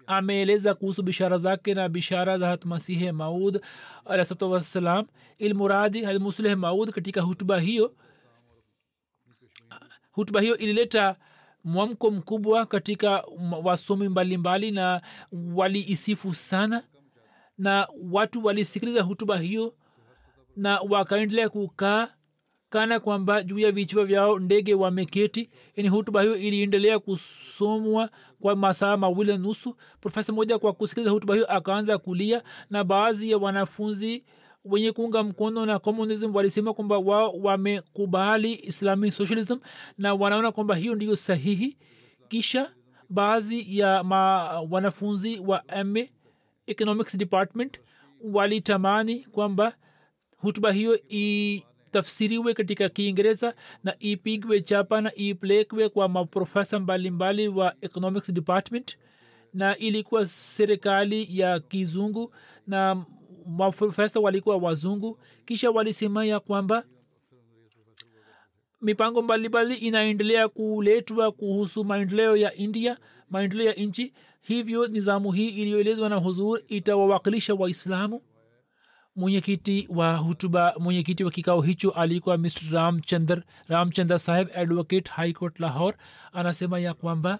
ameeleza 0.06 0.74
kuhusu 0.74 1.02
bishara 1.02 1.38
zake 1.38 1.74
na 1.74 1.88
bishara 1.88 2.38
za 2.38 2.46
hatmasihi 2.46 3.12
maud 3.12 3.60
alahsatu 4.04 4.50
wassalam 4.52 5.06
ilmuradi 5.38 6.02
hatmusleh 6.04 6.56
maud 6.56 6.90
katika 6.90 7.20
hutuba 7.20 7.60
hiyo 7.60 7.94
hutuba 10.10 10.40
hiyo 10.40 10.56
ilileta 10.58 11.16
mwamko 11.64 12.10
mkubwa 12.10 12.66
katika 12.66 13.24
wasomi 13.64 14.08
mbalimbali 14.08 14.70
na 14.70 15.02
waliisifu 15.54 16.34
sana 16.34 16.82
na 17.58 17.88
watu 18.10 18.44
walisikiliza 18.44 19.02
hutuba 19.02 19.38
hiyo 19.38 19.74
na 20.56 20.80
wakaendelea 20.80 21.48
kukaa 21.48 22.08
kana 22.70 23.00
kwamba 23.00 23.42
juu 23.42 23.58
ya 23.58 23.72
vichwa 23.72 24.04
vyao 24.04 24.38
ndege 24.38 24.74
wameketi. 24.74 25.50
Yani 25.76 25.88
hutuba 25.88 26.22
hiyo 26.22 26.36
iliendelea 26.36 26.98
kusomwa 26.98 28.10
kwa 28.40 28.56
masaa 28.56 28.96
mawili 28.96 29.38
nusu. 29.38 29.76
Profesa 30.00 30.32
moja 30.32 30.58
kwa 30.58 30.72
kusikiliza 30.72 31.10
hutuba 31.10 31.34
hiyo 31.34 31.52
akaanza 31.52 31.98
kulia 31.98 32.42
na 32.70 32.84
baadhi 32.84 33.30
ya 33.30 33.38
wanafunzi 33.38 34.24
wenye 34.64 34.92
kuunga 34.92 35.22
mkono 35.22 35.66
na 35.66 35.78
communism 35.78 36.34
walisema 36.36 36.74
kwamba 36.74 36.98
wao 36.98 37.32
wamekubali 37.32 38.54
islamic 38.62 39.12
socialism 39.12 39.58
na 39.98 40.14
wanaona 40.14 40.52
kwamba 40.52 40.74
hiyo 40.74 40.94
ndiyo 40.94 41.16
sahihi. 41.16 41.76
Kisha 42.28 42.70
baadhi 43.08 43.78
ya 43.78 44.04
ma 44.04 44.44
wanafunzi 44.70 45.38
wa 45.38 45.62
ma 45.84 46.00
economics 46.66 47.16
department 47.16 47.80
walitamani 48.32 49.24
kwamba 49.24 49.72
hutuba 50.36 50.72
hiyo 50.72 50.98
itafsiriwe 51.96 52.54
katika 52.54 52.88
kiingereza 52.88 53.54
na 53.84 53.94
ipigwe 53.98 54.60
chapa 54.60 55.00
na 55.00 55.14
ipelekwe 55.14 55.88
kwa 55.88 56.08
maprofesa 56.08 56.80
mbalimbali 56.80 57.48
wa 57.48 57.74
economics 57.80 58.32
department. 58.32 58.98
Na 59.54 59.76
ilikuwa 59.78 60.26
serikali 60.26 61.38
ya 61.38 61.60
kizungu 61.60 62.34
na 62.66 63.04
maprofesa 63.46 64.20
walikuwa 64.20 64.56
wazungu. 64.56 65.18
Kisha 65.46 65.70
walisema 65.70 66.24
ya 66.24 66.40
kwamba 66.40 66.84
mipango 68.80 69.22
mbalimbali 69.22 69.74
inaendelea 69.74 70.48
kuletwa 70.48 71.32
kuhusu 71.32 71.84
maendeleo 71.84 72.36
ya 72.36 72.54
india 72.54 72.98
maendeleo 73.30 73.66
ya 73.66 73.72
nchi. 73.74 74.12
Hivyo 74.40 74.86
nizamu 74.86 75.32
hii 75.32 75.48
iliyoelezwa 75.48 76.08
na 76.08 76.16
huzur 76.16 76.60
itawawakilisha 76.68 77.54
waislamu 77.54 78.22
mwenyekiti 79.16 79.88
wa 79.90 80.16
hutuba 80.16 80.74
mwenyekiti 80.78 81.24
wa 81.24 81.30
kikao 81.30 81.60
hicho 81.60 81.90
alikuwa 81.90 82.38
mr 82.38 82.70
ramchandr 82.72 83.42
ramchandr 83.68 84.18
saheb 84.18 84.48
advocate 84.54 85.10
high 85.10 85.32
court 85.32 85.60
anasema 86.32 86.78
ya 86.78 86.94
kwamba 86.94 87.38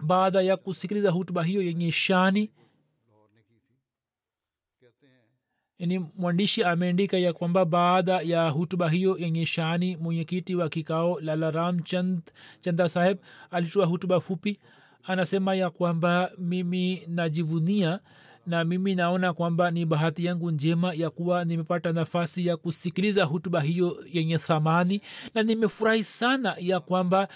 baada 0.00 0.42
ya 0.42 0.56
kusikiliza 0.56 1.10
hutuba 1.10 1.42
hiyo 1.44 1.62
yenye 1.62 1.92
shani 1.92 2.50
yani 5.78 5.98
mwandishi 5.98 6.64
ameandika 6.64 7.18
ya 7.18 7.32
kwamba 7.32 7.64
baada 7.64 8.20
ya 8.20 8.50
hutuba 8.50 8.90
hiyo 8.90 9.18
yenye 9.18 9.46
shani 9.46 9.96
mwenyekiti 9.96 10.54
wa 10.54 10.68
kikao 10.68 11.20
lala 11.20 11.50
ramchand 11.50 12.20
chanda 12.60 12.88
saheb 12.88 13.18
alitoa 13.50 13.86
hutuba 13.86 14.20
fupi. 14.20 14.58
Anasema 15.02 15.54
ya 15.54 15.70
kwamba 15.70 16.30
mimi 16.38 17.02
najivunia 17.08 18.00
na 18.46 18.64
mimi 18.64 18.94
naona 18.94 19.32
kwamba 19.32 19.70
ni 19.70 19.84
bahati 19.86 20.24
yangu 20.24 20.50
njema 20.50 20.94
ya 20.94 21.10
kuwa 21.10 21.44
nimepata 21.44 21.92
nafasi 21.92 22.46
ya 22.46 22.56
kusikiliza 22.56 23.24
hutuba 23.24 23.60
hiyo 23.60 24.04
yenye 24.12 24.38
thamani 24.38 25.00
na 25.34 25.42
nimefurahi 25.42 26.04
sana 26.04 26.56
ya 26.60 26.80
kwamba 26.80 27.28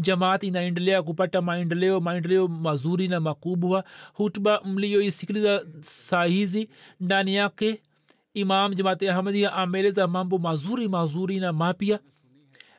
jamaati 0.00 0.46
inaendelea 0.46 1.02
kupata 1.02 1.42
maendeleo 1.42 2.00
maendeleo 2.00 2.48
mazuri 2.48 3.08
na 3.08 3.20
makubwa. 3.20 3.84
Hutuba 4.14 4.60
mliyoisikiliza 4.64 5.64
saa 5.80 6.24
hizi 6.24 6.68
ndani 7.00 7.34
yake 7.34 7.82
imam 8.34 8.74
jamaati 8.74 9.08
ahmadia 9.08 9.52
ameeleza 9.52 10.06
mambo 10.08 10.38
mazuri 10.38 10.88
mazuri 10.88 11.40
na 11.40 11.52
mapya 11.52 11.98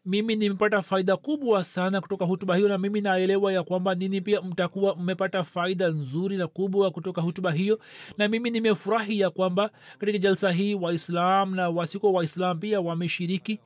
mimi 0.07 0.35
nimepata 0.35 0.81
faida 0.81 1.17
kubwa 1.17 1.63
sana 1.63 2.01
kutoka 2.01 2.25
hutuba 2.25 2.55
hiyo 2.55 2.67
na 2.69 2.77
mimi 2.77 3.01
naelewa 3.01 3.53
ya 3.53 3.63
kwamba 3.63 3.95
nini 3.95 4.21
pia 4.21 4.41
mtakuwa 4.41 4.95
mmepata 4.95 5.43
faida 5.43 5.87
nzuri 5.87 6.37
na 6.37 6.47
kubwa 6.47 6.91
kutoka 6.91 7.21
hutuba 7.21 7.51
hiyo. 7.51 7.79
Na 8.17 8.27
mimi 8.27 8.49
nimefurahi 8.49 9.19
ya 9.19 9.29
kwamba 9.29 9.69
katika 9.99 10.17
jalsa 10.17 10.51
hii 10.51 10.73
waislam 10.75 11.55
na 11.55 11.69
wasiko 11.69 12.13
waislam 12.13 12.59
pia 12.59 12.81
wameshiriki. 12.81 13.59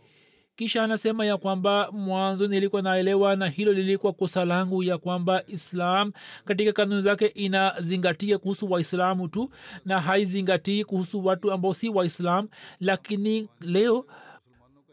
Kisha 0.55 0.83
anasema 0.83 1.25
ya 1.25 1.37
kwamba 1.37 1.91
mwanzo 1.91 2.47
nilikuwa 2.47 2.81
naelewa 2.81 3.35
na 3.35 3.47
hilo 3.47 3.73
lilikuwa 3.73 4.13
kosa 4.13 4.45
langu 4.45 4.83
ya 4.83 4.97
kwamba 4.97 5.43
islam 5.47 6.11
katika 6.45 6.71
kanuni 6.73 7.01
zake 7.01 7.25
inazingatia 7.25 8.37
kuhusu 8.37 8.71
waislamu 8.71 9.27
tu 9.27 9.49
na 9.85 10.01
haizingatii 10.01 10.83
kuhusu 10.83 11.25
watu 11.25 11.51
ambao 11.51 11.73
si 11.73 11.89
waislam. 11.89 12.47
Lakini 12.79 13.47
leo 13.61 14.05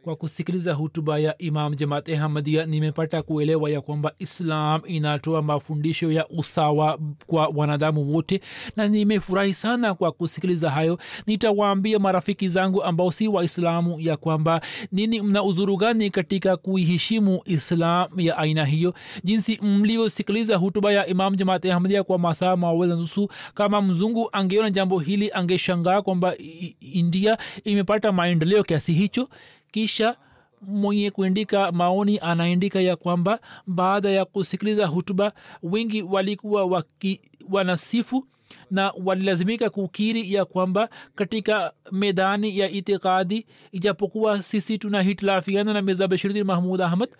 kwa 0.03 0.17
kusikiliza 0.17 0.73
hutuba 0.75 1.19
ya 1.19 1.39
imam 1.39 1.75
jamaat 1.75 2.09
ahmadia 2.09 2.67
nimepata 2.67 3.23
kuelewa 3.23 3.71
ya 3.71 3.81
kwamba 3.81 4.13
islam 4.19 4.81
inatoa 4.87 5.43
mafundisho 5.43 6.13
ya 6.13 6.29
usawa 6.29 6.99
kwa 7.27 7.49
wanadamu 7.55 8.13
wote 8.15 8.41
na 8.77 8.89
nimefurahi 8.89 9.55
sana 9.55 9.95
kwa 9.95 10.13
kusikiliza 10.13 10.71
hayo. 10.71 10.99
Nitawaambia 11.27 11.99
marafiki 11.99 12.49
zangu 12.49 12.83
ambao 12.83 13.11
si 13.13 13.29
waislamu 13.29 14.01
ya 14.01 14.17
kwamba 14.17 14.61
nini 14.93 15.23
mna 15.23 15.43
uzuru 15.43 15.77
gani 15.77 16.11
katika 16.11 16.57
kuiheshimu 16.57 17.41
islam 17.45 18.21
ya 18.21 18.39
aina 18.39 18.65
hiyo? 18.65 18.95
Jinsi 19.25 19.59
mliosikiliza 19.63 20.57
hutuba 20.57 20.93
ya 20.93 21.07
imam 21.07 21.37
jamaat 21.37 21.65
ahmadia 21.67 22.05
kwa 22.05 22.19
masaa 22.19 22.57
mawili 22.57 22.93
nusu 22.95 23.29
kama 23.55 23.83
mzungu 23.83 24.29
angeona 24.33 24.71
jambo 24.71 24.99
hili 24.99 25.31
angeshangaa 25.33 26.03
kwamba 26.03 26.35
india 26.81 27.39
imepata 27.65 28.13
maendeleo 28.13 28.63
kiasi 28.65 28.93
hicho 28.93 29.29
kisha 29.71 30.17
mwenye 30.63 31.11
kuandika 31.11 31.73
maoni 31.73 32.19
anaandika 32.19 32.81
ya 32.81 32.97
kwamba 32.97 33.41
baada 33.67 34.11
ya 34.11 34.25
kusikiliza 34.25 34.87
hutuba 34.87 35.33
wengi 35.63 36.03
walikuwa 36.03 36.65
waki, 36.65 37.21
wanasifu 37.51 38.27
na 38.71 38.93
walilazimika 39.05 39.71
kukiri 39.71 40.33
ya 40.35 40.45
kwamba 40.45 40.89
katika 41.15 41.73
medani 41.93 42.59
ya 42.59 42.71
itikadi 42.71 43.47
ijapokuwa 43.73 44.43
sisi 44.43 44.79
tuna 44.79 45.03
hitilafiana 45.03 45.73
na 45.73 45.83
mirza 45.83 46.09
bashiruddin 46.09 46.45
mahmud 46.45 46.81
ahmad 46.81 47.11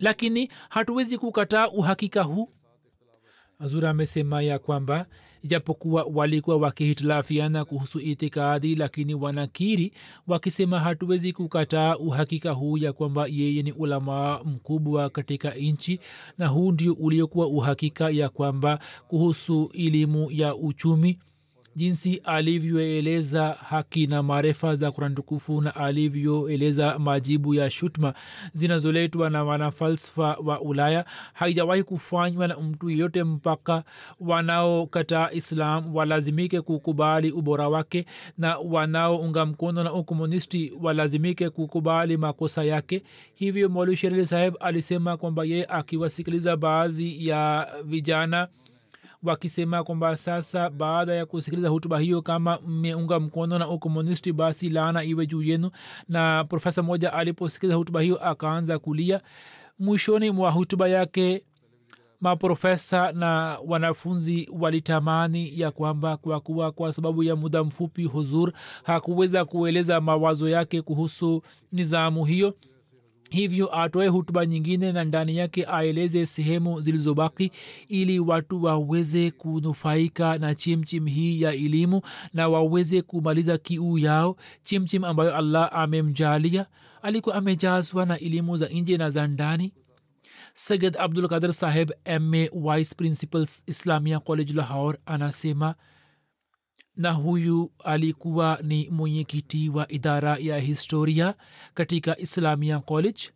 lakini 0.00 0.50
hatuwezi 0.68 1.18
kukataa 1.18 1.68
uhakika 1.68 2.22
huu. 2.22 2.48
Azura 3.58 3.90
amesema 3.90 4.42
ya 4.42 4.58
kwamba 4.58 5.06
ijapokuwa 5.42 6.04
walikuwa 6.14 6.56
wakihitilafiana 6.56 7.64
kuhusu 7.64 8.00
itikadi 8.00 8.74
lakini 8.74 9.14
wanakiri 9.14 9.92
wakisema 10.26 10.80
hatuwezi 10.80 11.32
kukataa 11.32 11.96
uhakika 11.96 12.50
huu 12.52 12.78
ya 12.78 12.92
kwamba 12.92 13.26
yeye 13.30 13.62
ni 13.62 13.72
ulamaa 13.72 14.40
mkubwa 14.44 15.10
katika 15.10 15.50
nchi 15.54 16.00
na 16.38 16.46
huu 16.46 16.72
ndio 16.72 16.92
uliokuwa 16.92 17.46
uhakika 17.46 18.10
ya 18.10 18.28
kwamba 18.28 18.78
kuhusu 19.08 19.70
elimu 19.74 20.30
ya 20.30 20.54
uchumi 20.54 21.18
jinsi 21.76 22.20
alivyoeleza 22.24 23.48
haki 23.48 24.06
na 24.06 24.22
maarifa 24.22 24.74
za 24.74 24.90
kuran 24.90 25.14
tukufu 25.14 25.60
na 25.60 25.74
alivyoeleza 25.76 26.98
majibu 26.98 27.54
ya 27.54 27.70
shutma 27.70 28.14
zinazoletwa 28.52 29.30
na 29.30 29.44
wanafalsafa 29.44 30.36
wa 30.44 30.60
ulaya 30.60 31.04
haijawahi 31.32 31.82
kufanywa 31.82 32.48
na 32.48 32.56
mtu 32.60 32.90
yeyote 32.90 33.24
mpaka 33.24 33.84
wanaokataa 34.20 35.30
islam 35.30 35.96
walazimike 35.96 36.60
kukubali 36.60 37.30
ubora 37.30 37.68
wake 37.68 38.06
na 38.38 38.58
wanaounga 38.58 39.46
mkono 39.46 39.82
na 39.82 39.92
ukomunisti 39.92 40.72
walazimike 40.82 41.50
kukubali 41.50 42.16
makosa 42.16 42.64
yake. 42.64 43.02
Hivyo 43.34 43.96
sherili 43.96 44.26
saheb 44.26 44.54
alisema 44.60 45.16
kwamba 45.16 45.44
yeye 45.44 45.66
akiwasikiliza 45.68 46.56
baadhi 46.56 47.28
ya 47.28 47.68
vijana 47.84 48.48
wakisema 49.26 49.84
kwamba 49.84 50.16
sasa 50.16 50.70
baada 50.70 51.14
ya 51.14 51.26
kusikiliza 51.26 51.68
hutuba 51.68 51.98
hiyo 51.98 52.22
kama 52.22 52.58
mmeunga 52.66 53.20
mkono 53.20 53.58
na 53.58 53.68
ukomunisti 53.68 54.32
basi 54.32 54.68
laana 54.68 55.04
iwe 55.04 55.26
juu 55.26 55.42
yenu. 55.42 55.70
Na 56.08 56.44
profesa 56.44 56.82
moja 56.82 57.12
aliposikiliza 57.12 57.76
hutuba 57.76 58.00
hiyo 58.00 58.24
akaanza 58.28 58.78
kulia. 58.78 59.20
Mwishoni 59.78 60.30
mwa 60.30 60.50
hutuba 60.50 60.88
yake 60.88 61.44
maprofesa 62.20 63.12
na 63.12 63.58
wanafunzi 63.66 64.48
walitamani 64.60 65.60
ya 65.60 65.70
kwamba 65.70 66.16
kwa 66.16 66.40
kuwa 66.40 66.72
kwa 66.72 66.92
sababu 66.92 67.22
ya 67.22 67.36
muda 67.36 67.64
mfupi 67.64 68.04
huzur 68.04 68.52
hakuweza 68.82 69.44
kueleza 69.44 70.00
mawazo 70.00 70.48
yake 70.48 70.82
kuhusu 70.82 71.42
nizamu 71.72 72.24
hiyo 72.24 72.54
hivyo 73.30 73.78
atoe 73.80 74.08
hutuba 74.08 74.46
nyingine 74.46 74.92
na 74.92 75.04
ndani 75.04 75.36
yake 75.36 75.66
aeleze 75.68 76.26
sehemu 76.26 76.80
zilizobaki 76.80 77.50
ili 77.88 78.20
watu 78.20 78.64
waweze 78.64 79.30
kunufaika 79.30 80.38
na 80.38 80.54
chimchim 80.54 81.06
hii 81.06 81.42
ya 81.42 81.52
elimu 81.52 82.00
na 82.34 82.48
waweze 82.48 83.02
kumaliza 83.02 83.58
kiu 83.58 83.98
yao 83.98 84.36
chimchim 84.62 85.04
ambayo 85.04 85.36
allah 85.36 85.70
amemjalia. 85.72 86.66
Alikuwa 87.02 87.34
amejazwa 87.34 88.06
na 88.06 88.18
elimu 88.18 88.56
za 88.56 88.68
nje 88.68 88.96
na 88.96 89.10
za 89.10 89.26
ndani. 89.26 89.72
Sayid 90.54 90.96
abdul 90.98 91.28
qadir 91.28 91.52
saheb 91.52 91.90
ma 92.20 92.74
vice 92.76 92.94
principal 92.94 93.46
islamia 93.66 94.20
college 94.20 94.52
lahore 94.52 94.98
anasema 95.06 95.74
na 96.96 97.12
huyu 97.12 97.72
alikuwa 97.84 98.58
ni 98.62 98.90
mwenyekiti 98.90 99.68
wa 99.68 99.92
idara 99.92 100.36
ya 100.36 100.58
historia 100.58 101.34
katika 101.74 102.18
islamia 102.18 102.80
college. 102.80 103.30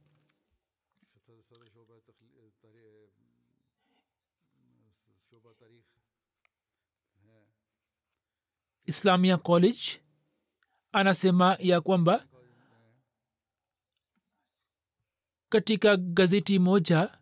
Islamia 8.87 9.37
college 9.39 10.01
anasema 10.93 11.57
ya 11.61 11.81
kwamba 11.81 12.27
katika 15.49 15.97
gazeti 15.97 16.59
moja 16.59 17.19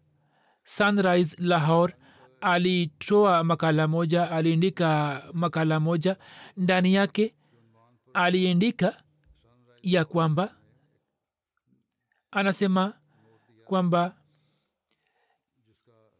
sunrise 0.64 1.36
lahore 1.42 1.94
alitoa 2.40 3.44
makala 3.44 3.88
moja 3.88 4.30
aliandika 4.30 5.22
makala 5.32 5.80
moja. 5.80 6.16
Ndani 6.56 6.94
yake 6.94 7.34
aliandika 8.14 9.02
ya 9.82 10.04
kwamba 10.04 10.54
anasema 12.30 12.92
kwamba 13.64 14.14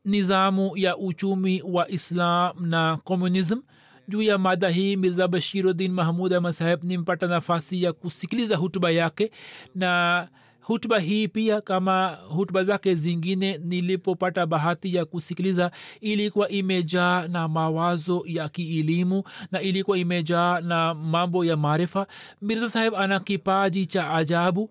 nizamu 0.05 0.77
ya 0.77 0.97
uchumi 0.97 1.63
wa 1.63 1.89
islam 1.89 2.67
na 2.67 2.97
communism 2.97 3.61
juu 4.09 4.23
ya 4.23 4.39
mada 4.39 4.69
hii 4.69 4.97
mirza 4.97 5.29
bashiruddin 5.29 5.93
mahmud 5.93 6.33
ahmad 6.33 6.53
saheb 6.53 6.85
nimpata 6.85 7.27
nafasi 7.27 7.83
ya 7.83 7.93
kusikiliza 7.93 8.57
hutuba 8.57 8.91
yake 8.91 9.31
na 9.75 10.29
hutuba 10.69 10.99
hii 10.99 11.29
pia 11.29 11.61
kama 11.61 12.19
hutuba 12.29 12.65
zake 12.65 12.95
zingine 12.95 13.59
nilipopata 13.65 14.47
bahati 14.47 14.95
ya 14.95 15.05
kusikiliza 15.05 15.71
ilikuwa 16.01 16.49
imejaa 16.49 17.29
na 17.29 17.49
mawazo 17.49 18.23
ya 18.27 18.49
kielimu 18.49 19.23
na 19.53 19.61
ilikuwa 19.61 19.99
imejaa 19.99 20.61
na 20.61 20.95
mambo 20.95 21.45
ya 21.45 21.57
maarifa. 21.57 22.07
Mirza 22.43 22.69
saheb 22.69 22.95
ana 22.95 23.21
kipaji 23.21 23.87
cha 23.87 24.15
ajabu. 24.15 24.71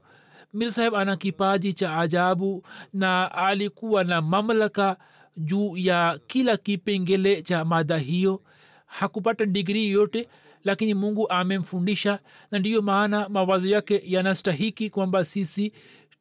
Mirza 0.53 0.75
saheb 0.75 0.95
ana 0.95 1.15
kipaji 1.15 1.73
cha 1.73 1.97
ajabu 1.99 2.63
na 2.93 3.31
alikuwa 3.31 4.03
na 4.03 4.21
mamlaka 4.21 4.97
juu 5.37 5.77
ya 5.77 6.19
kila 6.27 6.57
kipengele 6.57 7.41
cha 7.41 7.65
mada 7.65 7.97
hiyo. 7.97 8.41
Hakupata 8.85 9.45
digrii 9.45 9.91
yote 9.91 10.27
lakini 10.67 10.93
mungu 10.93 11.29
amemfundisha 11.29 12.19
na 12.51 12.59
ndiyo 12.59 12.81
maana 12.81 13.29
mawazo 13.29 13.69
yake 13.69 14.01
yanastahiki 14.05 14.89
kwamba 14.89 15.25
sisi 15.25 15.73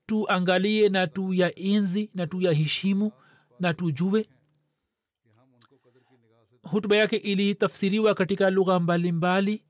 tuangalie 0.07 0.88
na 0.88 1.07
tuyaenzi 1.07 2.11
na 2.14 2.26
tuyaheshimu 2.26 3.05
heshimu 3.05 3.12
na 3.61 3.74
tujue. 3.74 4.28
Hutuba 6.62 6.97
yake 6.97 7.16
ilitafsiriwa 7.16 8.14
katika 8.14 8.51
lugha 8.51 8.80
mbalimbali 8.80 9.64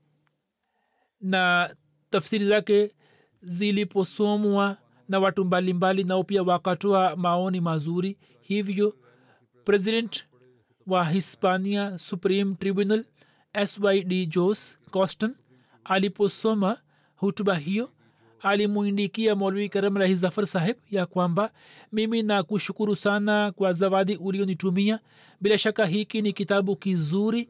na 1.21 1.75
tafsiri 2.09 2.45
zake 2.45 2.91
ziliposomwa 3.41 4.77
na 5.09 5.19
watu 5.19 5.45
mbalimbali 5.45 6.03
nao 6.03 6.23
pia 6.23 6.43
wakatoa 6.43 7.15
maoni 7.15 7.61
mazuri. 7.61 8.17
Hivyo 8.41 8.95
president 9.65 10.25
wa 10.87 11.05
hispania 11.05 11.97
supreme 11.97 12.55
tribunal 12.55 13.05
syd 13.65 14.29
jos 14.29 14.79
coston 14.91 15.35
aliposoma 15.83 16.77
hutuba 17.15 17.55
hiyo 17.55 17.89
alimwindikia 18.41 19.35
molwi 19.35 19.69
karam 19.69 19.97
rahi 19.97 20.15
zafar 20.15 20.47
saheb 20.47 20.75
ya 20.91 21.05
kwamba 21.05 21.51
mimi 21.91 22.23
na 22.23 22.43
kushukuru 22.43 22.95
sana 22.95 23.51
kwa 23.51 23.73
zawadi 23.73 24.15
ulionitumia 24.15 24.99
bila 25.41 25.57
shaka 25.57 25.85
hiki 25.85 26.21
ni 26.21 26.33
kitabu 26.33 26.75
kizuri 26.75 27.49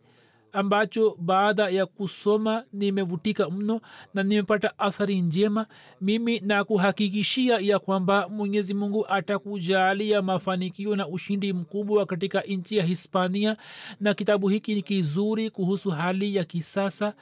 ambacho 0.58 1.16
baada 1.20 1.70
ya 1.70 1.86
kusoma 1.86 2.64
nimevutika 2.74 3.50
mno 3.50 3.82
na 4.14 4.24
nimepata 4.24 4.80
athari 4.80 5.22
njema 5.22 5.68
mimi 6.02 6.40
nakuhakikishia 6.40 7.60
ya 7.60 7.80
kwamba 7.80 8.30
mwenyezi 8.30 8.74
mungu 8.74 9.08
atakujalia 9.08 10.22
mafanikio 10.22 10.96
na 10.96 11.08
ushindi 11.08 11.54
mkubwa 11.54 12.06
katika 12.06 12.42
nchi 12.42 12.78
ya 12.78 12.84
hispania 12.86 13.58
na 14.00 14.14
kitabu 14.14 14.48
hiki 14.50 14.76
ni 14.76 14.82
kizuri 14.82 15.50
kuhusu 15.50 15.90
hali 15.90 16.36
ya 16.36 16.44
kisasa. 16.44 17.14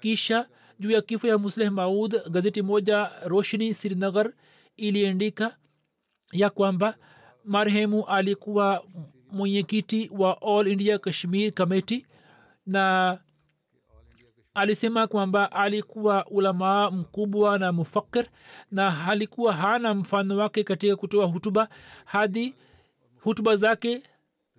Kisha 0.00 0.46
juu 0.80 0.90
ya 0.90 1.02
kifo 1.02 1.26
ya 1.26 1.38
musleh 1.38 1.70
maud 1.72 2.28
gazeti 2.30 2.62
moja 2.62 3.10
roshni 3.26 3.74
srinagar 3.74 4.32
iliandika 4.76 5.56
ya 6.32 6.50
kwamba 6.50 6.94
marehemu 7.44 8.04
alikuwa 8.06 8.84
mwenyekiti 9.32 10.10
wa 10.18 10.42
all 10.42 10.68
india 10.68 10.98
kashmir 10.98 11.52
committee 11.54 12.06
na 12.70 13.18
alisema 14.54 15.06
kwamba 15.06 15.52
alikuwa 15.52 16.26
ulamaa 16.26 16.90
mkubwa 16.90 17.58
na 17.58 17.72
mufakir 17.72 18.26
na 18.70 19.06
alikuwa 19.08 19.52
hana 19.52 19.94
mfano 19.94 20.36
wake 20.36 20.64
katika 20.64 20.96
kutoa 20.96 21.26
hutuba 21.26 21.68
hadi 22.04 22.54
hutuba 23.20 23.56
zake 23.56 24.02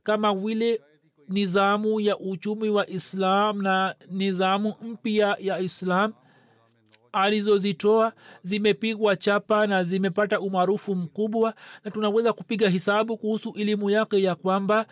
kama 0.03 0.35
vile 0.35 0.81
nizamu 1.29 1.99
ya 1.99 2.17
uchumi 2.17 2.69
wa 2.69 2.89
islam 2.89 3.61
na 3.61 3.95
nizamu 4.09 4.75
mpya 4.81 5.37
ya 5.39 5.59
islam 5.59 6.13
alizozitoa 7.13 8.13
zimepigwa 8.43 9.15
chapa 9.15 9.67
na 9.67 9.83
zimepata 9.83 10.39
umaarufu 10.39 10.95
mkubwa. 10.95 11.53
Na 11.85 11.91
tunaweza 11.91 12.33
kupiga 12.33 12.69
hisabu 12.69 13.17
kuhusu 13.17 13.53
elimu 13.57 13.89
yake 13.89 14.21
ya 14.23 14.35
kwamba 14.35 14.85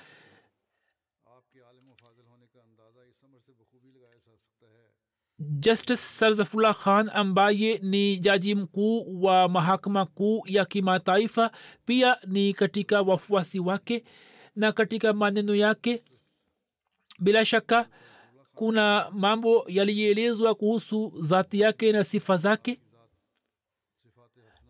justice 5.40 5.96
sarzafullah 6.02 6.74
khan 6.76 7.10
ambaye 7.14 7.78
ni 7.84 8.20
jaji 8.20 8.56
mkuu 8.56 9.22
wa 9.24 9.50
mahakama 9.50 10.06
kuu 10.06 10.44
ya 10.46 10.66
kimataifa 10.66 11.52
pia 11.86 12.18
ni 12.28 12.54
katika 12.54 13.02
wafuasi 13.02 13.60
wake 13.60 14.04
na 14.56 14.72
katika 14.72 15.14
maneno 15.14 15.56
yake 15.56 16.04
bila 17.20 17.46
shaka 17.46 17.90
kuna 18.56 19.12
mambo 19.14 19.66
yaliyoelezwa 19.68 20.56
kuhusu 20.56 21.14
zati 21.22 21.60
yake 21.60 21.92
na 21.92 22.04
sifa 22.04 22.38
zake. 22.38 22.82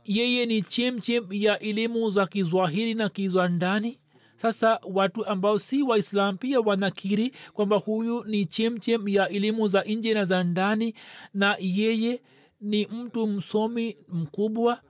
Yeye 0.06 0.46
ni 0.46 0.62
chemchem 0.62 1.28
ya 1.32 1.60
elimu 1.60 2.10
za 2.10 2.28
kizwahiri 2.28 2.94
na 2.94 3.10
kizwandani 3.10 4.00
sasa 4.40 4.80
watu 4.94 5.26
ambao 5.26 5.60
si 5.60 5.84
waislam 5.84 6.38
pia 6.38 6.60
wanakiri 6.60 7.34
kwamba 7.54 7.78
huyu 7.78 8.24
ni 8.24 8.46
chemchem 8.46 9.08
ya 9.08 9.30
elimu 9.30 9.68
za 9.68 9.82
nje 9.84 10.14
na 10.14 10.26
za 10.26 10.44
ndani 10.44 10.94
na 11.34 11.56
yeye 11.60 12.22
ni 12.62 12.86
mtu 12.88 13.28
msomi 13.28 13.98
mkubwa 14.08 14.82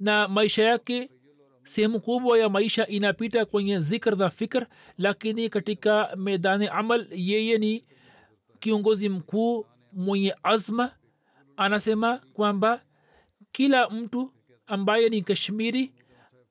na 0.00 0.28
maisha 0.28 0.62
yake 0.64 1.10
sehemu 1.62 2.00
kubwa 2.00 2.38
ya 2.38 2.48
maisha 2.48 2.86
inapita 2.86 3.44
kwenye 3.44 3.80
zikr 3.80 4.16
na 4.16 4.30
fikr 4.30 4.66
lakini 4.98 5.48
katika 5.48 6.16
medani 6.16 6.66
amal 6.68 7.06
yeye 7.10 7.58
ni 7.58 7.84
kiongozi 8.60 9.08
mkuu 9.08 9.66
mwenye 9.92 10.34
azma. 10.42 10.90
Anasema 11.56 12.18
kwamba 12.32 12.82
kila 13.52 13.90
mtu 13.90 14.32
ambaye 14.66 15.08
ni 15.08 15.22
kashmiri 15.22 15.92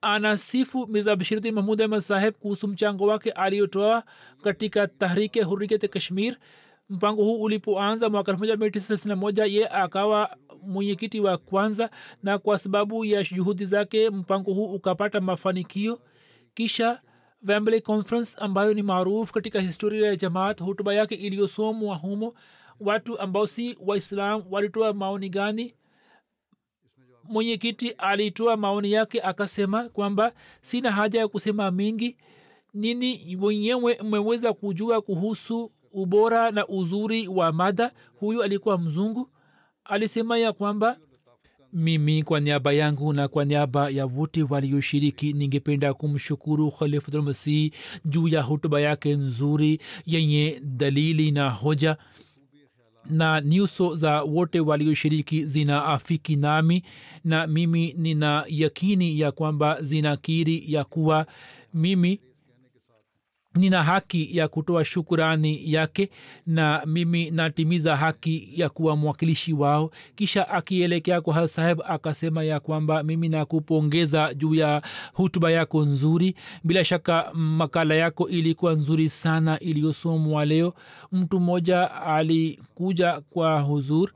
anasifu 0.03 0.87
mirza 0.87 1.15
bashiruddin 1.15 1.53
mahmud 1.53 1.81
ahmad 1.81 1.99
saheb 1.99 2.33
kuhusu 2.33 2.67
mchango 2.67 3.05
wake 3.07 3.31
aliyotoa 3.31 4.03
katika 4.43 4.87
tahrike 4.87 5.41
hurriyat 5.43 5.89
kashmir. 5.89 6.37
Mpango 6.89 7.23
huu 7.23 7.41
ulipoanza 7.41 8.09
mwaka 8.09 8.31
elfu 8.31 8.43
moja 8.43 8.57
mia 8.57 8.69
tisa 8.69 8.87
thelathini 8.87 9.09
na 9.09 9.15
moja 9.15 9.45
ye 9.45 9.67
akawa 9.69 10.37
mwenyekiti 10.61 11.19
wa 11.19 11.37
kwanza 11.37 11.89
na 12.23 12.37
kwa 12.37 12.57
sababu 12.57 13.05
ya 13.05 13.23
juhudi 13.23 13.65
zake 13.65 14.09
mpango 14.09 14.53
huu 14.53 14.65
ukapata 14.73 15.21
mafanikio. 15.21 15.99
Kisha 16.53 17.01
wembley 17.47 17.81
conference 17.81 18.37
ambayo 18.39 18.73
ni 18.73 18.81
maarufu 18.83 19.33
katika 19.33 19.61
historia 19.61 20.07
ya 20.07 20.15
jamaat 20.15 20.61
hutuba 20.61 20.93
yake 20.93 21.15
iliyosomwa 21.15 21.95
humo 21.95 22.33
watu 22.79 23.19
ambao 23.19 23.47
si 23.47 23.77
waislam 23.85 24.43
walitoa 24.51 24.93
maoni 24.93 25.29
gani 25.29 25.75
mwenyekiti 27.23 27.89
alitoa 27.89 28.57
maoni 28.57 28.91
yake 28.91 29.21
akasema 29.21 29.89
kwamba 29.89 30.33
sina 30.61 30.91
haja 30.91 31.19
ya 31.19 31.27
kusema 31.27 31.71
mingi. 31.71 32.17
Nini 32.73 33.37
wenyewe 33.41 33.99
mmeweza 34.03 34.53
kujua 34.53 35.01
kuhusu 35.01 35.71
ubora 35.91 36.51
na 36.51 36.67
uzuri 36.67 37.27
wa 37.27 37.51
mada. 37.51 37.91
Huyu 38.19 38.43
alikuwa 38.43 38.77
mzungu. 38.77 39.29
Alisema 39.85 40.37
ya 40.37 40.53
kwamba 40.53 40.97
mimi 41.73 42.23
kwa 42.23 42.39
niaba 42.39 42.73
yangu 42.73 43.13
na 43.13 43.27
kwa 43.27 43.45
niaba 43.45 43.89
ya 43.89 44.05
wote 44.05 44.43
walioshiriki 44.43 45.33
ningependa 45.33 45.93
kumshukuru 45.93 46.71
khalifatulmasihi 46.71 47.71
juu 48.05 48.27
ya 48.27 48.41
hutuba 48.41 48.81
yake 48.81 49.15
nzuri 49.15 49.79
yenye 50.05 50.61
dalili 50.63 51.31
na 51.31 51.49
hoja 51.49 51.97
na 53.09 53.41
nyuso 53.41 53.95
za 53.95 54.21
wote 54.23 54.59
walioshiriki 54.59 55.45
zina 55.45 55.85
afiki 55.85 56.35
nami 56.35 56.83
na 57.23 57.47
mimi 57.47 57.93
nina 57.97 58.45
yakini 58.47 59.19
ya 59.19 59.31
kwamba 59.31 59.81
zinakiri 59.81 60.63
ya 60.73 60.83
kuwa 60.83 61.25
mimi 61.73 62.19
nina 63.55 63.83
haki 63.83 64.37
ya 64.37 64.47
kutoa 64.47 64.85
shukurani 64.85 65.71
yake 65.73 66.09
na 66.47 66.83
mimi 66.85 67.31
natimiza 67.31 67.97
haki 67.97 68.49
ya 68.55 68.69
kuwa 68.69 68.95
mwakilishi 68.95 69.53
wao. 69.53 69.91
Kisha 70.15 70.49
akielekea 70.49 71.21
kwa 71.21 71.33
hasaheb 71.33 71.79
akasema 71.87 72.43
ya 72.43 72.59
kwamba 72.59 73.03
mimi 73.03 73.29
nakupongeza 73.29 74.33
juu 74.33 74.55
ya 74.55 74.81
hutuba 75.13 75.51
yako 75.51 75.85
nzuri. 75.85 76.35
Bila 76.63 76.85
shaka 76.85 77.31
makala 77.33 77.95
yako 77.95 78.29
ilikuwa 78.29 78.73
nzuri 78.73 79.09
sana 79.09 79.59
iliyosomwa 79.59 80.45
leo. 80.45 80.73
Mtu 81.11 81.39
mmoja 81.39 81.91
alikuja 82.01 83.21
kwa 83.29 83.61
huzur 83.61 84.11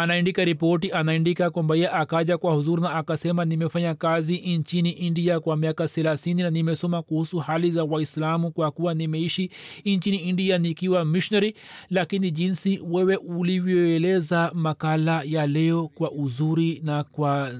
anaandika 0.00 0.44
ripoti 0.44 0.92
anaandika 0.92 1.50
kwamba 1.50 1.76
ye 1.76 1.88
akaja 1.90 2.38
kwa 2.38 2.54
huzur 2.54 2.80
na 2.80 2.94
akasema 2.94 3.44
nimefanya 3.44 3.94
kazi 3.94 4.36
nchini 4.38 4.90
india 4.90 5.40
kwa 5.40 5.56
miaka 5.56 5.88
thelathini 5.88 6.42
na 6.42 6.50
nimesoma 6.50 7.02
kuhusu 7.02 7.38
hali 7.38 7.70
za 7.70 7.84
waislamu 7.84 8.50
kwa 8.52 8.70
kuwa 8.70 8.94
nimeishi 8.94 9.50
nchini 9.84 10.16
india 10.16 10.58
nikiwa 10.58 11.04
mishonary 11.04 11.54
lakini 11.90 12.30
jinsi 12.30 12.80
wewe 12.90 13.16
ulivyoeleza 13.16 14.50
makala 14.54 15.22
ya 15.22 15.46
leo 15.46 15.88
kwa 15.88 16.12
uzuri 16.12 16.80
na 16.84 17.04
kwa 17.04 17.52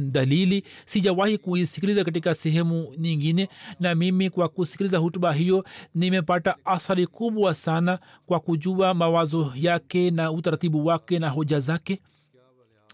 dalili 0.00 0.64
sijawahi 0.86 1.38
kuisikiliza 1.38 2.04
katika 2.04 2.34
sehemu 2.34 2.88
nyingine. 2.98 3.48
Na 3.80 3.94
mimi 3.94 4.30
kwa 4.30 4.48
kusikiliza 4.48 4.98
hutuba 4.98 5.32
hiyo 5.32 5.64
nimepata 5.94 6.56
athari 6.64 7.06
kubwa 7.06 7.54
sana 7.54 7.98
kwa 8.26 8.40
kujua 8.40 8.94
mawazo 8.94 9.52
yake 9.56 10.10
na 10.10 10.32
utaratibu 10.32 10.86
wake 10.86 11.18
na 11.18 11.28
hoja 11.28 11.43
zake. 11.44 12.00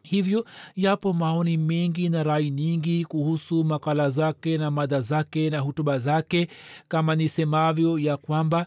Hivyo 0.03 0.47
yapo 0.77 1.13
maoni 1.13 1.57
mengi 1.57 2.09
na 2.09 2.23
rai 2.23 2.51
nyingi 2.51 3.05
kuhusu 3.05 3.65
makala 3.65 4.11
zake 4.11 4.59
na 4.59 4.71
mada 4.71 5.01
zake 5.01 5.51
na 5.51 5.59
hutuba 5.59 5.99
zake. 5.99 6.49
Kama 6.89 7.17
nisemavyo 7.17 7.99
ya 7.99 8.17
kwamba 8.17 8.67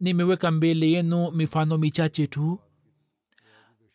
nimeweka 0.00 0.50
mbele 0.50 0.90
yenu 0.90 1.30
mifano 1.30 1.78
michache 1.78 2.26
tu. 2.26 2.58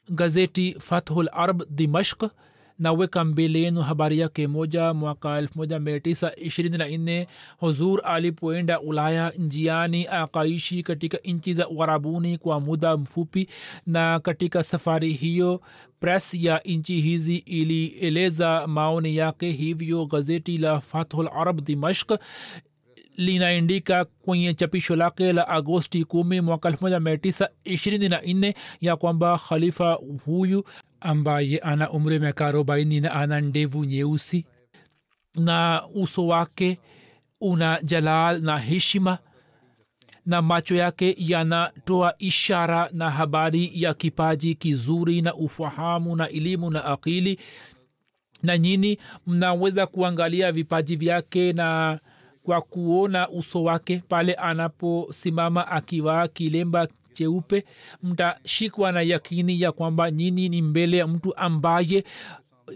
Gazeti 0.10 0.76
fathul 0.80 1.30
arb 1.32 1.64
dimashq 1.70 2.24
naweka 2.80 3.24
mbele 3.24 3.62
yenu 3.62 3.82
habari 3.82 4.20
yake 4.20 4.48
moja 4.48 4.94
mwaka 4.94 5.42
1924 5.42 7.28
huzur 7.58 8.02
alipoenda 8.04 8.80
ulaya 8.82 9.34
njiani 9.38 10.08
akaishi 10.08 10.84
katika 10.84 11.18
nchi 11.26 11.54
za 11.54 11.68
uharabuni 11.70 12.38
kwa 12.38 12.60
muda 12.60 12.98
mfupi. 12.98 13.48
Na 13.88 14.20
katika 14.20 14.64
safari 14.64 15.14
hiyo 15.14 15.62
pres 16.00 16.34
ya 16.34 16.62
nchi 16.66 17.02
hizi 17.02 17.36
ilieleza 17.38 18.68
maoni 18.68 19.16
yake 19.18 19.52
hivyo 19.52 20.06
gazeti 20.06 20.58
la 20.58 20.80
fathul 20.80 21.30
arab 21.36 21.62
dimashq 21.64 22.12
linaandika 23.18 24.06
kwenye 24.06 24.54
chapisho 24.54 24.96
lake 24.96 25.34
la 25.34 25.48
agosti 25.48 26.06
kumi 26.06 26.42
mwaka 26.42 26.70
1924 26.70 28.54
ya 28.82 28.96
kwamba 28.96 29.38
khalifa 29.50 30.00
huyu 30.26 30.64
ambaye 31.02 31.58
ana 31.58 31.92
umri 31.92 32.20
miaka 32.20 32.48
arobaini 32.48 33.00
na 33.00 33.14
ana 33.14 33.42
ndevu 33.42 33.86
nyeusi 33.86 34.46
na 35.36 35.84
uso 35.96 36.28
wake 36.28 36.80
una 37.42 37.80
jalal 37.84 38.42
na 38.42 38.58
heshima 38.58 39.18
na 40.26 40.42
macho 40.42 40.76
yake 40.76 41.16
yanatoa 41.20 42.16
ishara 42.20 42.90
na 42.94 43.12
habari 43.12 43.72
ya 43.74 43.94
kipaji 43.94 44.56
kizuri 44.56 45.22
na 45.22 45.34
ufahamu 45.36 46.16
na 46.16 46.30
elimu 46.30 46.70
na 46.72 46.86
akili. 46.86 47.40
Na 48.44 48.58
nyini 48.58 48.98
mnaweza 49.28 49.88
kuangalia 49.88 50.52
vipaji 50.52 50.96
vyake 50.96 51.54
na 51.54 52.00
kwa 52.44 52.62
kuona 52.62 53.30
uso 53.30 53.64
wake 53.64 54.04
pale 54.10 54.34
anaposimama 54.34 55.68
akivaa 55.68 56.28
kilemba 56.28 56.88
cheupe 57.14 57.66
mtashikwa 58.04 58.92
na 58.92 59.02
yakini 59.02 59.62
ya 59.62 59.72
kwamba 59.72 60.12
nyini 60.12 60.50
ni 60.50 60.62
mbele 60.62 60.98
ya 60.98 61.08
mtu 61.08 61.38
ambaye 61.38 62.04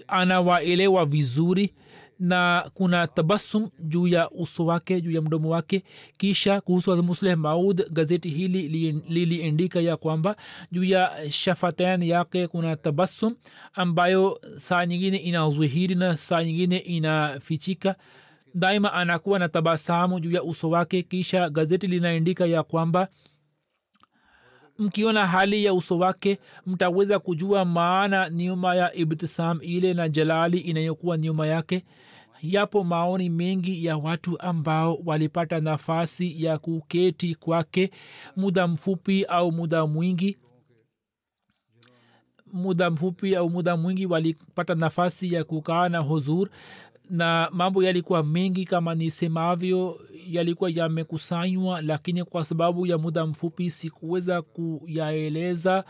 anawaelewa 0.08 1.06
vizuri 1.06 1.74
na 2.20 2.70
kuna 2.74 3.08
tabasum 3.08 3.70
juu 3.80 4.08
ya 4.08 4.30
uso 4.32 4.66
wake 4.66 5.02
juu 5.02 5.12
ya 5.12 5.22
mdomo 5.22 5.50
wake. 5.50 5.84
Kisha 6.18 6.62
kuhusu 6.62 7.04
musleh 7.04 7.38
maud 7.38 7.90
gazeti 7.92 8.30
hili 8.30 8.68
liliendika 9.10 9.82
ya 9.82 9.98
kwamba 9.98 10.36
juu 10.72 10.84
ya 10.84 11.32
shafatan 11.32 12.04
yake 12.04 12.48
kuna 12.48 12.76
tabasum 12.76 13.36
ambayo 13.74 14.40
saa 14.58 14.86
nyingine 14.86 15.18
inazuhiri 15.18 15.96
na 15.96 16.18
saa 16.18 16.44
nyingine 16.44 16.78
inafichika 16.78 17.96
daima 18.58 18.94
anakuwa 18.94 19.40
na 19.40 19.50
tabasamu 19.50 20.20
juu 20.20 20.32
ya 20.32 20.44
uso 20.44 20.70
wake 20.70 21.04
kisha 21.04 21.50
gazeti 21.50 21.88
linaandika 21.88 22.46
ya 22.46 22.64
kwamba 22.64 23.08
mkiona 24.78 25.28
hali 25.28 25.66
ya 25.66 25.74
uso 25.74 25.98
wake 25.98 26.40
mtaweza 26.66 27.20
kujua 27.20 27.66
maana 27.66 28.30
nyuma 28.30 28.76
ya 28.76 28.94
ibtisam 28.94 29.60
ile 29.62 29.94
na 29.94 30.10
jalali 30.10 30.58
inayokuwa 30.60 31.18
nyuma 31.18 31.48
yake. 31.48 31.86
Yapo 32.42 32.84
maoni 32.84 33.30
mengi 33.30 33.86
ya 33.86 33.98
watu 33.98 34.40
ambao 34.42 35.00
walipata 35.06 35.60
nafasi 35.60 36.44
ya 36.44 36.58
kuketi 36.58 37.36
kwake 37.36 37.92
muda 38.36 38.68
mfupi 38.68 39.24
au 39.26 39.52
muda 39.52 39.86
mwingi. 39.88 40.38
Muda 42.54 42.90
mfupi 42.90 43.36
au 43.36 43.50
muda 43.50 43.78
mwingi 43.78 44.06
walipata 44.06 44.76
nafasi 44.76 45.34
ya 45.34 45.44
kukaa 45.44 45.90
na 45.90 46.00
huzur 46.00 46.50
na 47.10 47.50
mambo 47.52 47.84
yalikuwa 47.84 48.24
mengi 48.24 48.66
kama 48.66 48.96
nisemavyo 48.96 50.00
yalikuwa 50.28 50.70
yamekusanywa 50.70 51.82
lakini 51.82 52.24
kwa 52.24 52.46
sababu 52.46 52.86
ya 52.86 52.98
muda 52.98 53.26
mfupi 53.26 53.70
sikuweza 53.72 54.42
kuyaeleza. 54.42 55.84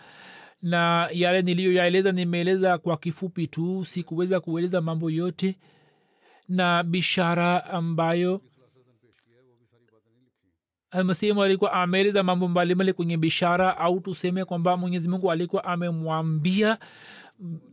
Na 0.61 1.09
yale 1.13 1.41
niliyoyaeleza 1.41 2.11
nimeeleza 2.11 2.77
kwa 2.77 2.97
kifupi 2.97 3.47
tu 3.47 3.85
sikuweza 3.85 4.39
kueleza 4.39 4.81
mambo 4.81 5.09
yote. 5.09 5.57
Na 6.49 6.83
bishara 6.83 7.65
ambayo 7.65 8.41
almasimu 10.91 11.43
alikuwa 11.43 11.73
ameeleza 11.73 12.23
mambo 12.23 12.47
mbalimbali 12.47 12.93
kwenye 12.93 13.17
bishara 13.17 13.77
au 13.77 13.99
tuseme 13.99 14.45
kwamba 14.45 14.77
mwenyezi 14.77 15.09
mungu 15.09 15.31
alikuwa 15.31 15.63
amemwambia 15.63 16.77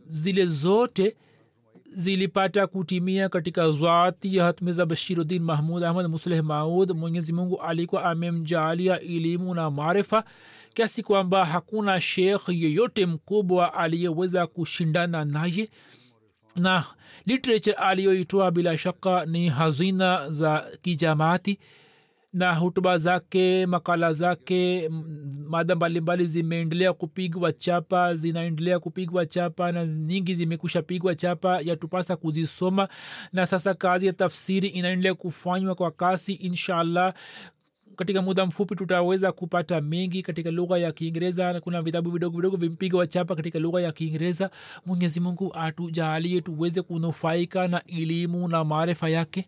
zile 0.07 0.45
zote 0.45 1.17
zilipata 1.95 2.67
kutimia 2.67 3.29
katika 3.29 3.71
zwati 3.71 4.35
ya 4.35 4.43
hatmiza 4.45 4.85
bashiruddin 4.85 5.43
mahmud 5.43 5.83
ahmad 5.83 6.07
musleh 6.07 6.43
maud. 6.43 6.91
Mwenyezi 6.91 7.33
mungu 7.33 7.61
alikuwa 7.61 8.05
amemjaalia 8.05 8.99
elimu 8.99 9.53
na 9.55 9.71
maarifa 9.71 10.23
kiasi 10.73 11.03
kwamba 11.03 11.45
hakuna 11.45 12.01
shekh 12.01 12.49
yeyote 12.49 13.05
mkubwa 13.05 13.73
aliyeweza 13.73 14.47
kushindana 14.47 15.25
naye. 15.25 15.69
Na 16.55 16.83
literature 17.25 17.75
aliyoitoa 17.75 18.51
bila 18.51 18.77
shaka 18.77 19.25
ni 19.25 19.49
hazina 19.49 20.29
za 20.31 20.67
kijamaati 20.81 21.59
na 22.35 22.55
hutuba 22.55 22.97
zake 22.97 23.65
makala 23.65 24.13
zake 24.13 24.89
mada 25.47 25.75
mbalimbali 25.75 26.25
zimeendelea 26.27 26.93
kupigwa 26.93 27.51
chapa 27.53 28.15
zinaendelea 28.15 28.79
kupigwa 28.79 29.25
chapa 29.25 29.71
na 29.71 29.85
nyingi 29.85 30.35
zimekusha 30.35 30.81
pigwa 30.81 31.15
chapa 31.15 31.59
yatupasa 31.61 32.15
kuzisoma. 32.15 32.87
Na 33.33 33.45
sasa 33.45 33.73
kazi 33.73 34.07
ya 34.07 34.13
tafsiri 34.13 34.67
inaendelea 34.67 35.13
kufanywa 35.13 35.75
kwa 35.75 35.91
kasi 35.91 36.33
inshaallah 36.33 37.13
katika 37.95 38.21
muda 38.21 38.45
mfupi 38.45 38.75
tutaweza 38.75 39.31
kupata 39.31 39.81
mengi 39.81 40.21
katika 40.23 40.51
lugha 40.51 40.77
ya 40.77 40.91
kiingereza. 40.91 41.61
Kuna 41.61 41.81
vitabu 41.81 42.11
vidogo 42.11 42.37
vidogo 42.37 42.57
vimepigwa 42.57 43.07
chapa 43.07 43.35
katika 43.35 43.59
lugha 43.59 43.81
ya 43.81 43.91
kiingereza. 43.91 44.49
Mwenyezi 44.85 45.19
mungu 45.19 45.51
atujaalie 45.55 46.41
tuweze 46.41 46.81
kunufaika 46.81 47.67
na 47.67 47.83
elimu 47.85 48.47
na 48.47 48.63
maarifa 48.63 49.09
yake 49.09 49.47